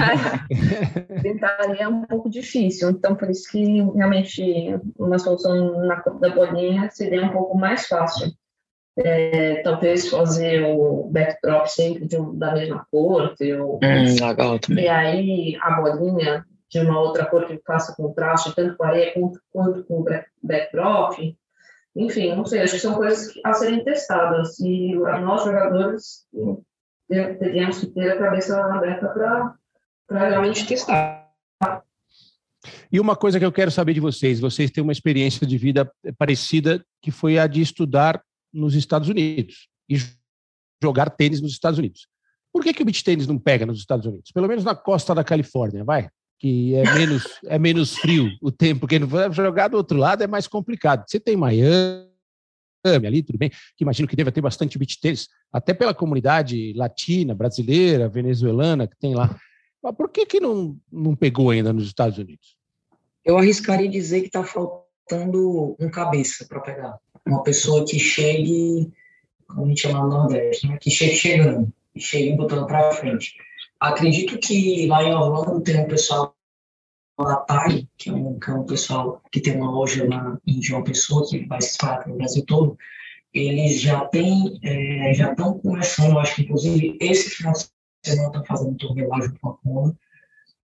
Tentaria 1.23 1.83
é 1.85 1.89
um 1.89 2.03
pouco 2.05 2.29
difícil, 2.29 2.91
então 2.91 3.15
por 3.15 3.31
isso 3.31 3.51
que 3.51 3.63
realmente 3.95 4.43
uma 4.99 5.19
solução 5.19 5.87
na 5.87 6.01
cor 6.01 6.19
da 6.19 6.31
bolinha 6.31 6.91
seria 6.91 7.25
um 7.25 7.31
pouco 7.31 7.57
mais 7.57 7.87
fácil. 7.87 8.31
É, 9.05 9.63
talvez 9.63 10.09
fazer 10.09 10.65
o 10.65 11.09
backdrop 11.09 11.67
sempre 11.69 12.05
de 12.07 12.17
um- 12.17 12.37
da 12.37 12.53
mesma 12.53 12.85
cor, 12.91 13.35
ter 13.37 13.61
o- 13.61 13.77
Hum, 13.77 14.15
legal 14.21 14.59
também. 14.59 14.85
e 14.87 14.89
aí 14.89 15.59
a 15.61 15.81
bolinha 15.81 16.45
de 16.69 16.81
uma 16.81 17.01
outra 17.01 17.25
cor 17.25 17.47
que 17.47 17.61
faça 17.65 17.95
contraste, 17.95 18.55
tanto 18.57 18.77
com 18.77 18.85
a 18.85 18.89
areia 18.89 19.15
quanto, 19.15 19.41
quanto 19.53 19.85
com 19.85 20.01
o 20.01 20.03
back- 20.03 20.29
backdrop. 20.43 21.17
Enfim, 21.97 22.35
não 22.35 22.45
sei, 22.45 22.61
acho 22.61 22.75
que 22.75 22.81
são 22.81 22.95
coisas 22.95 23.33
que- 23.33 23.41
a 23.45 23.53
serem 23.55 23.85
testadas 23.85 24.59
e 24.59 24.95
nós 24.95 25.45
jogadores 25.45 26.27
teríamos 27.09 27.79
que 27.79 27.87
ter 27.87 28.11
a 28.11 28.19
cabeça 28.19 28.61
aberta 28.61 29.09
para 30.09 30.29
realmente 30.29 30.67
testar. 30.67 31.27
E 32.91 32.99
uma 32.99 33.15
coisa 33.15 33.39
que 33.39 33.45
eu 33.45 33.53
quero 33.53 33.71
saber 33.71 33.95
de 33.95 34.01
vocês, 34.01 34.41
vocês 34.41 34.71
têm 34.71 34.83
uma 34.83 34.93
experiência 34.93 35.47
de 35.47 35.57
vida 35.57 35.91
parecida 36.19 36.85
que 37.03 37.11
foi 37.11 37.39
a 37.39 37.47
de 37.47 37.61
estudar 37.61 38.21
nos 38.59 38.75
Estados 38.75 39.09
Unidos 39.09 39.69
e 39.89 39.97
jogar 40.83 41.11
tênis 41.11 41.41
nos 41.41 41.53
Estados 41.53 41.79
Unidos. 41.79 42.07
Por 42.53 42.63
que, 42.63 42.73
que 42.73 42.83
o 42.83 42.85
beach 42.85 43.05
tênis 43.05 43.27
não 43.27 43.39
pega 43.39 43.67
nos 43.67 43.79
Estados 43.79 44.07
Unidos? 44.07 44.31
Pelo 44.33 44.49
menos 44.49 44.65
na 44.65 44.75
costa 44.75 45.15
da 45.15 45.25
Califórnia, 45.25 45.85
vai? 45.85 46.09
Que 46.39 46.75
é 46.75 46.95
menos, 46.95 47.25
é 47.47 47.59
menos 47.59 47.97
frio 47.97 48.31
o 48.41 48.51
tempo, 48.51 48.81
porque 48.81 48.99
jogar 49.33 49.69
do 49.69 49.77
outro 49.77 49.99
lado 49.99 50.23
é 50.23 50.27
mais 50.27 50.47
complicado. 50.47 51.05
Você 51.07 51.21
tem 51.21 51.37
Miami 51.37 52.09
ali, 52.85 53.23
tudo 53.23 53.39
bem, 53.39 53.51
que 53.51 53.85
imagino 53.85 54.09
que 54.09 54.17
deva 54.17 54.33
ter 54.33 54.41
bastante 54.41 54.79
beach 54.79 55.01
tênis, 55.01 55.29
até 55.53 55.75
pela 55.75 55.93
comunidade 55.93 56.73
latina, 56.75 57.35
brasileira, 57.35 58.09
venezuelana 58.09 58.87
que 58.87 58.97
tem 58.97 59.15
lá. 59.15 59.37
Mas 59.83 59.95
por 59.95 60.11
que, 60.11 60.27
que 60.27 60.41
não, 60.41 60.77
não 60.91 61.15
pegou 61.15 61.51
ainda 61.51 61.73
nos 61.73 61.87
Estados 61.87 62.19
Unidos? 62.19 62.57
Eu 63.25 63.37
arriscaria 63.37 63.89
dizer 63.89 64.21
que 64.21 64.29
está 64.29 64.43
faltando 64.43 65.77
um 65.79 65.91
cabeça 65.91 66.47
para 66.49 66.61
pegar. 66.61 66.99
Uma 67.29 67.43
pessoa 67.43 67.85
que 67.85 67.99
chegue, 67.99 68.91
como 69.47 69.67
a 69.67 69.69
gente 69.69 69.83
chama 69.83 70.01
no 70.01 70.09
Nordeste, 70.09 70.67
né? 70.67 70.79
que 70.81 70.91
chegue 70.91 71.15
chegando, 71.15 71.73
chegue 71.97 72.37
botando 72.37 72.67
para 72.67 72.93
frente. 72.93 73.35
Acredito 73.79 74.39
que 74.39 74.87
lá 74.87 75.05
em 75.05 75.15
Orlando 75.15 75.61
tem 75.61 75.79
um 75.79 75.87
pessoal 75.87 76.35
da 77.19 77.37
TAI, 77.37 77.87
que 77.99 78.09
é 78.09 78.13
um, 78.13 78.39
que 78.39 78.51
é 78.51 78.55
um 78.55 78.65
pessoal 78.65 79.23
que 79.31 79.41
tem 79.41 79.57
uma 79.57 79.71
loja 79.71 80.09
lá 80.09 80.39
em 80.47 80.63
João 80.63 80.83
Pessoa, 80.83 81.29
que 81.29 81.45
vai 81.47 81.61
se 81.61 81.73
espalhar 81.73 82.03
pelo 82.03 82.17
Brasil 82.17 82.45
todo. 82.47 82.79
Eles 83.35 83.81
já 83.81 84.07
têm, 84.07 84.59
é, 84.63 85.13
já 85.13 85.33
estão 85.33 85.59
começando, 85.59 86.19
acho 86.19 86.37
que 86.37 86.43
inclusive 86.43 86.97
esse 87.01 87.31
final 87.31 87.53
de 87.53 87.69
semana 88.05 88.29
estão 88.29 88.45
fazendo 88.47 88.71
um 88.71 88.77
torneio 88.77 89.09
lá 89.09 89.21
junto 89.21 89.39
com 89.41 89.87
a 89.87 89.93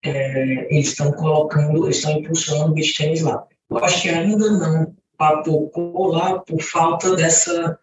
é, 0.03 0.75
eles 0.75 0.89
estão 0.89 1.13
colocando, 1.13 1.85
eles 1.85 1.97
estão 1.97 2.13
impulsionando 2.13 2.71
o 2.71 2.75
beach 2.75 3.23
lá. 3.23 3.47
Eu 3.69 3.85
acho 3.85 4.03
que 4.03 4.09
ainda 4.09 4.51
não 4.51 4.95
papocou 5.19 6.13
lá 6.13 6.39
por 6.39 6.63
falta 6.63 7.15
dessa 7.17 7.79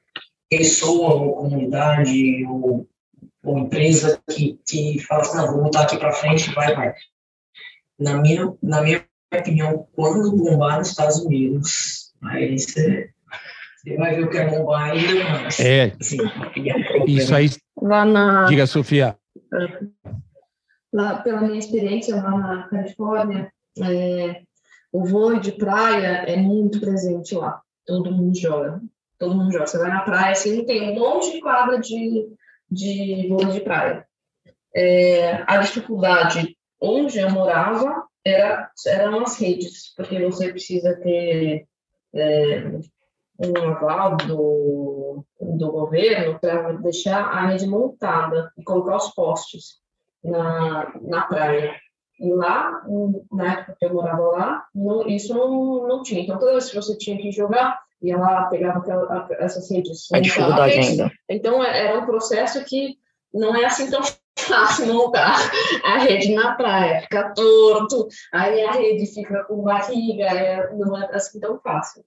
pessoa 0.50 1.16
ou 1.16 1.36
comunidade 1.36 2.46
ou, 2.46 2.88
ou 3.44 3.60
empresa 3.60 4.20
que, 4.32 4.60
que 4.66 5.00
fala 5.00 5.22
assim, 5.22 5.38
não, 5.38 5.52
vou 5.52 5.64
botar 5.64 5.84
aqui 5.84 5.98
para 5.98 6.14
frente, 6.14 6.52
vai, 6.54 6.74
vai. 6.74 6.94
Na 8.00 8.16
minha, 8.16 8.54
na 8.64 8.82
minha 8.82 9.06
opinião, 9.34 9.88
quando 9.94 10.36
bombar 10.36 10.80
nos 10.80 10.90
Estados 10.90 11.18
Unidos, 11.18 12.14
aí 12.24 12.58
você, 12.58 13.10
você 13.76 13.98
vai 13.98 14.16
ver 14.16 14.24
o 14.24 14.30
que 14.30 14.38
é 14.38 14.50
bombar 14.50 14.92
ainda 14.92 15.30
mais. 15.30 15.60
É, 15.60 15.94
Assim, 16.00 16.18
e 16.56 16.70
é 16.70 17.06
isso 17.08 17.36
aí. 17.36 17.50
Lá 17.82 18.06
na, 18.06 18.46
Diga, 18.46 18.66
Sofia. 18.66 19.18
lá, 20.94 21.18
pela 21.18 21.42
minha 21.42 21.60
experiência 21.60 22.16
lá 22.16 22.32
na 22.32 22.68
Califórnia, 22.70 23.52
é, 23.82 24.42
o 24.96 25.04
vôlei 25.04 25.42
de 25.42 25.52
praia 25.52 26.24
é 26.26 26.38
muito 26.38 26.80
presente 26.80 27.36
lá. 27.36 27.62
Todo 27.86 28.14
mundo 28.14 28.34
joga. 28.38 28.82
Todo 29.20 29.36
mundo 29.36 29.52
joga. 29.52 29.68
Você 29.68 29.78
vai 29.78 29.90
na 29.90 30.04
praia, 30.04 30.32
assim, 30.32 30.66
tem 30.66 30.92
um 30.92 30.96
monte 30.96 31.34
de 31.34 31.42
quadra 31.42 31.78
de, 31.78 32.30
de 32.72 33.28
vôlei 33.28 33.52
de 33.52 33.60
praia. 33.60 34.08
É, 34.74 35.44
a 35.46 35.58
dificuldade 35.58 36.58
onde 36.80 37.20
eu 37.20 37.30
morava 37.30 38.06
era, 38.24 38.72
eram 38.88 39.22
as 39.22 39.38
redes, 39.38 39.94
porque 39.98 40.18
você 40.24 40.50
precisa 40.50 40.96
ter 40.96 41.68
é, 42.14 42.80
um 43.38 43.68
aval 43.68 44.16
do, 44.16 45.26
do 45.42 45.72
governo 45.74 46.40
para 46.40 46.72
deixar 46.74 47.22
a 47.22 47.48
rede 47.48 47.68
montada 47.68 48.50
e 48.58 48.64
colocar 48.64 48.96
os 48.96 49.10
postes 49.14 49.82
na, 50.24 50.94
na 51.02 51.22
praia. 51.24 51.76
E 52.20 52.34
lá, 52.34 52.82
na 53.32 53.54
época 53.54 53.76
que 53.78 53.86
eu 53.86 53.94
morava 53.94 54.22
lá, 54.22 54.66
não, 54.74 55.08
isso 55.08 55.34
não, 55.34 55.88
não 55.88 56.04
tinha. 56.04 56.22
Então, 56.22 56.40
toda 56.40 56.52
vez 56.52 56.70
que 56.70 56.76
você 56.76 56.98
tinha 56.98 57.18
que 57.18 57.32
jogar, 57.32 57.80
ia 58.02 58.18
lá, 58.18 58.46
pegava 58.46 58.80
aquela, 58.80 59.28
essas 59.40 59.70
redes. 59.70 60.08
A 60.14 60.20
dificuldade 60.20 60.74
ainda. 60.74 61.12
Então, 61.30 61.64
é, 61.64 61.88
era 61.88 62.00
um 62.00 62.06
processo 62.06 62.64
que 62.64 62.98
não 63.34 63.56
é 63.56 63.66
assim 63.66 63.90
tão 63.90 64.02
fácil 64.38 64.88
montar 64.94 65.36
a 65.84 65.98
rede 65.98 66.34
na 66.34 66.56
praia. 66.56 67.02
Fica 67.02 67.34
torto, 67.34 68.08
aí 68.34 68.64
a 68.64 68.72
rede 68.72 69.06
fica 69.14 69.44
com 69.44 69.62
barriga, 69.62 70.26
é, 70.26 70.74
não 70.74 70.98
é 70.98 71.14
assim 71.14 71.40
tão 71.40 71.60
fácil. 71.60 72.04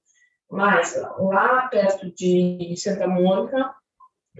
Mas 0.50 0.98
lá 1.18 1.68
perto 1.68 2.10
de 2.14 2.74
Santa 2.78 3.06
Mônica, 3.06 3.74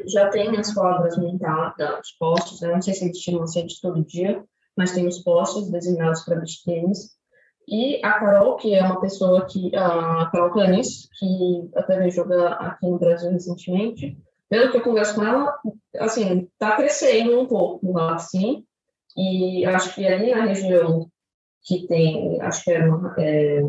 já 0.07 0.29
tem 0.31 0.57
as 0.57 0.73
quadras 0.73 1.19
montadas, 1.19 2.01
os 2.01 2.13
postos, 2.13 2.61
né? 2.61 2.73
não 2.73 2.81
sei 2.81 2.95
se 2.95 3.05
eles 3.05 3.19
tinham 3.19 3.43
assim 3.43 3.67
de 3.67 3.81
todo 3.81 4.05
dia, 4.05 4.43
mas 4.79 4.93
tem 4.93 5.09
os 5.09 5.19
postos 5.19 5.69
designados 5.73 6.23
para 6.23 6.37
beach 6.37 6.63
tênis. 6.65 7.19
E 7.67 8.01
a 8.05 8.13
Carol, 8.13 8.55
que 8.57 8.77
é 8.77 8.83
uma 8.83 9.01
pessoa 9.01 9.45
que, 9.45 9.75
a 9.75 10.31
Carol 10.31 10.53
Canis, 10.53 11.09
que 11.19 11.69
até 11.75 11.99
veio 11.99 12.13
jogar 12.13 12.53
aqui 12.53 12.87
no 12.87 12.97
Brasil 12.97 13.33
recentemente, 13.33 14.17
pelo 14.49 14.71
que 14.71 14.77
eu 14.77 14.83
converso 14.83 15.17
com 15.17 15.25
ela, 15.25 15.53
assim, 15.99 16.49
tá 16.61 16.77
crescendo 16.77 17.41
um 17.41 17.47
pouco 17.47 17.93
lá, 17.93 18.15
assim, 18.15 18.65
e 19.17 19.67
acho 19.67 19.97
que 19.97 20.07
ali 20.07 20.31
na 20.33 20.45
região 20.45 21.11
que 21.65 21.85
tem, 21.89 22.41
acho 22.41 22.63
que 22.63 22.71
é, 22.71 22.89
é 23.19 23.63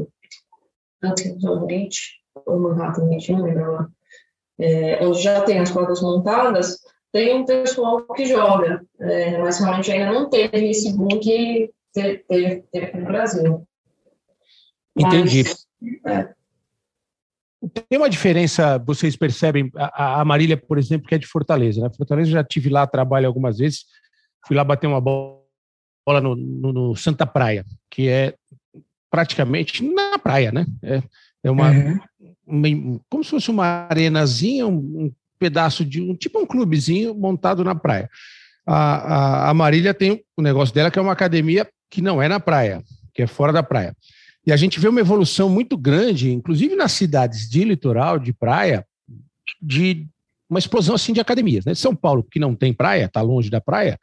Huntington 1.03 1.66
Beach, 1.66 2.20
ou 2.45 2.60
Manhattan 2.60 3.10
Beach, 3.10 3.32
não 3.32 3.41
lembro 3.41 3.64
agora, 3.66 3.89
é, 4.60 5.05
onde 5.05 5.24
já 5.24 5.41
tem 5.41 5.57
as 5.57 5.72
quadras 5.72 6.03
montadas, 6.03 6.78
tem 7.12 7.36
um 7.36 7.45
pessoal 7.45 8.05
que 8.14 8.26
joga, 8.26 8.86
é, 8.99 9.38
mas 9.38 9.60
realmente 9.60 9.91
ainda 9.91 10.12
não 10.12 10.30
teve 10.30 10.70
esse 10.70 10.95
boom 10.95 11.20
que 11.20 11.72
teve, 11.93 12.18
teve, 12.20 12.64
teve 12.72 12.97
no 12.97 13.05
Brasil. 13.05 13.68
Entendi. 14.97 15.43
Mas, 15.43 15.68
é. 16.05 16.34
Tem 17.89 17.97
uma 17.97 18.10
diferença, 18.10 18.78
vocês 18.78 19.18
percebem, 19.18 19.70
a, 19.76 20.22
a 20.22 20.26
Marília, 20.26 20.55
por 20.55 20.78
exemplo, 20.78 21.07
que 21.07 21.16
é 21.16 21.18
de 21.18 21.28
Fortaleza. 21.28 21.82
Né? 21.82 21.89
Fortaleza 21.95 22.30
já 22.32 22.43
tive 22.43 22.70
lá, 22.70 22.88
trabalho 22.88 23.28
algumas 23.28 23.57
vezes, 23.57 23.86
fui 24.47 24.55
lá 24.55 24.64
bater 24.64 24.88
uma 24.88 25.01
bola 25.01 25.41
no, 26.22 26.36
no, 26.36 26.72
no 26.72 26.95
Santa 26.95 27.26
Praia, 27.26 27.66
que 27.89 28.07
é 28.07 28.34
praticamente 29.12 29.84
na 29.84 30.18
praia, 30.18 30.51
né? 30.51 30.66
É, 30.82 31.03
é 31.43 31.51
uma, 31.51 31.72
uhum. 31.72 31.99
uma, 32.45 33.01
como 33.10 33.24
se 33.24 33.32
fosse 33.32 33.49
uma 33.49 33.88
arenazinha, 33.89 34.68
um, 34.68 34.78
um, 34.78 35.12
pedaço 35.39 35.85
de 35.85 36.01
um 36.01 36.15
tipo 36.15 36.39
um 36.39 36.45
clubezinho 36.45 37.15
montado 37.15 37.63
na 37.63 37.73
praia. 37.73 38.09
A, 38.65 38.75
a, 38.75 39.49
a 39.49 39.53
Marília 39.53 39.93
tem 39.93 40.23
o 40.37 40.41
negócio 40.41 40.75
dela 40.75 40.91
que 40.91 40.99
é 40.99 41.01
uma 41.01 41.13
academia 41.13 41.67
que 41.89 42.01
não 42.01 42.21
é 42.21 42.27
na 42.27 42.39
praia, 42.39 42.83
que 43.13 43.23
é 43.23 43.27
fora 43.27 43.51
da 43.51 43.63
praia. 43.63 43.95
E 44.45 44.51
a 44.51 44.57
gente 44.57 44.79
vê 44.79 44.87
uma 44.87 44.99
evolução 44.99 45.49
muito 45.49 45.77
grande, 45.77 46.31
inclusive 46.31 46.75
nas 46.75 46.91
cidades 46.91 47.49
de 47.49 47.63
litoral, 47.63 48.19
de 48.19 48.33
praia, 48.33 48.85
de 49.61 50.07
uma 50.49 50.59
explosão 50.59 50.95
assim 50.95 51.13
de 51.13 51.19
academias. 51.19 51.65
Né? 51.65 51.73
São 51.73 51.95
Paulo, 51.95 52.23
que 52.23 52.39
não 52.39 52.55
tem 52.55 52.73
praia, 52.73 53.05
está 53.05 53.21
longe 53.21 53.49
da 53.49 53.61
praia, 53.61 53.99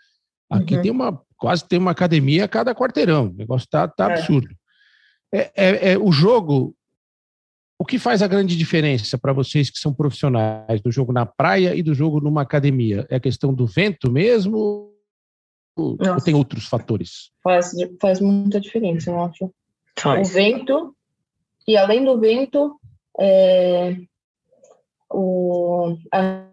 aqui 0.50 0.76
uhum. 0.76 0.82
tem 0.82 0.90
uma 0.90 1.20
quase 1.36 1.66
tem 1.66 1.78
uma 1.78 1.90
academia 1.90 2.44
a 2.44 2.48
cada 2.48 2.74
quarteirão. 2.74 3.26
O 3.26 3.34
negócio 3.34 3.66
está 3.66 3.86
tá 3.86 4.10
é. 4.10 4.14
absurdo. 4.14 4.48
É, 5.32 5.50
é, 5.54 5.92
é, 5.92 5.98
o 5.98 6.10
jogo. 6.10 6.74
O 7.78 7.84
que 7.84 7.98
faz 7.98 8.22
a 8.22 8.26
grande 8.26 8.56
diferença 8.56 9.18
para 9.18 9.32
vocês 9.32 9.70
que 9.70 9.78
são 9.78 9.92
profissionais 9.92 10.80
do 10.80 10.90
jogo 10.90 11.12
na 11.12 11.26
praia 11.26 11.74
e 11.74 11.82
do 11.82 11.94
jogo 11.94 12.20
numa 12.20 12.42
academia? 12.42 13.06
É 13.10 13.16
a 13.16 13.20
questão 13.20 13.52
do 13.52 13.66
vento 13.66 14.10
mesmo? 14.10 14.90
Ou, 15.76 15.98
ou 15.98 16.20
tem 16.24 16.34
outros 16.34 16.66
fatores? 16.66 17.30
Faz, 17.42 17.72
faz 18.00 18.20
muita 18.20 18.58
diferença, 18.58 19.10
eu 19.10 19.20
acho 19.20 19.52
o 20.04 20.24
vento, 20.24 20.94
e 21.66 21.76
além 21.76 22.04
do 22.04 22.20
vento, 22.20 22.78
é, 23.18 23.96
o, 25.10 25.96
a, 26.12 26.46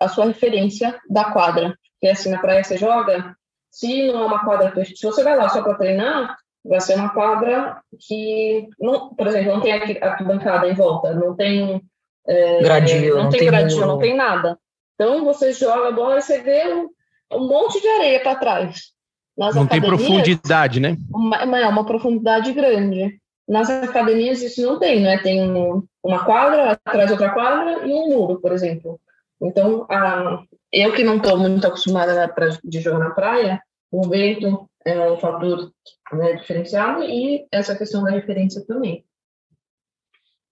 a, 0.00 0.08
sua 0.08 0.26
referência 0.26 0.98
da 1.08 1.32
quadra. 1.32 1.76
Que 2.00 2.08
assim, 2.08 2.30
na 2.30 2.40
praia 2.40 2.64
você 2.64 2.76
joga, 2.76 3.36
se 3.70 4.06
não 4.08 4.22
é 4.22 4.26
uma 4.26 4.44
quadra, 4.44 4.84
se 4.84 5.02
você 5.02 5.22
vai 5.22 5.36
lá 5.36 5.48
só 5.48 5.62
para 5.62 5.76
treinar, 5.76 6.36
vai 6.64 6.80
ser 6.80 6.94
uma 6.94 7.10
quadra 7.10 7.80
que, 7.98 8.68
não, 8.78 9.14
por 9.14 9.26
exemplo, 9.26 9.52
não 9.52 9.60
tem 9.60 9.72
arquibancada 9.72 10.68
em 10.68 10.74
volta, 10.74 11.12
não 11.14 11.36
tem 11.36 11.82
é, 12.26 12.62
gradil, 12.62 13.16
não, 13.16 13.24
não, 13.24 13.30
tem, 13.30 13.40
tem 13.40 13.48
gradil, 13.48 13.86
não 13.86 13.98
tem 13.98 14.16
nada. 14.16 14.58
Então 14.94 15.24
você 15.24 15.52
joga 15.52 15.88
a 15.88 15.92
bola 15.92 16.18
e 16.18 16.22
você 16.22 16.40
vê 16.40 16.72
um, 16.72 16.88
um 17.36 17.46
monte 17.46 17.80
de 17.80 17.88
areia 17.88 18.20
para 18.20 18.36
trás. 18.36 18.94
Nas 19.36 19.54
não 19.54 19.66
tem 19.66 19.80
profundidade, 19.80 20.80
né? 20.80 20.96
Uma, 21.12 21.58
é 21.58 21.66
uma 21.66 21.84
profundidade 21.84 22.52
grande. 22.52 23.18
Nas 23.46 23.68
academias 23.68 24.40
isso 24.40 24.62
não 24.62 24.78
tem, 24.78 25.00
né? 25.00 25.18
Tem 25.18 25.42
um, 25.42 25.82
uma 26.02 26.24
quadra, 26.24 26.78
atrás 26.84 27.10
outra 27.10 27.30
quadra 27.30 27.86
e 27.86 27.92
um 27.92 28.08
muro, 28.08 28.40
por 28.40 28.52
exemplo. 28.52 28.98
Então, 29.42 29.84
a, 29.90 30.42
eu 30.72 30.92
que 30.92 31.02
não 31.02 31.16
estou 31.16 31.36
muito 31.36 31.66
acostumada 31.66 32.28
pra, 32.28 32.48
de 32.62 32.80
jogar 32.80 33.00
na 33.00 33.10
praia, 33.10 33.60
o 33.90 34.08
vento 34.08 34.68
é 34.84 35.10
um 35.10 35.16
fator 35.16 35.72
né, 36.12 36.34
diferenciado 36.34 37.02
e 37.02 37.46
essa 37.50 37.76
questão 37.76 38.02
da 38.02 38.10
referência 38.10 38.64
também. 38.66 39.04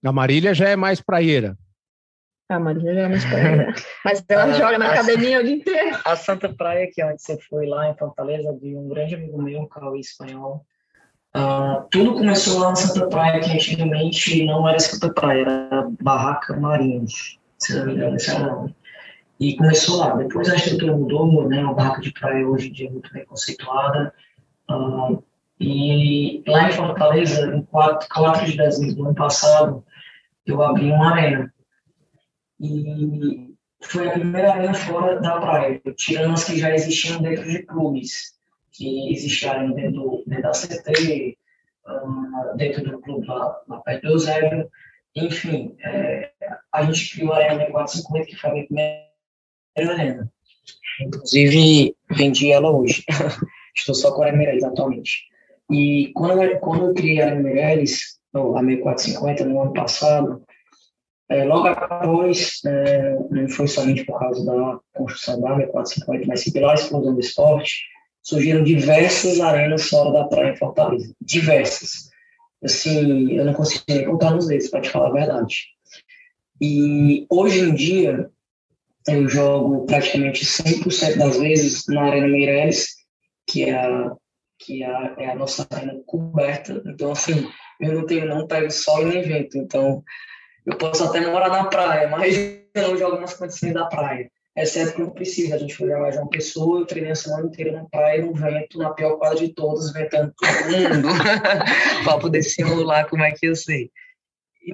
A 0.05 0.12
Marília 0.12 0.55
já 0.55 0.68
é 0.68 0.76
mais 0.76 1.01
praieira. 1.01 1.57
A 2.49 2.59
Marília 2.59 2.95
já 2.95 3.01
é 3.03 3.09
mais 3.09 3.24
praia. 3.24 3.74
Mas 4.05 4.24
ela 4.28 4.45
a, 4.45 4.53
joga 4.53 4.78
na 4.78 4.89
a, 4.89 4.93
academia 4.93 5.41
o 5.41 5.45
dia 5.45 5.55
inteiro. 5.55 5.99
A 6.05 6.16
Santa 6.16 6.53
Praia, 6.53 6.89
que 6.93 7.01
é 7.01 7.07
onde 7.07 7.22
você 7.22 7.39
foi 7.49 7.66
lá 7.66 7.89
em 7.89 7.97
Fortaleza, 7.97 8.53
de 8.61 8.76
um 8.76 8.89
grande 8.89 9.14
amigo 9.14 9.41
meu, 9.41 9.66
Cauê 9.68 10.01
Espanhol. 10.01 10.66
Uh, 11.35 11.89
tudo 11.91 12.12
começou 12.12 12.61
lá 12.61 12.70
na 12.70 12.76
Santa 12.76 13.09
Praia, 13.09 13.41
que 13.41 13.51
antigamente 13.51 14.45
não 14.45 14.68
era 14.68 14.78
Santa 14.78 15.12
Praia, 15.14 15.43
era 15.43 15.89
Barraca 16.03 16.55
Marinhos, 16.55 17.39
se 17.59 17.74
não 17.74 17.87
me 17.87 17.95
engano, 17.95 18.16
esse 18.16 18.30
era 18.30 18.43
o 18.43 18.57
nome. 18.57 18.76
E 19.43 19.57
começou 19.57 19.97
lá. 19.97 20.14
Depois 20.14 20.49
a 20.49 20.55
estrutura 20.55 20.97
mudou, 20.97 21.49
né? 21.49 21.61
A 21.62 21.72
barraca 21.72 22.01
de 22.01 22.12
praia 22.12 22.47
hoje 22.47 22.68
em 22.68 22.72
dia 22.72 22.86
é 22.86 22.93
muito 22.93 23.12
bem 23.12 23.24
conceituada. 23.24 24.14
Uh, 24.70 25.20
e 25.59 26.45
lá 26.47 26.68
em 26.68 26.72
Fortaleza, 26.72 27.53
em 27.53 27.62
4, 27.62 28.09
4 28.09 28.47
de 28.47 28.57
dezembro 28.57 28.95
do 28.95 29.05
ano 29.07 29.14
passado, 29.16 29.84
eu 30.47 30.62
abri 30.62 30.93
uma 30.93 31.11
arena 31.11 31.53
e 32.61 33.53
foi 33.80 34.07
a 34.07 34.12
primeira 34.12 34.53
arena 34.53 34.74
fora 34.74 35.20
da 35.20 35.40
praia, 35.40 35.82
tirando 35.97 36.34
as 36.34 36.45
que 36.45 36.57
já 36.57 36.72
existiam 36.72 37.20
dentro 37.20 37.51
de 37.51 37.64
clubes, 37.64 38.34
que 38.70 39.12
existiam 39.12 39.72
dentro, 39.72 40.22
dentro 40.24 40.43
da 40.45 40.53
CT, 40.53 41.36
um, 41.88 42.57
dentro 42.57 42.84
do 42.84 43.01
clube 43.01 43.26
lá, 43.26 43.61
lá 43.66 43.80
perto 43.80 44.03
do 44.03 44.12
Eusébio. 44.12 44.70
Enfim, 45.16 45.74
é, 45.80 46.30
a 46.72 46.84
gente 46.84 47.16
criou 47.16 47.32
a 47.32 47.38
Arena 47.38 47.66
450, 47.72 48.26
que 48.26 48.36
foi 48.36 48.51
a 48.51 48.53
minha 48.53 48.66
primeira 48.66 49.11
arena. 49.77 50.33
Inclusive, 51.01 51.97
vendi 52.11 52.51
ela 52.51 52.70
hoje. 52.70 53.05
Estou 53.75 53.95
só 53.95 54.12
com 54.12 54.23
a 54.23 54.33
Meirelles 54.33 54.64
atualmente. 54.64 55.25
E 55.70 56.12
quando 56.14 56.43
eu, 56.43 56.59
quando 56.61 56.87
eu 56.87 56.95
criei 56.95 57.23
a 57.23 57.35
Meirelles, 57.35 58.18
a 58.35 58.39
6450, 58.39 59.45
no 59.45 59.62
ano 59.62 59.73
passado, 59.73 60.43
é, 61.29 61.45
logo 61.45 61.66
após, 61.66 62.61
é, 62.66 63.16
não 63.31 63.49
foi 63.49 63.66
somente 63.66 64.05
por 64.05 64.18
causa 64.18 64.45
da 64.45 64.79
construção 64.93 65.41
da 65.41 65.53
AME 65.53 65.66
450, 65.68 66.27
mas 66.27 66.41
sim 66.41 66.53
pela 66.53 66.75
explosão 66.75 67.14
do 67.14 67.20
esporte, 67.20 67.85
surgiram 68.23 68.62
diversas 68.62 69.41
arenas 69.41 69.89
fora 69.89 70.12
da 70.12 70.25
praia 70.25 70.53
em 70.53 70.57
Fortaleza. 70.57 71.14
Diversas. 71.20 72.11
Assim, 72.62 73.33
eu 73.33 73.45
não 73.45 73.55
consigo 73.55 73.83
nem 73.89 74.05
contar 74.05 74.33
nos 74.33 74.47
dedos, 74.47 74.68
para 74.68 74.83
te 74.83 74.91
falar 74.91 75.09
a 75.09 75.12
verdade. 75.12 75.57
E 76.61 77.27
hoje 77.31 77.61
em 77.61 77.75
dia, 77.75 78.31
eu 79.09 79.28
jogo 79.28 79.86
praticamente 79.86 80.44
100% 80.44 81.16
das 81.18 81.38
vezes 81.38 81.84
na 81.88 82.03
Arena 82.03 82.28
Meireles, 82.28 82.88
que 83.46 83.64
é 83.64 83.74
a, 83.74 84.12
que 84.59 84.82
é 84.82 84.86
a, 84.86 85.14
é 85.18 85.30
a 85.30 85.34
nossa 85.34 85.66
arena 85.70 86.00
coberta. 86.07 86.82
Então, 86.86 87.12
assim, 87.12 87.48
eu 87.80 87.92
não 87.94 88.07
tenho, 88.07 88.26
não 88.26 88.46
pego 88.46 88.70
sol 88.70 89.03
em 89.03 89.18
evento. 89.18 89.59
Então, 89.59 90.03
eu 90.66 90.76
posso 90.76 91.05
até 91.05 91.20
morar 91.20 91.48
na 91.48 91.64
praia, 91.64 92.09
mas 92.09 92.36
eu 92.74 92.88
não 92.88 92.96
jogo 92.96 93.20
nas 93.20 93.34
condições 93.34 93.74
da 93.74 93.86
praia. 93.86 94.30
Exceto 94.57 94.94
quando 94.94 95.14
precisa. 95.14 95.55
A 95.55 95.59
gente 95.59 95.74
foi 95.74 95.88
jogar 95.88 96.14
uma 96.14 96.28
pessoa, 96.28 96.80
eu 96.80 96.86
treinei 96.86 97.12
a 97.12 97.16
semana 97.16 97.46
inteira 97.46 97.72
na 97.72 97.84
praia, 97.86 98.24
no 98.24 98.34
vento, 98.34 98.78
na 98.78 98.90
pior 98.90 99.16
quadra 99.16 99.38
de 99.38 99.55
todos, 99.55 99.92
ventando 99.92 100.32
todo 100.36 100.70
mundo, 100.70 101.09
para 102.05 102.18
poder 102.18 102.42
simular 102.42 103.09
como 103.09 103.22
é 103.22 103.32
que 103.32 103.46
eu 103.46 103.57
sei. 103.57 103.90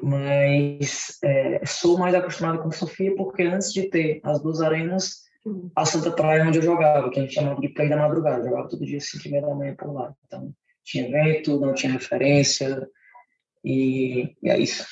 Mas 0.02 1.18
é, 1.24 1.64
sou 1.64 1.98
mais 1.98 2.14
acostumado 2.14 2.62
com 2.62 2.70
Sofia, 2.70 3.14
porque 3.16 3.42
antes 3.42 3.72
de 3.72 3.88
ter 3.88 4.20
as 4.22 4.42
duas 4.42 4.60
arenas, 4.60 5.22
a 5.74 5.84
Santa 5.84 6.10
Praia 6.10 6.46
onde 6.46 6.58
eu 6.58 6.62
jogava, 6.62 7.10
que 7.10 7.18
a 7.18 7.22
gente 7.22 7.34
chamava 7.34 7.60
de 7.60 7.68
play 7.70 7.88
da 7.88 7.96
madrugada, 7.96 8.40
eu 8.40 8.50
jogava 8.50 8.68
todo 8.68 8.84
dia 8.84 9.00
5 9.00 9.26
e 9.26 9.30
meia 9.30 9.42
da 9.42 9.54
manhã 9.54 9.74
por 9.74 9.92
lá. 9.92 10.12
Então, 10.26 10.52
tinha 10.84 11.10
vento, 11.10 11.58
não 11.58 11.72
tinha 11.72 11.92
referência, 11.92 12.86
e, 13.64 14.34
e 14.42 14.50
é 14.50 14.58
isso. 14.58 14.84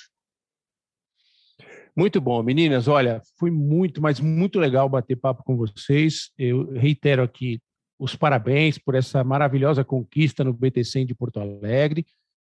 Muito 1.96 2.20
bom, 2.20 2.42
meninas. 2.42 2.88
Olha, 2.88 3.22
foi 3.38 3.50
muito, 3.50 4.02
mas 4.02 4.20
muito 4.20 4.58
legal 4.58 4.88
bater 4.88 5.16
papo 5.16 5.42
com 5.42 5.56
vocês. 5.56 6.30
Eu 6.38 6.72
reitero 6.72 7.22
aqui 7.22 7.58
os 7.98 8.14
parabéns 8.14 8.76
por 8.76 8.94
essa 8.94 9.24
maravilhosa 9.24 9.82
conquista 9.82 10.44
no 10.44 10.52
BTC 10.52 11.06
de 11.06 11.14
Porto 11.14 11.40
Alegre. 11.40 12.04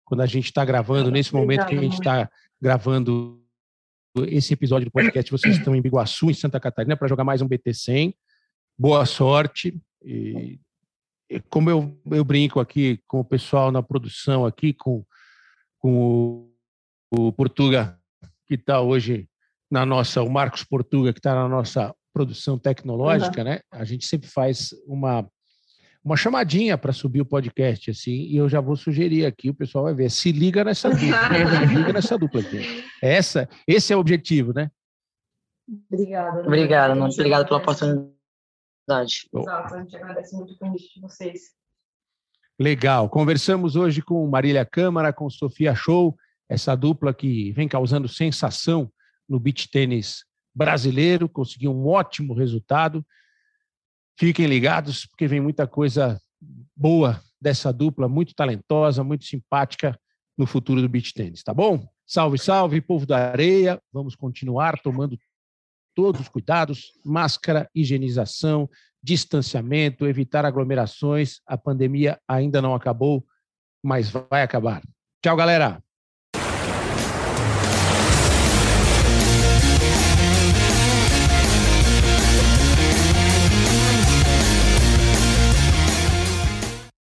Quando 0.05 0.21
a 0.21 0.25
gente 0.25 0.45
está 0.45 0.63
gravando, 0.65 1.09
nesse 1.09 1.33
momento 1.33 1.65
que 1.65 1.75
a 1.75 1.81
gente 1.81 1.93
está 1.93 2.29
gravando 2.61 3.41
esse 4.27 4.53
episódio 4.53 4.85
do 4.85 4.91
podcast, 4.91 5.31
vocês 5.31 5.57
estão 5.57 5.75
em 5.75 5.81
Biguaçu, 5.81 6.29
em 6.29 6.33
Santa 6.33 6.59
Catarina, 6.59 6.95
para 6.95 7.07
jogar 7.07 7.23
mais 7.23 7.41
um 7.41 7.47
BT100. 7.47 8.13
Boa 8.77 9.05
sorte. 9.05 9.81
E, 10.03 10.59
como 11.49 11.69
eu, 11.69 11.99
eu 12.11 12.23
brinco 12.23 12.59
aqui 12.59 12.99
com 13.07 13.19
o 13.19 13.25
pessoal 13.25 13.71
na 13.71 13.81
produção, 13.81 14.45
aqui 14.45 14.73
com, 14.73 15.03
com 15.79 16.47
o, 17.11 17.27
o 17.27 17.33
Portuga, 17.33 17.97
que 18.45 18.55
está 18.55 18.81
hoje 18.81 19.27
na 19.71 19.85
nossa, 19.85 20.21
o 20.21 20.29
Marcos 20.29 20.63
Portuga, 20.63 21.11
que 21.11 21.19
está 21.19 21.33
na 21.33 21.47
nossa 21.47 21.95
produção 22.13 22.59
tecnológica, 22.59 23.39
uhum. 23.39 23.45
né? 23.45 23.61
A 23.71 23.83
gente 23.83 24.05
sempre 24.05 24.29
faz 24.29 24.69
uma 24.85 25.27
uma 26.03 26.17
chamadinha 26.17 26.77
para 26.77 26.91
subir 26.91 27.21
o 27.21 27.25
podcast, 27.25 27.91
assim, 27.91 28.11
e 28.11 28.35
eu 28.35 28.49
já 28.49 28.59
vou 28.59 28.75
sugerir 28.75 29.25
aqui, 29.25 29.49
o 29.49 29.53
pessoal 29.53 29.85
vai 29.85 29.93
ver. 29.93 30.11
Se 30.11 30.31
liga 30.31 30.63
nessa 30.63 30.89
dupla, 30.91 31.67
se 31.67 31.75
liga 31.75 31.93
nessa 31.93 32.17
dupla 32.17 32.41
aqui. 32.41 32.83
Essa, 33.01 33.47
esse 33.67 33.93
é 33.93 33.95
o 33.95 33.99
objetivo, 33.99 34.53
né? 34.53 34.69
Obrigada. 35.89 36.41
Né? 36.41 36.47
Obrigada, 36.47 36.95
mano. 36.95 37.13
Obrigado 37.13 37.47
pela 37.47 37.59
oportunidade. 37.59 38.13
Exato, 39.33 39.75
a 39.75 39.79
gente 39.79 39.95
agradece 39.95 40.35
muito 40.35 40.53
o 40.53 40.57
convite 40.57 40.93
de 40.93 41.01
vocês. 41.01 41.41
Legal. 42.59 43.09
Conversamos 43.09 43.75
hoje 43.75 44.01
com 44.01 44.27
Marília 44.27 44.65
Câmara, 44.65 45.13
com 45.13 45.29
Sofia 45.29 45.73
Show, 45.73 46.15
essa 46.49 46.75
dupla 46.75 47.13
que 47.13 47.51
vem 47.53 47.67
causando 47.67 48.07
sensação 48.07 48.91
no 49.27 49.39
beach 49.39 49.69
tênis 49.71 50.25
brasileiro, 50.53 51.27
conseguiu 51.27 51.71
um 51.71 51.87
ótimo 51.87 52.33
resultado. 52.33 53.03
Fiquem 54.17 54.45
ligados, 54.45 55.05
porque 55.05 55.27
vem 55.27 55.41
muita 55.41 55.67
coisa 55.67 56.19
boa 56.75 57.21
dessa 57.41 57.73
dupla, 57.73 58.07
muito 58.07 58.33
talentosa, 58.33 59.03
muito 59.03 59.25
simpática 59.25 59.97
no 60.37 60.45
futuro 60.45 60.81
do 60.81 60.89
beach 60.89 61.13
tênis, 61.13 61.43
tá 61.43 61.53
bom? 61.53 61.87
Salve, 62.05 62.37
salve, 62.37 62.81
povo 62.81 63.05
da 63.05 63.31
areia. 63.31 63.81
Vamos 63.91 64.15
continuar 64.15 64.79
tomando 64.81 65.17
todos 65.95 66.21
os 66.21 66.27
cuidados, 66.27 66.91
máscara, 67.05 67.69
higienização, 67.73 68.69
distanciamento, 69.01 70.07
evitar 70.07 70.45
aglomerações. 70.45 71.39
A 71.45 71.57
pandemia 71.57 72.19
ainda 72.27 72.61
não 72.61 72.73
acabou, 72.73 73.25
mas 73.83 74.09
vai 74.09 74.43
acabar. 74.43 74.81
Tchau, 75.21 75.35
galera. 75.35 75.81